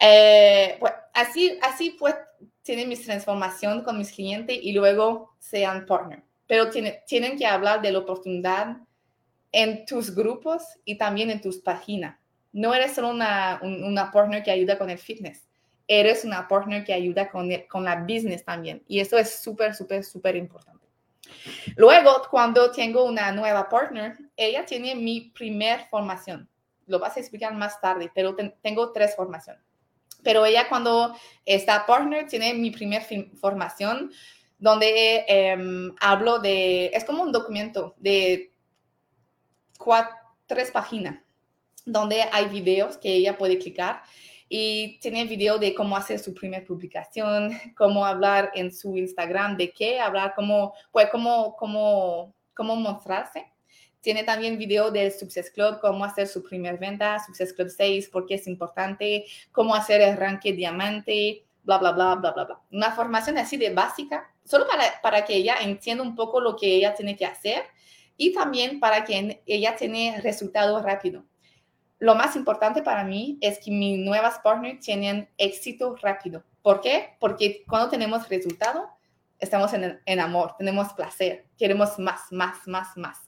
Eh, 0.00 0.76
pues, 0.80 0.92
así, 1.14 1.58
así 1.62 1.96
pues, 1.98 2.14
tiene 2.62 2.86
mi 2.86 2.96
transformación 2.96 3.82
con 3.82 3.98
mis 3.98 4.12
clientes 4.12 4.58
y 4.60 4.72
luego 4.72 5.34
sean 5.38 5.86
partner. 5.86 6.22
Pero 6.46 6.70
tiene, 6.70 7.02
tienen 7.06 7.36
que 7.36 7.46
hablar 7.46 7.80
de 7.80 7.92
la 7.92 8.00
oportunidad 8.00 8.78
en 9.52 9.84
tus 9.84 10.14
grupos 10.14 10.62
y 10.84 10.96
también 10.96 11.30
en 11.30 11.40
tus 11.40 11.58
páginas. 11.58 12.18
No 12.52 12.74
eres 12.74 12.94
solo 12.94 13.10
una, 13.10 13.60
una 13.62 14.10
partner 14.10 14.42
que 14.42 14.50
ayuda 14.50 14.76
con 14.76 14.90
el 14.90 14.98
fitness 14.98 15.49
eres 15.90 16.24
una 16.24 16.46
partner 16.46 16.84
que 16.84 16.94
ayuda 16.94 17.28
con, 17.28 17.50
con 17.68 17.84
la 17.84 17.96
business 17.96 18.44
también. 18.44 18.80
Y 18.86 19.00
eso 19.00 19.18
es 19.18 19.40
súper, 19.42 19.74
súper, 19.74 20.04
súper 20.04 20.36
importante. 20.36 20.86
Luego, 21.74 22.22
cuando 22.30 22.70
tengo 22.70 23.04
una 23.04 23.32
nueva 23.32 23.68
partner, 23.68 24.16
ella 24.36 24.64
tiene 24.64 24.94
mi 24.94 25.32
primer 25.32 25.88
formación. 25.88 26.48
Lo 26.86 27.00
vas 27.00 27.16
a 27.16 27.20
explicar 27.20 27.52
más 27.54 27.80
tarde, 27.80 28.08
pero 28.14 28.36
tengo 28.62 28.92
tres 28.92 29.16
formaciones. 29.16 29.64
Pero 30.22 30.46
ella 30.46 30.68
cuando 30.68 31.16
está 31.44 31.84
partner 31.86 32.28
tiene 32.28 32.54
mi 32.54 32.70
primer 32.70 33.02
formación 33.40 34.12
donde 34.58 35.24
em, 35.26 35.92
hablo 35.98 36.38
de, 36.38 36.86
es 36.86 37.04
como 37.04 37.24
un 37.24 37.32
documento 37.32 37.96
de 37.98 38.52
cuatro, 39.76 40.14
tres 40.46 40.70
páginas, 40.70 41.18
donde 41.84 42.22
hay 42.30 42.46
videos 42.46 42.96
que 42.96 43.12
ella 43.12 43.36
puede 43.36 43.58
clicar 43.58 44.02
y 44.52 44.98
tiene 44.98 45.24
video 45.26 45.58
de 45.58 45.72
cómo 45.76 45.96
hacer 45.96 46.18
su 46.18 46.34
primera 46.34 46.66
publicación, 46.66 47.52
cómo 47.76 48.04
hablar 48.04 48.50
en 48.54 48.74
su 48.74 48.96
Instagram, 48.96 49.56
de 49.56 49.70
qué 49.70 50.00
hablar, 50.00 50.34
cómo, 50.34 50.74
pues, 50.90 51.08
cómo, 51.10 51.56
cómo, 51.56 52.34
cómo 52.52 52.74
mostrarse. 52.74 53.46
Tiene 54.00 54.24
también 54.24 54.58
video 54.58 54.90
del 54.90 55.12
Success 55.12 55.50
Club, 55.50 55.78
cómo 55.80 56.04
hacer 56.04 56.26
su 56.26 56.42
primer 56.42 56.78
venta, 56.78 57.20
Success 57.20 57.52
Club 57.52 57.68
6, 57.68 58.08
por 58.08 58.26
qué 58.26 58.34
es 58.34 58.48
importante, 58.48 59.24
cómo 59.52 59.74
hacer 59.74 60.00
el 60.00 60.16
ranking 60.16 60.56
diamante, 60.56 61.44
bla, 61.62 61.78
bla, 61.78 61.92
bla, 61.92 62.16
bla, 62.16 62.32
bla, 62.32 62.44
bla. 62.44 62.60
Una 62.72 62.90
formación 62.90 63.38
así 63.38 63.56
de 63.56 63.72
básica, 63.72 64.34
solo 64.44 64.66
para, 64.66 65.00
para 65.00 65.24
que 65.24 65.36
ella 65.36 65.58
entienda 65.60 66.02
un 66.02 66.16
poco 66.16 66.40
lo 66.40 66.56
que 66.56 66.66
ella 66.66 66.92
tiene 66.94 67.14
que 67.14 67.26
hacer 67.26 67.62
y 68.16 68.32
también 68.32 68.80
para 68.80 69.04
que 69.04 69.42
ella 69.46 69.76
tenga 69.76 70.20
resultados 70.22 70.82
rápido 70.82 71.24
lo 72.00 72.14
más 72.14 72.34
importante 72.34 72.82
para 72.82 73.04
mí 73.04 73.38
es 73.42 73.58
que 73.58 73.70
mis 73.70 73.98
nuevas 73.98 74.38
partners 74.42 74.80
tienen 74.80 75.28
éxito 75.36 75.94
rápido. 76.00 76.42
¿Por 76.62 76.80
qué? 76.80 77.16
Porque 77.20 77.62
cuando 77.68 77.90
tenemos 77.90 78.26
resultado, 78.28 78.88
estamos 79.38 79.72
en, 79.74 80.00
en, 80.04 80.20
amor, 80.20 80.54
tenemos 80.56 80.92
placer, 80.94 81.46
queremos 81.58 81.98
más, 81.98 82.32
más, 82.32 82.66
más, 82.66 82.96
más. 82.96 83.18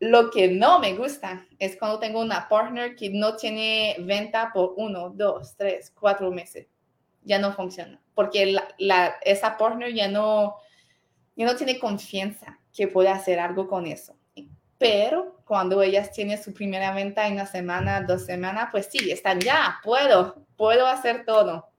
Lo 0.00 0.30
que 0.30 0.48
no 0.48 0.80
me 0.80 0.94
gusta 0.94 1.46
es 1.60 1.76
cuando 1.76 2.00
tengo 2.00 2.20
una 2.20 2.48
partner 2.48 2.96
que 2.96 3.08
no 3.10 3.36
tiene 3.36 3.96
venta 4.00 4.50
por 4.52 4.74
uno, 4.76 5.10
dos, 5.10 5.56
tres, 5.56 5.92
cuatro 5.98 6.30
meses. 6.32 6.66
Ya 7.22 7.38
no 7.38 7.52
funciona, 7.52 8.00
porque 8.14 8.56
la, 8.78 9.16
esa 9.22 9.56
partner 9.56 9.94
ya 9.94 10.08
no, 10.08 10.56
ya 11.36 11.46
no 11.46 11.56
tiene 11.56 11.78
confianza 11.78 12.58
que 12.74 12.88
pueda 12.88 13.12
hacer 13.14 13.38
algo 13.38 13.68
con 13.68 13.86
eso. 13.86 14.16
Pero 14.76 15.35
cuando 15.46 15.80
ellas 15.80 16.10
tienen 16.10 16.42
su 16.42 16.52
primera 16.52 16.92
venta 16.92 17.26
en 17.26 17.34
una 17.34 17.46
semana, 17.46 18.02
dos 18.02 18.26
semanas, 18.26 18.68
pues 18.72 18.88
sí, 18.90 19.10
están 19.10 19.38
ya, 19.38 19.78
puedo, 19.82 20.44
puedo 20.56 20.86
hacer 20.88 21.24
todo. 21.24 21.70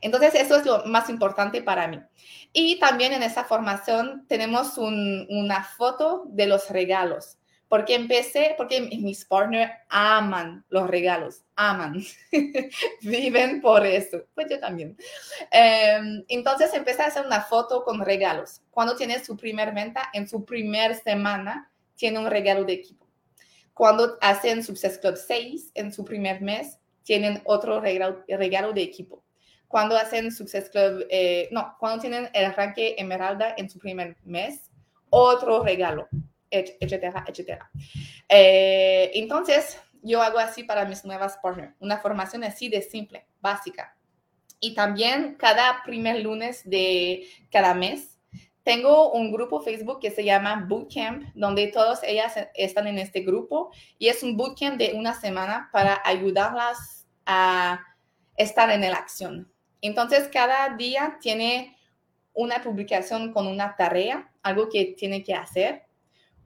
Entonces, 0.00 0.36
eso 0.36 0.56
es 0.56 0.64
lo 0.64 0.84
más 0.86 1.10
importante 1.10 1.62
para 1.62 1.88
mí. 1.88 2.00
Y 2.52 2.78
también 2.78 3.12
en 3.12 3.24
esa 3.24 3.44
formación 3.44 4.24
tenemos 4.28 4.78
una 4.78 5.64
foto 5.64 6.24
de 6.26 6.46
los 6.46 6.70
regalos. 6.70 7.38
Porque 7.68 7.96
empecé, 7.96 8.54
porque 8.56 8.80
mis 8.80 9.24
partners 9.24 9.72
aman 9.88 10.64
los 10.68 10.88
regalos, 10.88 11.42
aman, 11.56 12.00
viven 13.02 13.60
por 13.60 13.84
eso, 13.84 14.18
pues 14.36 14.46
yo 14.48 14.60
también. 14.60 14.96
Em, 15.50 16.24
entonces 16.28 16.72
empecé 16.74 17.02
a 17.02 17.06
hacer 17.06 17.26
una 17.26 17.40
foto 17.40 17.82
con 17.82 18.04
regalos. 18.04 18.62
Cuando 18.70 18.94
tienes 18.94 19.26
su 19.26 19.36
primer 19.36 19.74
venta, 19.74 20.10
en 20.12 20.28
su 20.28 20.44
primer 20.44 20.94
semana, 20.94 21.68
tiene 21.96 22.18
un 22.18 22.26
regalo 22.26 22.64
de 22.64 22.74
equipo. 22.74 23.06
Cuando 23.74 24.16
hacen 24.20 24.62
Success 24.62 24.98
Club 24.98 25.16
6 25.16 25.72
en 25.74 25.92
su 25.92 26.04
primer 26.04 26.40
mes, 26.40 26.78
tienen 27.02 27.40
otro 27.44 27.80
regalo, 27.80 28.72
de 28.72 28.82
equipo. 28.82 29.22
Cuando 29.68 29.96
hacen 29.96 30.32
Success 30.32 30.70
Club, 30.70 31.06
eh, 31.10 31.48
no, 31.50 31.76
cuando 31.78 32.00
tienen 32.00 32.28
el 32.32 32.46
arranque 32.46 32.94
Emeralda 32.98 33.54
en 33.56 33.68
su 33.68 33.78
primer 33.78 34.16
mes, 34.24 34.70
otro 35.10 35.62
regalo, 35.62 36.08
etcétera, 36.50 37.24
etcétera. 37.26 37.70
Eh, 38.28 39.10
entonces, 39.14 39.78
yo 40.02 40.22
hago 40.22 40.38
así 40.38 40.64
para 40.64 40.84
mis 40.84 41.04
nuevas 41.04 41.38
partners, 41.42 41.74
una 41.78 41.98
formación 41.98 42.44
así 42.44 42.68
de 42.68 42.82
simple, 42.82 43.26
básica. 43.40 43.96
Y 44.58 44.74
también 44.74 45.36
cada 45.38 45.82
primer 45.84 46.20
lunes 46.22 46.62
de 46.68 47.26
cada 47.50 47.74
mes 47.74 48.15
tengo 48.66 49.12
un 49.12 49.30
grupo 49.30 49.60
Facebook 49.60 50.00
que 50.00 50.10
se 50.10 50.24
llama 50.24 50.66
Bootcamp, 50.68 51.22
donde 51.36 51.68
todas 51.68 52.02
ellas 52.02 52.34
están 52.52 52.88
en 52.88 52.98
este 52.98 53.20
grupo 53.20 53.70
y 53.96 54.08
es 54.08 54.24
un 54.24 54.36
bootcamp 54.36 54.76
de 54.76 54.94
una 54.94 55.14
semana 55.14 55.70
para 55.72 56.02
ayudarlas 56.04 57.06
a 57.26 57.80
estar 58.36 58.68
en 58.72 58.80
la 58.80 58.96
acción. 58.96 59.52
Entonces, 59.82 60.28
cada 60.32 60.76
día 60.76 61.16
tiene 61.20 61.76
una 62.32 62.60
publicación 62.60 63.32
con 63.32 63.46
una 63.46 63.76
tarea, 63.76 64.32
algo 64.42 64.68
que 64.68 64.96
tiene 64.98 65.22
que 65.22 65.34
hacer, 65.34 65.84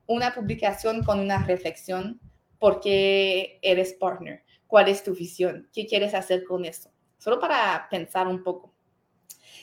una 0.05 0.35
publicación 0.35 1.03
con 1.03 1.21
una 1.21 1.47
reflexión, 1.47 2.21
porque 2.59 3.59
eres 3.63 3.95
partner, 3.95 4.45
cuál 4.67 4.89
es 4.89 5.03
tu 5.03 5.15
visión, 5.15 5.71
qué 5.73 5.87
quieres 5.87 6.13
hacer 6.13 6.45
con 6.45 6.67
eso, 6.67 6.93
solo 7.17 7.41
para 7.41 7.89
pensar 7.89 8.29
un 8.29 8.45
poco. 8.45 8.75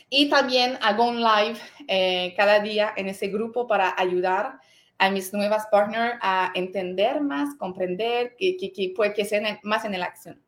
Y 0.09 0.29
también 0.29 0.77
hago 0.81 1.07
un 1.07 1.21
live 1.21 1.57
eh, 1.87 2.33
cada 2.37 2.59
día 2.59 2.93
en 2.95 3.09
ese 3.09 3.27
grupo 3.27 3.67
para 3.67 3.93
ayudar 3.97 4.59
a 4.97 5.09
mis 5.11 5.33
nuevas 5.33 5.67
partners 5.69 6.17
a 6.21 6.51
entender 6.55 7.21
más, 7.21 7.55
comprender, 7.55 8.35
que, 8.37 8.57
que, 8.57 8.71
que 8.71 8.93
puede 8.95 9.13
que 9.13 9.25
sean 9.25 9.59
más 9.63 9.85
en 9.85 9.99
la 9.99 10.05
acción. 10.05 10.41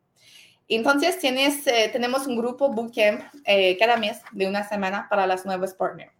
Entonces, 0.68 1.18
tienes, 1.18 1.66
eh, 1.66 1.88
tenemos 1.92 2.26
un 2.26 2.36
grupo 2.36 2.72
bootcamp 2.72 3.22
eh, 3.44 3.76
cada 3.78 3.96
mes 3.96 4.20
de 4.32 4.46
una 4.46 4.68
semana 4.68 5.06
para 5.08 5.26
las 5.26 5.44
nuevas 5.44 5.74
partners. 5.74 6.12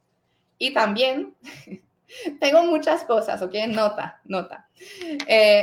Y 0.58 0.72
también 0.72 1.34
tengo 2.40 2.64
muchas 2.64 3.04
cosas, 3.04 3.40
¿ok? 3.42 3.54
Nota, 3.68 4.20
nota. 4.24 4.68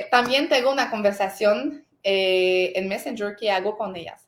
también 0.09 0.49
tengo 0.49 0.71
una 0.71 0.89
conversación 0.89 1.85
en 2.03 2.87
Messenger 2.87 3.35
que 3.35 3.51
hago 3.51 3.77
con 3.77 3.95
ellas. 3.95 4.26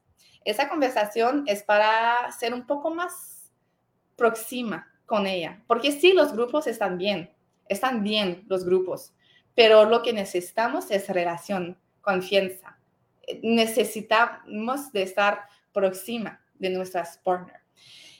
Esa 0.50 0.68
conversación 0.68 1.44
es 1.46 1.62
para 1.62 2.32
ser 2.32 2.56
un 2.56 2.66
poco 2.66 2.90
más 2.90 3.52
próxima 4.16 4.92
con 5.06 5.28
ella, 5.28 5.62
porque 5.68 5.92
sí, 5.92 6.12
los 6.14 6.34
grupos 6.34 6.66
están 6.66 6.98
bien, 6.98 7.32
están 7.68 8.02
bien 8.02 8.46
los 8.48 8.66
grupos, 8.66 9.14
pero 9.54 9.86
lo 9.86 10.02
que 10.02 10.12
necesitamos 10.12 10.90
es 10.90 11.08
relación, 11.08 11.78
confianza. 12.02 12.80
Necesitamos 13.44 14.92
de 14.92 15.04
estar 15.04 15.44
próxima 15.72 16.42
de 16.56 16.72
nuestras 16.72 17.20
partners. 17.20 17.64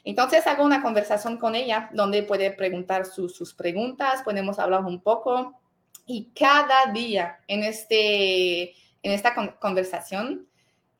Entonces 0.04 0.46
hago 0.46 0.64
una 0.64 0.82
conversación 0.82 1.36
con 1.36 1.56
ella 1.56 1.90
donde 1.92 2.22
puede 2.22 2.52
preguntar 2.52 3.06
sus 3.06 3.54
preguntas, 3.54 4.22
podemos 4.22 4.60
hablar 4.60 4.84
un 4.84 5.00
poco 5.00 5.60
y 6.06 6.30
cada 6.32 6.92
día 6.92 7.40
en, 7.48 7.64
este, 7.64 8.70
en 9.02 9.10
esta 9.10 9.34
conversación 9.58 10.46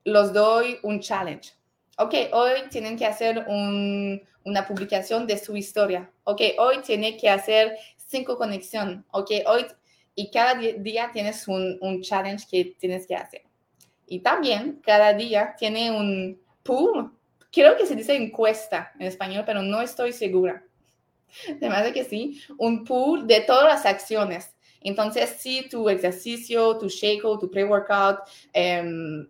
los 0.05 0.33
doy 0.33 0.79
un 0.83 1.01
challenge. 1.01 1.53
Ok, 1.99 2.15
hoy 2.33 2.53
tienen 2.71 2.97
que 2.97 3.07
hacer 3.07 3.45
una 3.49 4.67
publicación 4.67 5.27
de 5.27 5.39
su 5.39 5.57
historia. 5.57 6.11
Ok, 6.25 6.41
hoy 6.59 6.79
tiene 6.79 7.17
que 7.17 7.29
hacer 7.29 7.77
cinco 7.97 8.39
conexiones. 8.39 9.05
Ok, 9.13 9.31
hoy 9.47 9.67
y 10.15 10.31
cada 10.31 10.55
día 10.55 11.11
tienes 11.13 11.47
un, 11.49 12.01
challenge 12.03 12.47
que 12.51 12.77
tienes 12.79 13.07
que 13.07 13.15
hacer. 13.15 13.43
Y 14.07 14.21
también 14.21 14.81
cada 14.85 15.15
día 15.15 15.55
tiene 15.59 15.91
un 15.91 16.41
pool 16.63 17.13
creo 17.53 17.77
que 17.77 17.87
se 17.87 17.97
dice 17.97 18.15
encuesta 18.15 18.93
en 18.99 19.07
español, 19.07 19.45
pero 19.45 19.63
no 19.63 19.81
estoy 19.81 20.13
segura. 20.13 20.63
Además 21.49 21.85
de 21.85 21.93
que 21.93 22.05
sí, 22.05 22.41
un 22.59 22.85
pool 22.85 23.27
de 23.27 23.41
todas 23.41 23.65
las 23.65 23.87
acciones. 23.87 24.55
Entonces, 24.81 25.37
sí, 25.39 25.69
tu 25.71 25.89
ejercicio, 25.89 26.79
tu 26.79 26.89
shake, 26.89 27.23
tu 27.23 27.51
pre-workout, 27.51 28.21
em, 28.53 29.29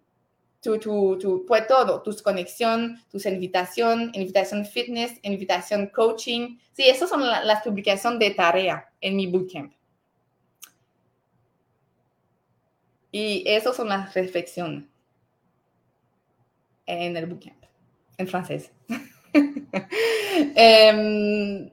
tu, 0.60 0.78
tu, 0.78 1.18
tu, 1.18 1.46
pues 1.46 1.66
todo, 1.66 2.02
tus 2.02 2.22
conexión, 2.22 3.00
tus 3.10 3.26
invitación, 3.26 4.10
invitación 4.14 4.64
fitness, 4.66 5.18
invitación 5.22 5.88
coaching. 5.88 6.58
Sí, 6.72 6.84
esas 6.84 7.08
son 7.08 7.26
las 7.26 7.62
publicaciones 7.62 8.18
de 8.18 8.30
tarea 8.30 8.92
en 9.00 9.16
mi 9.16 9.26
bootcamp. 9.26 9.72
Y 13.12 13.42
esas 13.46 13.74
son 13.74 13.88
las 13.88 14.14
reflexiones 14.14 14.84
en 16.86 17.16
el 17.16 17.26
bootcamp 17.26 17.64
en 18.18 18.28
francés. 18.28 18.70
Em, 20.54 21.70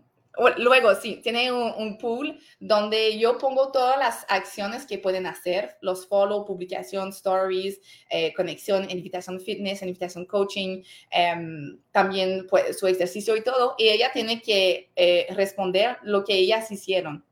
luego, 0.58 0.96
sí, 0.96 1.20
tiene 1.24 1.52
un, 1.52 1.98
pool 1.98 2.40
donde 2.60 3.18
yo 3.18 3.38
pongo 3.38 3.72
todas 3.72 3.98
las 3.98 4.26
acciones 4.30 4.86
que 4.86 4.98
pueden 4.98 5.26
hacer, 5.26 5.78
los 5.82 6.08
follow, 6.08 6.46
publicación, 6.46 7.10
stories, 7.10 7.80
eh, 8.10 8.34
conexión, 8.34 8.90
invitación 8.90 9.40
fitness, 9.40 9.82
invitación 9.82 10.26
coaching, 10.26 10.84
em, 11.10 11.80
también 11.92 12.46
pues, 12.50 12.78
su 12.80 12.88
ejercicio 12.88 13.36
y 13.36 13.44
todo. 13.44 13.76
Y 13.78 13.90
ella 13.90 14.12
tiene 14.12 14.42
que 14.42 14.92
eh, 14.96 15.28
responder 15.32 15.98
lo 16.04 16.24
que 16.24 16.36
ellas 16.36 16.72
hicieron. 16.72 17.26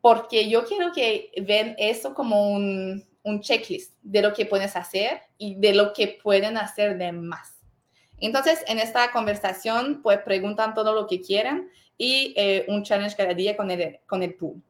Porque 0.00 0.48
yo 0.48 0.64
quiero 0.64 0.92
que 0.92 1.30
ven 1.42 1.74
eso 1.78 2.14
como 2.14 2.50
un, 2.52 3.04
un 3.22 3.40
checklist 3.40 3.94
de 4.02 4.22
lo 4.22 4.32
que 4.32 4.46
puedes 4.46 4.76
hacer 4.76 5.20
y 5.36 5.56
de 5.56 5.74
lo 5.74 5.92
que 5.92 6.18
pueden 6.22 6.56
hacer 6.56 6.96
de 6.96 7.12
más. 7.12 7.56
Entonces, 8.18 8.64
en 8.66 8.78
esta 8.78 9.10
conversación, 9.10 10.00
pues 10.02 10.20
preguntan 10.20 10.74
todo 10.74 10.94
lo 10.94 11.06
que 11.06 11.20
quieran 11.20 11.68
y 11.98 12.34
eh, 12.36 12.64
un 12.68 12.82
challenge 12.82 13.16
cada 13.16 13.34
día 13.34 13.56
con 13.56 13.70
el, 13.70 14.00
con 14.06 14.22
el 14.22 14.34
pool. 14.34 14.62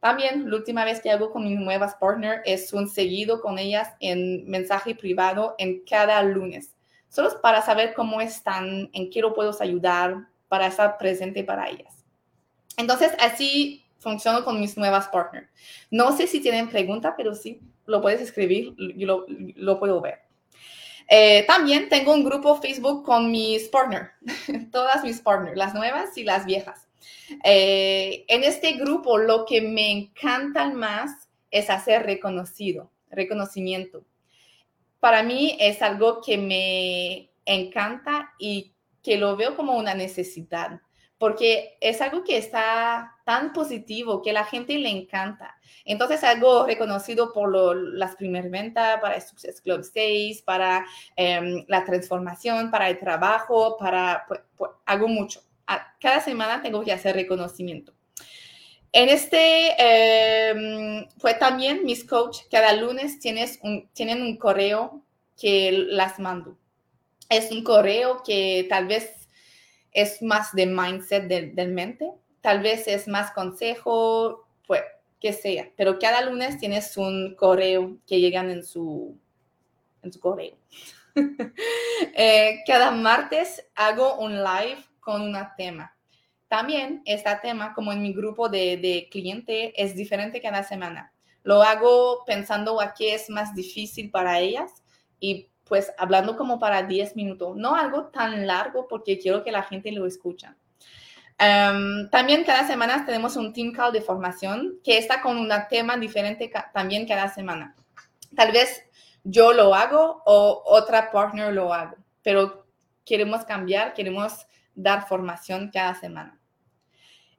También, 0.00 0.48
la 0.48 0.56
última 0.56 0.84
vez 0.84 1.00
que 1.00 1.10
hago 1.10 1.30
con 1.30 1.44
mis 1.44 1.58
nuevas 1.58 1.94
partners 1.96 2.40
es 2.46 2.72
un 2.72 2.88
seguido 2.88 3.40
con 3.40 3.58
ellas 3.58 3.88
en 4.00 4.48
mensaje 4.48 4.94
privado 4.94 5.54
en 5.58 5.84
cada 5.84 6.22
lunes, 6.22 6.74
solo 7.08 7.40
para 7.42 7.60
saber 7.60 7.92
cómo 7.94 8.20
están, 8.20 8.88
en 8.94 9.10
qué 9.10 9.20
lo 9.20 9.34
puedo 9.34 9.54
ayudar, 9.60 10.26
para 10.48 10.68
estar 10.68 10.96
presente 10.96 11.44
para 11.44 11.68
ellas. 11.68 12.04
Entonces, 12.78 13.12
así 13.20 13.84
funciono 13.98 14.42
con 14.42 14.58
mis 14.58 14.76
nuevas 14.78 15.06
partners. 15.08 15.48
No 15.90 16.16
sé 16.16 16.26
si 16.26 16.40
tienen 16.40 16.70
pregunta, 16.70 17.14
pero 17.14 17.34
sí, 17.34 17.60
lo 17.84 18.00
puedes 18.00 18.22
escribir, 18.22 18.74
yo 18.96 19.06
lo, 19.06 19.26
lo 19.28 19.78
puedo 19.78 20.00
ver. 20.00 20.29
Eh, 21.12 21.44
también 21.48 21.88
tengo 21.88 22.14
un 22.14 22.22
grupo 22.22 22.54
Facebook 22.60 23.04
con 23.04 23.32
mis 23.32 23.68
partners, 23.68 24.10
todas 24.70 25.02
mis 25.02 25.20
partners, 25.20 25.56
las 25.56 25.74
nuevas 25.74 26.16
y 26.16 26.22
las 26.22 26.46
viejas. 26.46 26.88
Eh, 27.42 28.24
en 28.28 28.44
este 28.44 28.74
grupo 28.74 29.18
lo 29.18 29.44
que 29.44 29.60
me 29.60 29.90
encanta 29.90 30.70
más 30.70 31.28
es 31.50 31.68
hacer 31.68 32.04
reconocido, 32.04 32.92
reconocimiento. 33.10 34.04
Para 35.00 35.24
mí 35.24 35.56
es 35.58 35.82
algo 35.82 36.20
que 36.24 36.38
me 36.38 37.30
encanta 37.44 38.32
y 38.38 38.72
que 39.02 39.16
lo 39.16 39.36
veo 39.36 39.56
como 39.56 39.76
una 39.76 39.94
necesidad 39.94 40.80
porque 41.20 41.76
es 41.82 42.00
algo 42.00 42.24
que 42.24 42.38
está 42.38 43.14
tan 43.26 43.52
positivo 43.52 44.22
que 44.22 44.32
la 44.32 44.46
gente 44.46 44.78
le 44.78 44.88
encanta. 44.88 45.54
Entonces, 45.84 46.24
algo 46.24 46.64
reconocido 46.64 47.34
por 47.34 47.76
las 47.76 48.16
primeras 48.16 48.50
ventas, 48.50 48.98
para 49.02 49.20
Success 49.20 49.60
Club 49.60 49.84
6, 49.84 50.40
para 50.40 50.86
em, 51.16 51.66
la 51.68 51.84
transformación, 51.84 52.70
para 52.70 52.88
el 52.88 52.98
trabajo, 52.98 53.76
para, 53.76 54.24
pues, 54.26 54.40
pues, 54.56 54.70
hago 54.86 55.08
mucho. 55.08 55.42
Cada 56.00 56.22
semana 56.22 56.62
tengo 56.62 56.82
que 56.82 56.92
hacer 56.92 57.14
reconocimiento. 57.14 57.92
En 58.90 59.10
este, 59.10 59.74
eh, 59.78 61.06
pues 61.20 61.38
también 61.38 61.84
mis 61.84 62.02
coaches, 62.02 62.46
cada 62.50 62.72
lunes 62.72 63.20
tienes 63.20 63.58
un, 63.62 63.90
tienen 63.92 64.22
un 64.22 64.38
correo 64.38 65.04
que 65.38 65.70
las 65.70 66.18
mando. 66.18 66.56
Es 67.28 67.52
un 67.52 67.62
correo 67.62 68.22
que 68.24 68.66
tal 68.70 68.86
vez 68.86 69.19
es 69.92 70.22
más 70.22 70.52
de 70.54 70.66
mindset 70.66 71.24
del, 71.24 71.72
mente, 71.72 72.10
tal 72.40 72.60
vez 72.60 72.86
es 72.86 73.08
más 73.08 73.32
consejo, 73.32 74.46
pues 74.66 74.82
que 75.20 75.32
sea, 75.32 75.70
pero 75.76 75.98
cada 75.98 76.22
lunes 76.22 76.58
tienes 76.58 76.96
un 76.96 77.34
correo 77.34 77.98
que 78.06 78.20
llegan 78.20 78.50
en 78.50 78.64
su, 78.64 79.18
en 80.02 80.12
su 80.12 80.20
correo. 80.20 80.56
Eh, 82.14 82.60
cada 82.66 82.90
martes 82.92 83.66
hago 83.74 84.16
un 84.16 84.36
live 84.42 84.82
con 85.00 85.20
un 85.20 85.36
tema. 85.56 85.94
También 86.48 87.02
este 87.04 87.30
tema, 87.42 87.74
como 87.74 87.92
en 87.92 88.02
mi 88.02 88.12
grupo 88.12 88.48
de, 88.48 88.78
de 88.78 89.08
cliente, 89.10 89.72
es 89.80 89.94
diferente 89.94 90.40
cada 90.40 90.62
semana. 90.62 91.12
Lo 91.42 91.62
hago 91.62 92.24
pensando 92.24 92.80
a 92.80 92.94
qué 92.94 93.14
es 93.14 93.28
más 93.28 93.54
difícil 93.54 94.10
para 94.10 94.40
ellas 94.40 94.82
y 95.18 95.49
pues 95.70 95.92
hablando 95.98 96.36
como 96.36 96.58
para 96.58 96.82
10 96.82 97.14
minutos, 97.14 97.56
no 97.56 97.76
algo 97.76 98.06
tan 98.06 98.44
largo 98.44 98.88
porque 98.88 99.20
quiero 99.20 99.44
que 99.44 99.52
la 99.52 99.62
gente 99.62 99.92
lo 99.92 100.04
escuche. 100.04 100.48
Em, 101.38 102.10
también 102.10 102.42
cada 102.42 102.66
semana 102.66 103.06
tenemos 103.06 103.36
un 103.36 103.52
team 103.52 103.72
call 103.72 103.92
de 103.92 104.02
formación 104.02 104.80
que 104.82 104.98
está 104.98 105.22
con 105.22 105.38
un 105.38 105.48
tema 105.68 105.96
diferente 105.96 106.50
también 106.74 107.06
cada 107.06 107.28
semana. 107.28 107.76
Tal 108.34 108.50
vez 108.50 108.82
yo 109.22 109.52
lo 109.52 109.72
hago 109.72 110.24
o 110.26 110.64
otra 110.66 111.12
partner 111.12 111.52
lo 111.52 111.72
hago, 111.72 111.96
pero 112.20 112.66
queremos 113.04 113.44
cambiar, 113.44 113.94
queremos 113.94 114.48
dar 114.74 115.06
formación 115.06 115.70
cada 115.72 115.94
semana. 115.94 116.36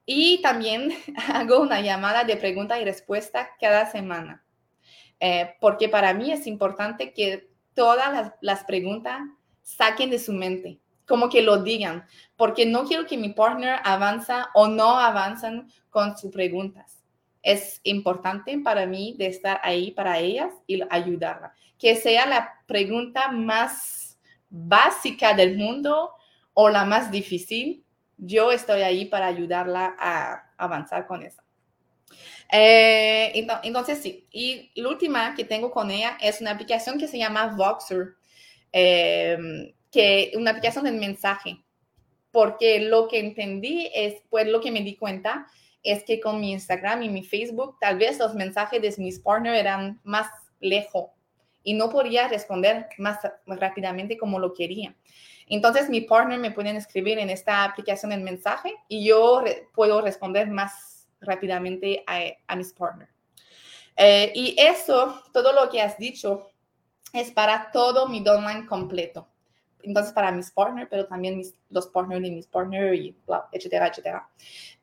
Y 0.05 0.41
también 0.41 0.93
hago 1.33 1.59
una 1.59 1.81
llamada 1.81 2.23
de 2.23 2.37
pregunta 2.37 2.79
y 2.79 2.85
respuesta 2.85 3.49
cada 3.59 3.91
semana, 3.91 4.45
eh, 5.19 5.57
porque 5.59 5.89
para 5.89 6.13
mí 6.13 6.31
es 6.31 6.47
importante 6.47 7.11
que 7.11 7.50
todas 7.73 8.33
las, 8.41 8.63
preguntas 8.63 9.21
saquen 9.63 10.09
de 10.09 10.19
su 10.19 10.33
mente, 10.33 10.79
como 11.07 11.29
que 11.29 11.41
lo 11.41 11.63
digan, 11.63 12.05
porque 12.35 12.65
no 12.65 12.85
quiero 12.85 13.05
que 13.05 13.17
mi 13.17 13.29
partner 13.29 13.79
avanza 13.83 14.49
o 14.53 14.67
no 14.67 14.99
avanzan 14.99 15.69
con 15.89 16.17
sus 16.17 16.31
preguntas. 16.31 17.03
Es 17.41 17.81
importante 17.83 18.57
para 18.59 18.85
mí 18.85 19.15
de 19.17 19.27
estar 19.27 19.59
ahí 19.63 19.91
para 19.91 20.19
ellas 20.19 20.53
y 20.67 20.81
ayudarla. 20.89 21.53
Que 21.77 21.95
sea 21.95 22.27
la 22.27 22.63
pregunta 22.67 23.31
más 23.31 24.19
básica 24.49 25.33
del 25.33 25.57
mundo 25.57 26.11
o 26.53 26.69
la 26.69 26.85
más 26.85 27.09
difícil, 27.09 27.83
yo 28.17 28.51
estoy 28.51 28.81
ahí 28.81 29.05
para 29.05 29.25
ayudarla 29.27 29.95
a 29.97 30.51
avanzar 30.57 31.07
con 31.07 31.23
eso. 31.23 31.40
Eh, 32.51 33.47
entonces, 33.63 33.99
sí. 33.99 34.27
Y 34.31 34.71
la 34.75 34.89
última 34.89 35.33
que 35.35 35.45
tengo 35.45 35.71
con 35.71 35.89
ella 35.89 36.17
es 36.21 36.41
una 36.41 36.51
aplicación 36.51 36.99
que 36.99 37.07
se 37.07 37.17
llama 37.17 37.55
Voxer, 37.55 38.15
eh, 38.73 39.73
que 39.91 40.31
una 40.35 40.51
aplicación 40.51 40.85
de 40.85 40.91
mensaje. 40.91 41.63
Porque 42.31 42.79
lo 42.81 43.07
que 43.07 43.19
entendí 43.19 43.89
es, 43.93 44.21
pues 44.29 44.47
lo 44.47 44.61
que 44.61 44.71
me 44.71 44.81
di 44.81 44.95
cuenta 44.95 45.47
es 45.83 46.03
que 46.03 46.19
con 46.19 46.39
mi 46.39 46.51
Instagram 46.51 47.03
y 47.03 47.09
mi 47.09 47.23
Facebook, 47.23 47.77
tal 47.79 47.97
vez 47.97 48.19
los 48.19 48.35
mensajes 48.35 48.81
de 48.81 48.93
mis 49.01 49.19
partners 49.19 49.59
eran 49.59 49.99
más 50.03 50.27
lejos 50.59 51.09
y 51.63 51.73
no 51.73 51.89
podía 51.89 52.27
responder 52.27 52.87
más 52.97 53.19
rápidamente 53.45 54.17
como 54.17 54.39
lo 54.39 54.53
quería. 54.53 54.95
Entonces, 55.47 55.89
mi 55.89 56.01
partner 56.01 56.39
me 56.39 56.51
pueden 56.51 56.75
escribir 56.75 57.19
en 57.19 57.29
esta 57.29 57.63
aplicación 57.63 58.11
el 58.11 58.21
mensaje 58.21 58.73
y 58.87 59.05
yo 59.05 59.43
puedo 59.73 60.01
responder 60.01 60.49
más 60.49 60.90
rápidamente 61.21 62.03
a, 62.07 62.55
mis 62.55 62.73
partners. 62.73 63.11
Eh, 63.95 64.31
y 64.35 64.55
eso, 64.57 65.21
todo 65.31 65.53
lo 65.53 65.69
que 65.69 65.81
has 65.81 65.97
dicho, 65.97 66.49
es 67.13 67.31
para 67.31 67.71
todo 67.71 68.07
mi 68.07 68.21
downline 68.21 68.65
completo. 68.65 69.27
Entonces, 69.83 70.13
para 70.13 70.31
mis 70.31 70.51
partners, 70.51 70.87
pero 70.89 71.07
también 71.07 71.41
los 71.69 71.87
partners 71.87 72.21
de 72.21 72.31
mis 72.31 72.47
partners, 72.47 72.99
y 72.99 73.15
etcétera, 73.51 73.87
etcétera. 73.87 74.29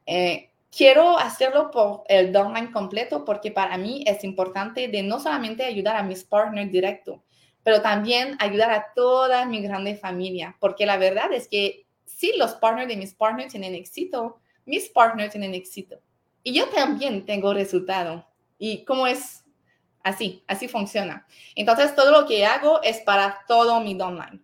Eh, 0.07 0.51
quiero 0.75 1.19
hacerlo 1.19 1.71
por 1.71 2.03
el 2.09 2.33
downline 2.33 2.73
completo 2.73 3.25
porque 3.25 3.51
para 3.51 3.77
mí 3.77 4.05
es 4.07 4.25
importante 4.25 4.89
de 4.89 5.03
no 5.03 5.21
solamente 5.21 5.65
ayudar 5.65 5.97
a 5.97 6.03
mis 6.03 6.25
partners 6.25 6.71
directo, 6.71 7.23
pero 7.63 7.83
también 7.83 8.37
ayudar 8.41 8.71
a 8.71 8.93
toda 8.95 9.45
mi 9.47 9.61
grande 9.61 9.97
familia, 9.97 10.57
porque 10.61 10.87
la 10.87 10.97
verdad 10.97 11.33
es 11.33 11.49
que 11.49 11.87
si 12.05 12.37
los 12.37 12.55
partners 12.55 12.89
de 12.89 12.97
mis 12.97 13.15
partners 13.15 13.53
tienen 13.53 13.75
éxito, 13.75 14.41
mis 14.65 14.89
partners 14.89 15.31
tienen 15.31 15.55
éxito. 15.55 16.01
Y 16.43 16.53
yo 16.53 16.69
también 16.69 17.25
tengo 17.27 17.53
resultado. 17.53 18.27
¿Y 18.59 18.85
cómo 18.85 19.07
es? 19.07 19.45
Así, 20.03 20.43
así 20.47 20.69
funciona. 20.69 21.27
Entonces, 21.55 21.95
todo 21.95 22.11
lo 22.11 22.27
que 22.27 22.47
hago 22.47 22.83
es 22.83 22.99
para 23.01 23.45
todo 23.47 23.81
mi 23.81 24.01
online. 24.01 24.41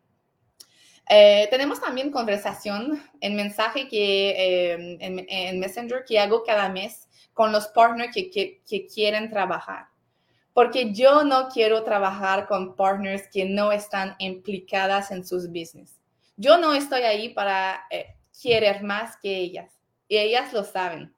Eh, 1.08 1.48
tenemos 1.50 1.80
también 1.80 2.10
conversación 2.10 3.02
en 3.20 3.36
mensaje 3.36 3.88
que 3.88 4.30
eh, 4.30 4.98
en, 5.00 5.60
Messenger 5.60 6.04
que 6.04 6.18
hago 6.18 6.42
cada 6.44 6.68
mes 6.70 7.08
con 7.34 7.52
los 7.52 7.68
partners 7.68 8.14
que, 8.14 8.30
que, 8.30 8.86
quieren 8.86 9.28
trabajar. 9.28 9.86
Porque 10.54 10.92
yo 10.92 11.24
no 11.24 11.48
quiero 11.48 11.82
trabajar 11.82 12.46
con 12.46 12.76
partners 12.76 13.28
que 13.30 13.44
no 13.44 13.72
están 13.72 14.14
implicadas 14.18 15.10
en 15.10 15.26
sus 15.26 15.48
business. 15.48 16.00
Yo 16.36 16.58
no 16.58 16.74
estoy 16.74 17.02
ahí 17.02 17.28
para 17.30 17.84
eh, 17.90 18.16
querer 18.40 18.82
más 18.82 19.16
que 19.16 19.36
ellas. 19.36 19.72
Y 20.08 20.16
ellas 20.16 20.52
lo 20.52 20.64
saben. 20.64 21.13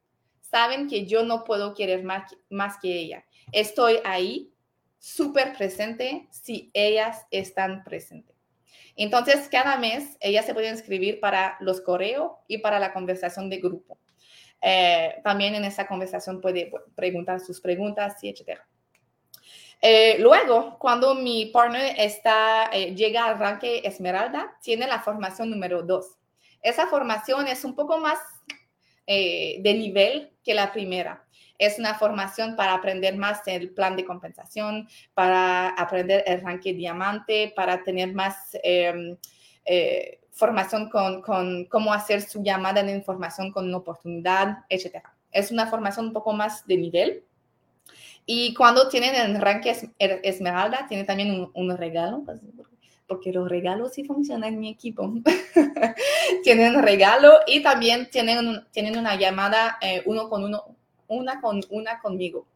Saben 0.51 0.89
que 0.89 1.07
yo 1.07 1.25
no 1.25 1.45
puedo 1.45 1.75
querer 1.75 2.05
más, 2.05 2.35
más 2.51 2.79
que 2.81 2.93
ella. 2.93 3.25
Estoy 3.53 3.99
ahí 4.05 4.53
súper 4.99 5.57
presente 5.57 6.29
si 6.31 6.71
ellas 6.73 7.27
están 7.31 7.83
presentes. 7.85 8.37
Entonces, 8.97 9.49
cada 9.51 9.77
mes 9.77 10.17
ellas 10.21 10.47
se 10.47 10.55
pueden 10.55 10.75
inscribir 10.75 11.21
para 11.21 11.57
los 11.61 11.81
correos 11.81 12.33
y 12.49 12.59
para 12.59 12.79
la 12.79 12.93
conversación 12.93 13.51
de 13.51 13.59
grupo. 13.59 13.99
Eh, 14.63 15.21
también 15.23 15.55
en 15.55 15.65
esa 15.65 15.87
conversación 15.87 16.41
puede 16.41 16.73
preguntar 16.95 17.41
sus 17.41 17.61
preguntas 17.61 18.23
y 18.23 18.31
etcétera. 18.31 18.67
Eh, 19.83 20.17
luego, 20.19 20.79
cuando 20.79 21.15
mi 21.15 21.47
partner 21.47 21.95
está, 21.99 22.71
eh, 22.73 22.95
llega 22.95 23.27
al 23.27 23.39
ranque 23.39 23.83
Esmeralda, 23.85 24.57
tiene 24.63 24.87
la 24.87 25.01
formación 25.01 25.51
número 25.51 25.83
dos. 25.83 26.17
Esa 26.63 26.87
formación 26.87 27.47
es 27.47 27.65
un 27.65 27.75
poco 27.75 27.99
más 27.99 28.19
de 29.07 29.75
nivel 29.75 30.33
que 30.43 30.55
la 30.55 30.73
primera. 30.73 31.25
Es 31.59 31.79
una 31.79 31.95
formación 31.95 32.55
para 32.55 32.75
aprender 32.75 33.17
más 33.17 33.41
el 33.47 33.71
plan 33.71 33.97
de 33.97 34.05
compensación, 34.05 34.89
para 35.15 35.69
aprender 35.71 36.23
el 36.27 36.43
ranking 36.43 36.77
diamante, 36.77 37.53
para 37.57 37.83
tener 37.83 38.13
más 38.13 38.57
em, 38.63 39.17
eh, 39.65 40.21
formación 40.33 40.91
con, 40.91 41.23
con, 41.23 41.65
cómo 41.65 41.93
hacer 41.93 42.21
su 42.23 42.43
llamada 42.43 42.83
de 42.83 42.93
información 42.93 43.51
con 43.51 43.67
una 43.67 43.79
oportunidad, 43.79 44.59
etc. 44.69 45.03
Es 45.33 45.51
una 45.51 45.67
formación 45.67 46.07
un 46.07 46.13
poco 46.13 46.33
más 46.33 46.67
de 46.67 46.77
nivel. 46.77 47.25
Y 48.27 48.53
cuando 48.55 48.89
tienen 48.89 49.15
el 49.15 49.41
ranking 49.41 49.73
Esmeralda, 49.99 50.87
tiene 50.89 51.05
también 51.05 51.49
un, 51.55 51.77
regalo, 51.77 52.23
pues, 52.25 52.41
porque 53.07 53.33
los 53.33 53.49
regalos 53.49 53.95
sí 53.95 54.05
funcionan 54.05 54.55
en 54.55 54.61
mi 54.61 54.69
equipo. 54.69 55.13
tienen 56.43 56.83
regalo 56.83 57.41
y 57.47 57.63
también 57.63 58.09
tienen, 58.11 58.65
tienen 58.73 58.99
una 58.99 59.17
llamada 59.17 59.79
eh, 59.81 60.03
uno 60.07 60.29
con 60.29 60.45
uno 60.45 60.77
una 61.09 61.41
con 61.41 61.61
una 61.71 62.01
conmigo. 62.01 62.47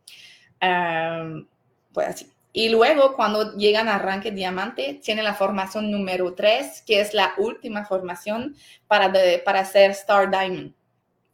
pues 1.92 2.08
así. 2.08 2.26
Y 2.52 2.68
luego, 2.68 3.14
cuando 3.14 3.56
llegan 3.56 3.88
a 3.88 3.94
arranque 3.94 4.32
diamante, 4.32 5.00
tiene 5.02 5.22
la 5.22 5.34
formación 5.34 5.90
número 5.90 6.34
3, 6.34 6.82
que 6.84 7.00
es 7.00 7.14
la 7.14 7.32
última 7.38 7.84
formación 7.84 8.56
para, 8.88 9.12
para 9.44 9.60
hacer 9.60 9.92
Star 9.92 10.30
Diamond. 10.30 10.74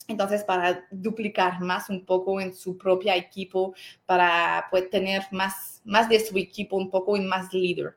Entonces, 0.09 0.45
para 0.45 0.87
duplicar 0.91 1.61
más 1.61 1.89
un 1.89 2.05
poco 2.05 2.41
en 2.41 2.55
su 2.55 2.77
propia 2.77 3.17
equipo, 3.17 3.75
para 4.05 4.67
pues, 4.71 4.91
tener 4.91 5.23
más, 5.31 5.81
más 5.85 6.09
de 6.09 6.21
su 6.21 6.37
equipo 6.37 6.77
un 6.77 6.91
poco 6.91 7.17
y 7.17 7.23
más 7.23 7.53
líder. 7.53 7.97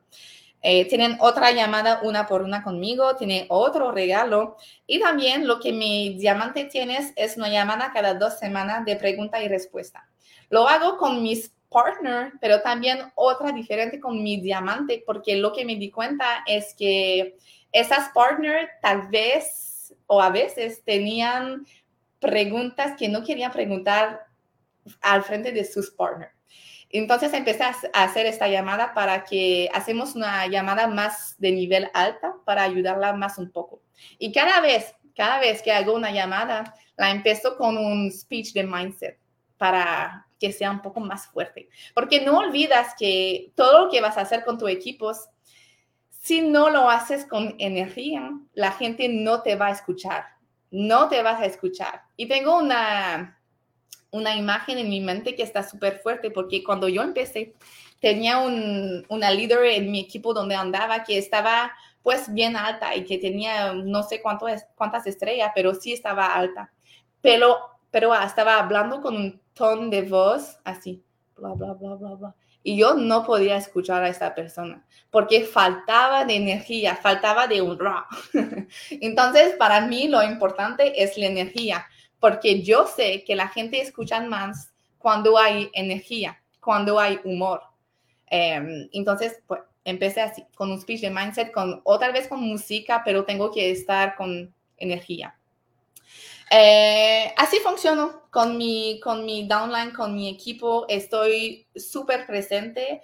Eh, 0.62 0.86
tienen 0.88 1.16
otra 1.20 1.52
llamada 1.52 2.00
una 2.02 2.26
por 2.26 2.42
una 2.42 2.62
conmigo, 2.62 3.16
tiene 3.16 3.46
otro 3.48 3.92
regalo 3.92 4.56
y 4.86 5.00
también 5.00 5.46
lo 5.46 5.58
que 5.58 5.72
mi 5.72 6.18
diamante 6.18 6.64
tiene 6.64 6.98
es 7.16 7.36
una 7.36 7.48
llamada 7.48 7.92
cada 7.94 8.14
dos 8.14 8.38
semanas 8.38 8.84
de 8.84 8.96
pregunta 8.96 9.42
y 9.42 9.48
respuesta. 9.48 10.06
Lo 10.50 10.68
hago 10.68 10.98
con 10.98 11.22
mis 11.22 11.54
partners, 11.70 12.34
pero 12.40 12.60
también 12.60 13.10
otra 13.14 13.52
diferente 13.52 14.00
con 14.00 14.22
mi 14.22 14.40
diamante, 14.40 15.02
porque 15.06 15.36
lo 15.36 15.52
que 15.52 15.64
me 15.64 15.76
di 15.76 15.90
cuenta 15.90 16.44
es 16.46 16.74
que 16.74 17.38
esas 17.72 18.10
partners 18.10 18.68
tal 18.82 19.08
vez 19.08 19.94
o 20.06 20.20
a 20.20 20.30
veces 20.30 20.82
tenían 20.84 21.64
preguntas 22.18 22.96
que 22.98 23.08
no 23.08 23.24
querían 23.24 23.52
preguntar 23.52 24.26
al 25.00 25.22
frente 25.22 25.52
de 25.52 25.64
sus 25.64 25.90
partners. 25.90 26.39
Entonces 26.90 27.32
empecé 27.32 27.62
a 27.62 28.02
hacer 28.02 28.26
esta 28.26 28.48
llamada 28.48 28.92
para 28.94 29.24
que 29.24 29.68
hacemos 29.72 30.16
una 30.16 30.46
llamada 30.48 30.88
más 30.88 31.36
de 31.38 31.52
nivel 31.52 31.88
alta 31.94 32.34
para 32.44 32.64
ayudarla 32.64 33.12
más 33.12 33.38
un 33.38 33.50
poco. 33.50 33.80
Y 34.18 34.32
cada 34.32 34.60
vez, 34.60 34.94
cada 35.14 35.38
vez 35.38 35.62
que 35.62 35.72
hago 35.72 35.94
una 35.94 36.10
llamada, 36.10 36.74
la 36.96 37.10
empiezo 37.10 37.56
con 37.56 37.78
un 37.78 38.10
speech 38.10 38.52
de 38.52 38.64
mindset 38.64 39.18
para 39.56 40.26
que 40.40 40.52
sea 40.52 40.70
un 40.70 40.82
poco 40.82 41.00
más 41.00 41.28
fuerte. 41.28 41.68
Porque 41.94 42.22
no 42.22 42.38
olvidas 42.38 42.94
que 42.98 43.52
todo 43.54 43.84
lo 43.84 43.90
que 43.90 44.00
vas 44.00 44.16
a 44.16 44.22
hacer 44.22 44.44
con 44.44 44.58
tu 44.58 44.66
equipo, 44.66 45.12
si 46.08 46.40
no 46.40 46.70
lo 46.70 46.90
haces 46.90 47.24
con 47.24 47.54
energía, 47.58 48.32
la 48.54 48.72
gente 48.72 49.08
no 49.08 49.42
te 49.42 49.54
va 49.54 49.68
a 49.68 49.72
escuchar. 49.72 50.24
No 50.70 51.08
te 51.08 51.22
vas 51.22 51.40
a 51.40 51.46
escuchar. 51.46 52.02
Y 52.16 52.26
tengo 52.26 52.58
una, 52.58 53.39
una 54.10 54.36
imagen 54.36 54.78
en 54.78 54.88
mi 54.88 55.00
mente 55.00 55.34
que 55.34 55.42
está 55.42 55.62
súper 55.62 56.00
fuerte 56.00 56.30
porque 56.30 56.64
cuando 56.64 56.88
yo 56.88 57.02
empecé 57.02 57.54
tenía 58.00 58.38
un, 58.38 59.04
una 59.08 59.30
líder 59.30 59.64
en 59.66 59.90
mi 59.90 60.00
equipo 60.00 60.34
donde 60.34 60.54
andaba 60.54 61.04
que 61.04 61.18
estaba 61.18 61.72
pues 62.02 62.32
bien 62.32 62.56
alta 62.56 62.96
y 62.96 63.04
que 63.04 63.18
tenía 63.18 63.72
no 63.74 64.02
sé 64.02 64.22
cuánto 64.22 64.46
cuántas 64.74 65.06
estrellas, 65.06 65.52
pero 65.54 65.74
sí 65.74 65.92
estaba 65.92 66.34
alta. 66.34 66.72
Pero, 67.20 67.58
pero 67.90 68.14
estaba 68.14 68.58
hablando 68.58 69.02
con 69.02 69.16
un 69.16 69.40
tono 69.52 69.90
de 69.90 70.02
voz 70.02 70.58
así, 70.64 71.04
bla, 71.36 71.52
bla, 71.52 71.74
bla, 71.74 71.94
bla, 71.96 72.14
bla. 72.14 72.34
Y 72.62 72.78
yo 72.78 72.94
no 72.94 73.24
podía 73.24 73.56
escuchar 73.56 74.02
a 74.02 74.08
esta 74.08 74.34
persona 74.34 74.84
porque 75.10 75.44
faltaba 75.44 76.24
de 76.24 76.36
energía, 76.36 76.96
faltaba 76.96 77.46
de 77.46 77.60
un 77.60 77.78
rock. 77.78 78.06
Entonces, 78.90 79.54
para 79.58 79.82
mí 79.86 80.08
lo 80.08 80.22
importante 80.22 81.02
es 81.02 81.16
la 81.16 81.26
energía 81.26 81.86
porque 82.20 82.62
yo 82.62 82.86
sé 82.86 83.24
que 83.24 83.34
la 83.34 83.48
gente 83.48 83.80
escucha 83.80 84.20
más 84.20 84.70
cuando 84.98 85.38
hay 85.38 85.70
energía, 85.72 86.40
cuando 86.60 87.00
hay 87.00 87.18
humor. 87.24 87.62
Em, 88.26 88.88
entonces, 88.92 89.42
pues 89.46 89.62
empecé 89.84 90.20
así, 90.20 90.44
con 90.54 90.70
un 90.70 90.80
speech 90.80 91.00
de 91.00 91.10
mindset, 91.10 91.50
con 91.50 91.80
otra 91.84 92.12
vez 92.12 92.28
con 92.28 92.40
música, 92.40 93.02
pero 93.04 93.24
tengo 93.24 93.50
que 93.50 93.70
estar 93.70 94.14
con 94.14 94.54
energía. 94.76 95.34
Eh, 96.50 97.32
así 97.36 97.58
funciono 97.58 98.22
con 98.30 98.58
mi, 98.58 99.00
con 99.02 99.24
mi 99.24 99.46
downline, 99.46 99.92
con 99.92 100.14
mi 100.14 100.28
equipo. 100.28 100.84
Estoy 100.88 101.66
súper 101.74 102.26
presente 102.26 103.02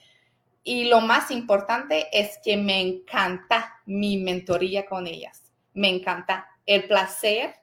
y 0.63 0.85
lo 0.85 1.01
más 1.01 1.31
importante 1.31 2.09
es 2.13 2.39
que 2.45 2.57
me 2.57 2.81
encanta 2.81 3.81
mi 3.87 4.19
mentoría 4.19 4.85
con 4.85 5.07
ellas. 5.07 5.43
Me 5.75 5.89
encanta 5.89 6.49
el 6.67 6.89
placer 6.89 7.55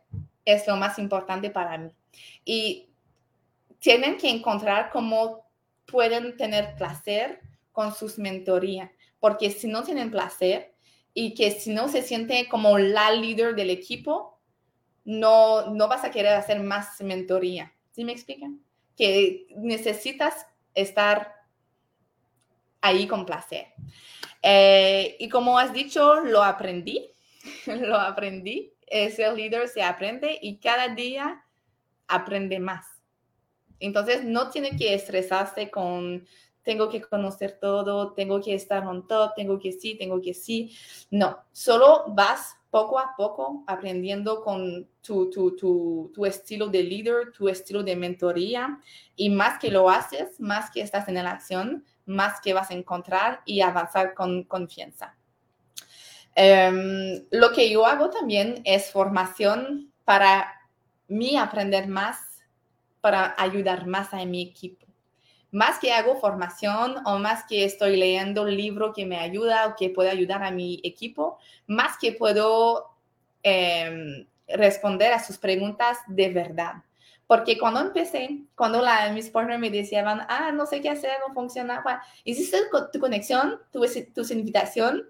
es 0.45 0.67
lo 0.67 0.75
más 0.75 0.99
importante 0.99 1.49
para 1.49 1.77
mí. 1.77 1.91
Y 2.45 2.89
tienen 3.79 4.17
que 4.17 4.29
encontrar 4.29 4.89
cómo 4.91 5.45
pueden 5.85 6.37
tener 6.37 6.75
placer 6.75 7.41
con 7.71 7.93
sus 7.93 8.17
mentorías, 8.17 8.89
porque 9.19 9.49
si 9.51 9.67
no 9.67 9.83
tienen 9.83 10.11
placer 10.11 10.73
y 11.13 11.33
que 11.33 11.51
si 11.51 11.73
no 11.73 11.87
se 11.89 12.01
siente 12.01 12.47
como 12.47 12.77
la 12.77 13.11
líder 13.11 13.55
del 13.55 13.69
equipo, 13.69 14.39
no, 15.05 15.69
no 15.71 15.87
vas 15.87 16.03
a 16.03 16.11
querer 16.11 16.33
hacer 16.33 16.61
más 16.61 17.01
mentoría. 17.01 17.73
¿Sí 17.91 18.05
me 18.05 18.11
explican? 18.11 18.61
Que 18.95 19.47
necesitas 19.55 20.47
estar 20.73 21.33
ahí 22.81 23.07
con 23.07 23.25
placer. 23.25 23.67
Eh, 24.41 25.15
y 25.19 25.29
como 25.29 25.57
has 25.57 25.73
dicho, 25.73 26.21
lo 26.21 26.43
aprendí, 26.43 27.11
lo 27.65 27.97
aprendí 27.97 28.72
ser 28.89 29.34
líder 29.34 29.67
se 29.67 29.84
aprende 29.84 30.38
y 30.41 30.57
cada 30.57 30.89
día 30.89 31.45
aprende 32.07 32.59
más. 32.59 32.86
Entonces 33.79 34.23
no 34.23 34.49
tiene 34.49 34.77
que 34.77 34.93
estresarse 34.93 35.69
con 35.69 36.25
tengo 36.63 36.89
que 36.89 37.01
conocer 37.01 37.59
todo, 37.59 38.13
tengo 38.13 38.41
que 38.41 38.55
estar 38.55 38.86
on 38.88 39.05
top, 39.07 39.36
tengo 39.36 39.59
que 39.59 39.71
sí, 39.71 39.95
tengo 39.97 40.21
que 40.21 40.34
sí. 40.34 40.75
No, 41.11 41.38
solo 41.51 42.05
vas 42.07 42.55
poco 42.71 42.97
a 42.97 43.13
poco 43.15 43.63
aprendiendo 43.67 44.41
con 44.41 44.89
tu, 45.01 45.29
tu, 45.29 45.55
tu, 45.55 46.11
tu, 46.13 46.25
estilo 46.25 46.67
de 46.67 46.81
líder, 46.81 47.31
tu 47.31 47.47
estilo 47.47 47.84
de 47.84 47.95
mentoría 47.95 48.79
y 49.15 49.29
más 49.29 49.59
que 49.59 49.69
lo 49.69 49.89
haces, 49.89 50.39
más 50.39 50.71
que 50.71 50.81
estás 50.81 51.07
en 51.07 51.15
la 51.15 51.31
acción, 51.31 51.86
más 52.05 52.41
que 52.41 52.53
vas 52.53 52.71
a 52.71 52.73
encontrar 52.73 53.41
y 53.45 53.61
avanzar 53.61 54.15
con 54.15 54.43
confianza. 54.45 55.15
Em, 56.36 57.25
lo 57.31 57.51
que 57.51 57.69
yo 57.69 57.86
hago 57.86 58.09
también 58.09 58.61
es 58.65 58.91
formación 58.91 59.91
para 60.03 60.51
mí 61.07 61.38
aprender 61.38 61.88
más, 61.88 62.17
para 63.01 63.36
ayudar 63.38 63.86
más 63.86 64.13
a 64.13 64.25
mi 64.25 64.41
equipo. 64.41 64.88
Más 65.51 65.77
que 65.77 65.93
hago 65.93 66.15
formación 66.15 66.95
o 67.05 67.19
más 67.19 67.43
que 67.47 67.63
estoy 67.65 67.95
leyendo 67.95 68.43
un 68.43 68.55
libro 68.55 68.91
que 68.93 69.05
me 69.05 69.19
ayuda 69.19 69.67
o 69.67 69.75
que 69.75 69.91
puede 69.91 70.09
ayudar 70.09 70.43
a 70.43 70.49
mi 70.49 70.81
equipo, 70.84 71.38
más 71.67 71.97
que 71.99 72.13
puedo 72.13 72.95
em, 73.43 74.25
responder 74.47 75.13
a 75.13 75.23
sus 75.23 75.38
preguntas 75.38 75.99
de 76.07 76.29
verdad. 76.29 76.75
Porque 77.27 77.57
cuando 77.57 77.79
empecé, 77.81 78.41
cuando 78.55 78.81
la, 78.81 79.11
mis 79.11 79.29
partners 79.29 79.59
me 79.59 79.69
decían, 79.69 80.05
ah, 80.07 80.51
no 80.51 80.65
sé 80.65 80.81
qué 80.81 80.89
hacer, 80.89 81.11
no 81.25 81.34
funcionaba, 81.34 82.03
hiciste 82.23 82.57
tu 82.91 82.99
conexión, 82.99 83.59
tu, 83.71 83.81
tu 84.13 84.34
invitación, 84.34 85.07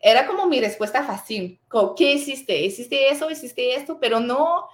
era 0.00 0.26
como 0.26 0.46
mi 0.46 0.60
respuesta 0.60 1.04
fácil. 1.04 1.60
¿Qué 1.96 2.14
hiciste? 2.14 2.60
¿Hiciste 2.62 3.10
eso? 3.10 3.30
¿Hiciste 3.30 3.74
esto? 3.74 3.98
Pero 4.00 4.18
no, 4.18 4.66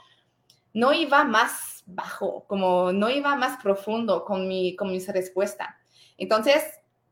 no 0.73 0.93
iba 0.93 1.25
más 1.25 1.83
bajo, 1.87 2.45
como 2.47 2.93
no 2.93 3.11
iba 3.11 3.35
más 3.37 3.61
profundo 3.61 4.25
con 4.25 4.47
mi, 4.47 4.77
con 4.77 4.91
mis 4.91 5.09
respuestas. 5.09 5.69
Entonces, 6.17 6.63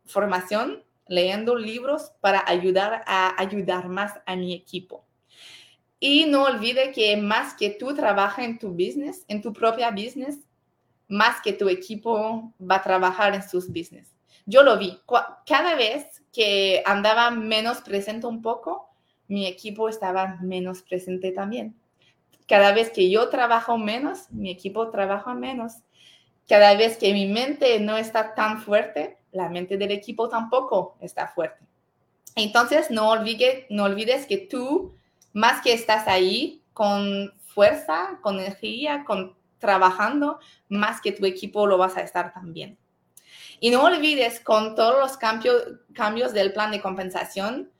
formación, 0.06 0.84
leyendo 1.06 1.56
libros 1.56 2.12
para 2.20 2.44
ayudar 2.46 3.02
a 3.06 3.40
ayudar 3.40 3.88
más 3.88 4.14
a 4.26 4.36
mi 4.36 4.54
equipo. 4.54 5.04
Y 5.98 6.26
no 6.26 6.44
olvide 6.44 6.92
que 6.92 7.16
más 7.16 7.54
que 7.54 7.70
tú 7.70 7.94
trabajas 7.94 8.44
en 8.44 8.58
tu 8.58 8.70
business, 8.70 9.24
en 9.28 9.42
tu 9.42 9.52
propia 9.52 9.90
business, 9.90 10.38
más 11.08 11.40
que 11.40 11.52
tu 11.52 11.68
equipo 11.68 12.52
va 12.60 12.76
a 12.76 12.82
trabajar 12.82 13.34
en 13.34 13.42
sus 13.42 13.68
business. 13.68 14.14
Yo 14.46 14.62
lo 14.62 14.78
vi. 14.78 15.00
Cada 15.46 15.74
vez 15.74 16.22
que 16.34 16.82
andaba 16.84 17.30
menos 17.30 17.80
presente 17.80 18.26
un 18.26 18.42
poco, 18.42 18.90
mi 19.28 19.46
equipo 19.46 19.88
estaba 19.88 20.38
menos 20.42 20.82
presente 20.82 21.30
también. 21.30 21.76
Cada 22.46 22.72
vez 22.72 22.90
que 22.90 23.08
yo 23.08 23.28
trabajo 23.30 23.78
menos, 23.78 24.30
mi 24.30 24.50
equipo 24.50 24.90
trabaja 24.90 25.32
menos. 25.32 25.76
Cada 26.46 26.74
vez 26.74 26.98
que 26.98 27.12
mi 27.14 27.26
mente 27.26 27.80
no 27.80 27.96
está 27.96 28.34
tan 28.34 28.60
fuerte, 28.60 29.16
la 29.32 29.48
mente 29.48 29.78
del 29.78 29.92
equipo 29.92 30.28
tampoco 30.28 30.98
está 31.00 31.28
fuerte. 31.28 31.64
Entonces, 32.34 32.90
no, 32.90 33.10
olvide, 33.10 33.66
no 33.70 33.84
olvides 33.84 34.26
que 34.26 34.36
tú 34.36 34.96
más 35.32 35.62
que 35.62 35.72
estás 35.72 36.08
ahí 36.08 36.62
con 36.72 37.32
fuerza, 37.46 38.18
con 38.20 38.40
energía, 38.40 39.04
con 39.06 39.36
trabajando, 39.58 40.40
más 40.68 41.00
que 41.00 41.12
tu 41.12 41.24
equipo 41.24 41.66
lo 41.66 41.78
vas 41.78 41.96
a 41.96 42.02
estar 42.02 42.34
también. 42.34 42.76
Y 43.60 43.70
no 43.70 43.84
olvides 43.84 44.40
con 44.40 44.74
todos 44.74 44.98
los 45.00 45.16
cambios, 45.16 45.62
cambios 45.92 46.32
del 46.32 46.52
plan 46.52 46.70
de 46.70 46.80
compensación, 46.80 47.70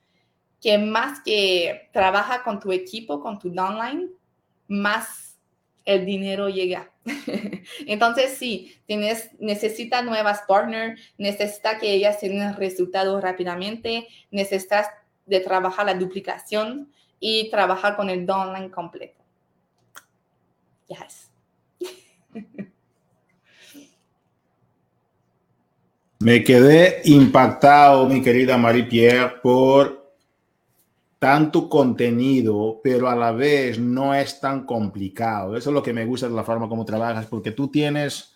que 0.60 0.78
más 0.78 1.20
que 1.20 1.90
trabaja 1.92 2.42
con 2.42 2.60
tu 2.60 2.72
equipo, 2.72 3.20
con 3.20 3.38
tu 3.38 3.50
downline, 3.50 4.10
más 4.68 5.38
el 5.84 6.06
dinero 6.06 6.48
llega. 6.48 6.90
Entonces, 7.86 8.38
sí, 8.38 8.74
tienes, 8.86 9.30
necesita 9.38 10.00
nuevas 10.02 10.42
partners, 10.48 11.00
necesita 11.18 11.78
que 11.78 11.92
ellas 11.92 12.18
tengan 12.18 12.56
resultados 12.56 13.22
rápidamente, 13.22 14.08
necesitas 14.30 14.88
de 15.26 15.40
trabajar 15.40 15.86
la 15.86 15.94
duplicación, 15.94 16.90
y 17.26 17.48
trabajar 17.48 17.96
con 17.96 18.10
el 18.10 18.26
downline 18.26 18.68
completo. 18.68 19.24
Yes. 20.88 21.30
Me 26.24 26.42
quedé 26.42 27.02
impactado, 27.04 28.08
mi 28.08 28.22
querida 28.22 28.56
Marie-Pierre, 28.56 29.42
por 29.42 30.10
tanto 31.18 31.68
contenido, 31.68 32.80
pero 32.82 33.10
a 33.10 33.14
la 33.14 33.30
vez 33.30 33.78
no 33.78 34.14
es 34.14 34.40
tan 34.40 34.64
complicado. 34.64 35.54
Eso 35.54 35.68
es 35.68 35.74
lo 35.74 35.82
que 35.82 35.92
me 35.92 36.06
gusta 36.06 36.26
de 36.26 36.34
la 36.34 36.42
forma 36.42 36.66
como 36.66 36.86
trabajas, 36.86 37.26
porque 37.26 37.50
tú 37.50 37.68
tienes 37.68 38.32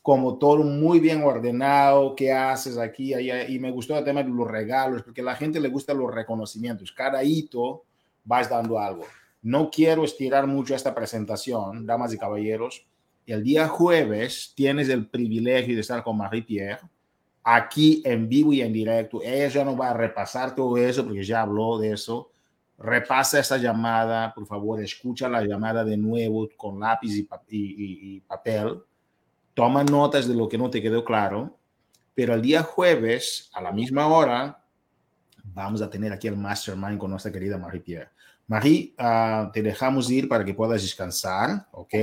como 0.00 0.38
todo 0.38 0.62
muy 0.62 1.00
bien 1.00 1.22
ordenado, 1.22 2.16
qué 2.16 2.32
haces 2.32 2.78
aquí, 2.78 3.12
allá, 3.12 3.46
y 3.46 3.58
me 3.58 3.72
gustó 3.72 3.98
el 3.98 4.04
tema 4.04 4.22
de 4.22 4.30
los 4.30 4.48
regalos, 4.50 5.02
porque 5.02 5.20
a 5.20 5.24
la 5.24 5.36
gente 5.36 5.60
le 5.60 5.68
gusta 5.68 5.92
los 5.92 6.10
reconocimientos. 6.10 6.92
Cada 6.92 7.22
hito 7.22 7.84
vas 8.24 8.48
dando 8.48 8.78
algo. 8.78 9.04
No 9.42 9.70
quiero 9.70 10.02
estirar 10.02 10.46
mucho 10.46 10.74
esta 10.74 10.94
presentación, 10.94 11.84
damas 11.84 12.14
y 12.14 12.16
caballeros. 12.16 12.86
El 13.26 13.44
día 13.44 13.68
jueves 13.68 14.54
tienes 14.56 14.88
el 14.88 15.06
privilegio 15.10 15.74
de 15.74 15.82
estar 15.82 16.02
con 16.02 16.16
Marie-Pierre 16.16 16.80
aquí 17.54 18.02
en 18.04 18.28
vivo 18.28 18.52
y 18.52 18.60
en 18.60 18.72
directo. 18.72 19.20
Ella 19.22 19.64
no 19.64 19.76
va 19.76 19.90
a 19.90 19.94
repasar 19.94 20.54
todo 20.54 20.76
eso 20.76 21.04
porque 21.04 21.24
ya 21.24 21.42
habló 21.42 21.78
de 21.78 21.92
eso. 21.92 22.30
Repasa 22.78 23.40
esa 23.40 23.56
llamada, 23.56 24.32
por 24.34 24.46
favor, 24.46 24.80
escucha 24.82 25.28
la 25.28 25.42
llamada 25.42 25.82
de 25.82 25.96
nuevo 25.96 26.48
con 26.56 26.78
lápiz 26.78 27.16
y, 27.16 27.26
y 27.48 28.20
papel. 28.20 28.82
Toma 29.54 29.82
notas 29.82 30.28
de 30.28 30.34
lo 30.34 30.48
que 30.48 30.58
no 30.58 30.68
te 30.70 30.82
quedó 30.82 31.04
claro. 31.04 31.56
Pero 32.14 32.34
el 32.34 32.42
día 32.42 32.62
jueves, 32.62 33.50
a 33.54 33.62
la 33.62 33.72
misma 33.72 34.06
hora, 34.08 34.62
vamos 35.54 35.80
a 35.80 35.88
tener 35.88 36.12
aquí 36.12 36.28
el 36.28 36.36
mastermind 36.36 36.98
con 36.98 37.10
nuestra 37.10 37.32
querida 37.32 37.56
Marie-Pierre. 37.56 38.10
Marie, 38.46 38.94
uh, 38.98 39.50
te 39.52 39.62
dejamos 39.62 40.10
ir 40.10 40.28
para 40.28 40.44
que 40.44 40.54
puedas 40.54 40.82
descansar, 40.82 41.66
¿ok? 41.72 41.94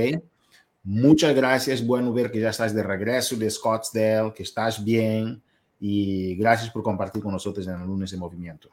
Muchas 0.88 1.34
gracias, 1.34 1.84
bueno 1.84 2.12
ver 2.12 2.30
que 2.30 2.38
ya 2.38 2.50
estás 2.50 2.72
de 2.72 2.80
regreso 2.80 3.34
de 3.34 3.50
Scottsdale, 3.50 4.32
que 4.32 4.44
estás 4.44 4.84
bien 4.84 5.42
y 5.80 6.36
gracias 6.36 6.70
por 6.70 6.84
compartir 6.84 7.20
con 7.20 7.32
nosotros 7.32 7.66
en 7.66 7.74
el 7.74 7.88
lunes 7.88 8.12
de 8.12 8.16
movimiento. 8.16 8.70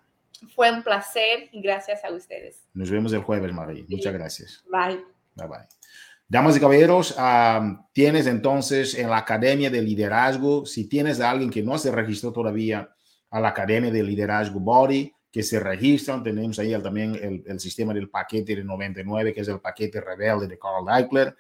Fue 0.54 0.72
un 0.72 0.84
placer 0.84 1.50
y 1.52 1.60
gracias 1.60 2.06
a 2.06 2.12
ustedes. 2.12 2.62
Nos 2.76 2.92
vemos 2.92 3.14
el 3.14 3.24
jueves, 3.24 3.52
Marie. 3.52 3.84
Muchas 3.90 4.14
gracias. 4.14 4.64
Bye. 4.72 5.04
Bye 5.34 5.48
bye. 5.48 5.68
Damas 6.28 6.56
y 6.56 6.60
caballeros, 6.60 7.16
tienes 7.94 8.28
entonces 8.28 8.94
en 8.94 9.10
la 9.10 9.18
Academia 9.18 9.72
de 9.72 9.82
Liderazgo, 9.82 10.68
si 10.68 10.88
tienes 10.88 11.20
a 11.20 11.32
alguien 11.32 11.50
que 11.50 11.64
no 11.64 11.80
se 11.80 11.92
registró 11.92 12.32
todavía 12.32 12.94
a 13.32 13.40
la 13.40 13.50
Academia 13.50 13.90
de 13.90 14.04
Liderazgo 14.04 14.60
Body, 14.60 15.12
que 15.32 15.42
se 15.42 15.60
registran. 15.60 16.22
Tenemos 16.22 16.60
ahí 16.60 16.80
también 16.80 17.16
el, 17.16 17.44
el, 17.48 17.60
sistema 17.60 17.92
del 17.92 18.08
paquete 18.08 18.56
de 18.56 18.64
99, 18.64 19.34
que 19.34 19.42
es 19.42 19.48
el 19.48 19.60
paquete 19.60 20.00
rebelde 20.00 20.48
de 20.48 20.60
Carl 20.60 20.86
Eichler. 20.96 21.36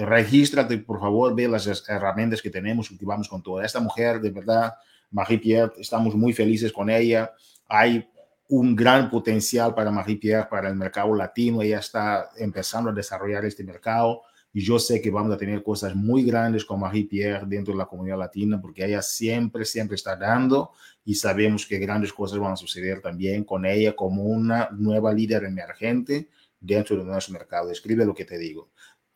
Regístrate, 0.00 0.78
por 0.78 1.00
favor, 1.00 1.34
ve 1.34 1.48
las 1.48 1.66
herramientas 1.88 2.40
que 2.40 2.50
tenemos, 2.50 2.88
cultivamos 2.88 3.28
con 3.28 3.42
toda 3.42 3.66
esta 3.66 3.80
mujer, 3.80 4.20
de 4.20 4.30
verdad, 4.30 4.74
Marie-Pierre, 5.10 5.72
estamos 5.78 6.14
muy 6.14 6.32
felices 6.32 6.72
con 6.72 6.88
ella. 6.88 7.32
Hay 7.66 8.08
un 8.48 8.76
gran 8.76 9.10
potencial 9.10 9.74
para 9.74 9.90
Marie-Pierre, 9.90 10.46
para 10.48 10.68
el 10.68 10.76
mercado 10.76 11.12
latino. 11.16 11.62
Ella 11.62 11.80
está 11.80 12.30
empezando 12.36 12.90
a 12.90 12.92
desarrollar 12.92 13.44
este 13.44 13.64
mercado 13.64 14.22
y 14.52 14.60
yo 14.60 14.78
sé 14.78 15.00
que 15.00 15.10
vamos 15.10 15.34
a 15.34 15.36
tener 15.36 15.64
cosas 15.64 15.96
muy 15.96 16.22
grandes 16.22 16.64
con 16.64 16.78
Marie-Pierre 16.78 17.46
dentro 17.46 17.74
de 17.74 17.78
la 17.78 17.86
comunidad 17.86 18.18
latina 18.18 18.60
porque 18.60 18.84
ella 18.84 19.02
siempre, 19.02 19.64
siempre 19.64 19.96
está 19.96 20.14
dando 20.14 20.70
y 21.04 21.16
sabemos 21.16 21.66
que 21.66 21.78
grandes 21.78 22.12
cosas 22.12 22.38
van 22.38 22.52
a 22.52 22.56
suceder 22.56 23.00
también 23.00 23.42
con 23.42 23.66
ella 23.66 23.96
como 23.96 24.22
una 24.22 24.68
nueva 24.70 25.12
líder 25.12 25.44
emergente 25.44 26.28
dentro 26.60 26.96
de 26.96 27.04
nuestro 27.04 27.32
mercado. 27.32 27.70
Escribe 27.70 28.04
lo 28.04 28.14
que 28.14 28.24
te 28.24 28.38
digo. 28.38 28.70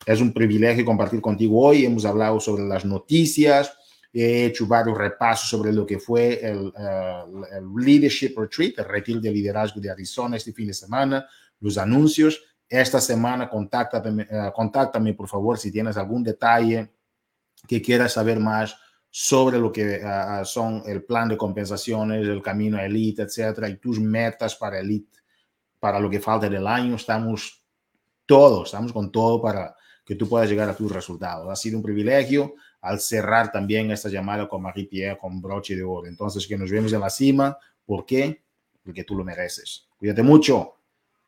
Es 0.05 0.19
un 0.19 0.33
privilegio 0.33 0.83
compartir 0.83 1.21
contigo 1.21 1.61
hoy. 1.61 1.85
Hemos 1.85 2.05
hablado 2.05 2.39
sobre 2.39 2.63
las 2.63 2.83
noticias, 2.83 3.73
he 4.11 4.45
hecho 4.45 4.67
varios 4.67 4.97
repasos 4.97 5.49
sobre 5.49 5.71
lo 5.71 5.85
que 5.85 5.97
fue 5.97 6.45
el, 6.45 6.67
uh, 6.67 7.45
el 7.51 7.73
Leadership 7.75 8.33
Retreat, 8.37 8.79
el 8.79 8.85
retiro 8.85 9.19
de 9.21 9.31
liderazgo 9.31 9.79
de 9.79 9.89
Arizona 9.89 10.35
este 10.35 10.51
fin 10.51 10.67
de 10.67 10.73
semana, 10.73 11.25
los 11.61 11.77
anuncios 11.77 12.41
esta 12.67 12.99
semana 12.99 13.49
contáctame, 13.49 14.27
uh, 14.29 14.51
contáctame 14.53 15.13
por 15.13 15.27
favor 15.27 15.57
si 15.57 15.71
tienes 15.71 15.95
algún 15.95 16.23
detalle 16.23 16.93
que 17.67 17.81
quieras 17.81 18.13
saber 18.13 18.39
más 18.39 18.75
sobre 19.09 19.57
lo 19.57 19.71
que 19.71 20.01
uh, 20.03 20.43
son 20.43 20.83
el 20.85 21.03
plan 21.05 21.29
de 21.29 21.37
compensaciones, 21.37 22.27
el 22.27 22.41
camino 22.41 22.77
a 22.77 22.85
Elite, 22.85 23.23
etcétera, 23.23 23.69
y 23.69 23.77
tus 23.77 23.99
metas 23.99 24.55
para 24.55 24.79
Elite, 24.79 25.19
para 25.79 25.99
lo 25.99 26.09
que 26.09 26.19
falta 26.19 26.49
del 26.49 26.67
año. 26.67 26.95
Estamos 26.95 27.63
todos, 28.25 28.67
estamos 28.67 28.91
con 28.91 29.11
todo 29.11 29.41
para 29.41 29.75
que 30.05 30.15
tú 30.15 30.27
puedas 30.27 30.49
llegar 30.49 30.69
a 30.69 30.75
tus 30.75 30.91
resultados. 30.91 31.49
Ha 31.49 31.55
sido 31.55 31.77
un 31.77 31.83
privilegio 31.83 32.55
al 32.81 32.99
cerrar 32.99 33.51
también 33.51 33.91
esta 33.91 34.09
llamada 34.09 34.47
con 34.47 34.61
Marie-Pierre 34.61 35.17
con 35.17 35.41
broche 35.41 35.75
de 35.75 35.83
oro. 35.83 36.07
Entonces, 36.07 36.45
que 36.45 36.57
nos 36.57 36.69
vemos 36.69 36.91
en 36.91 36.99
la 36.99 37.09
cima. 37.09 37.57
¿Por 37.85 38.05
qué? 38.05 38.43
Porque 38.83 39.03
tú 39.03 39.15
lo 39.15 39.23
mereces. 39.23 39.87
Cuídate 39.97 40.23
mucho. 40.23 40.75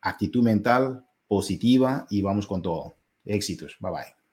Actitud 0.02 0.42
mental 0.42 1.04
positiva 1.26 2.06
y 2.10 2.20
vamos 2.22 2.46
con 2.46 2.60
todo. 2.60 2.96
Éxitos. 3.24 3.76
Bye 3.80 3.90
bye. 3.90 4.25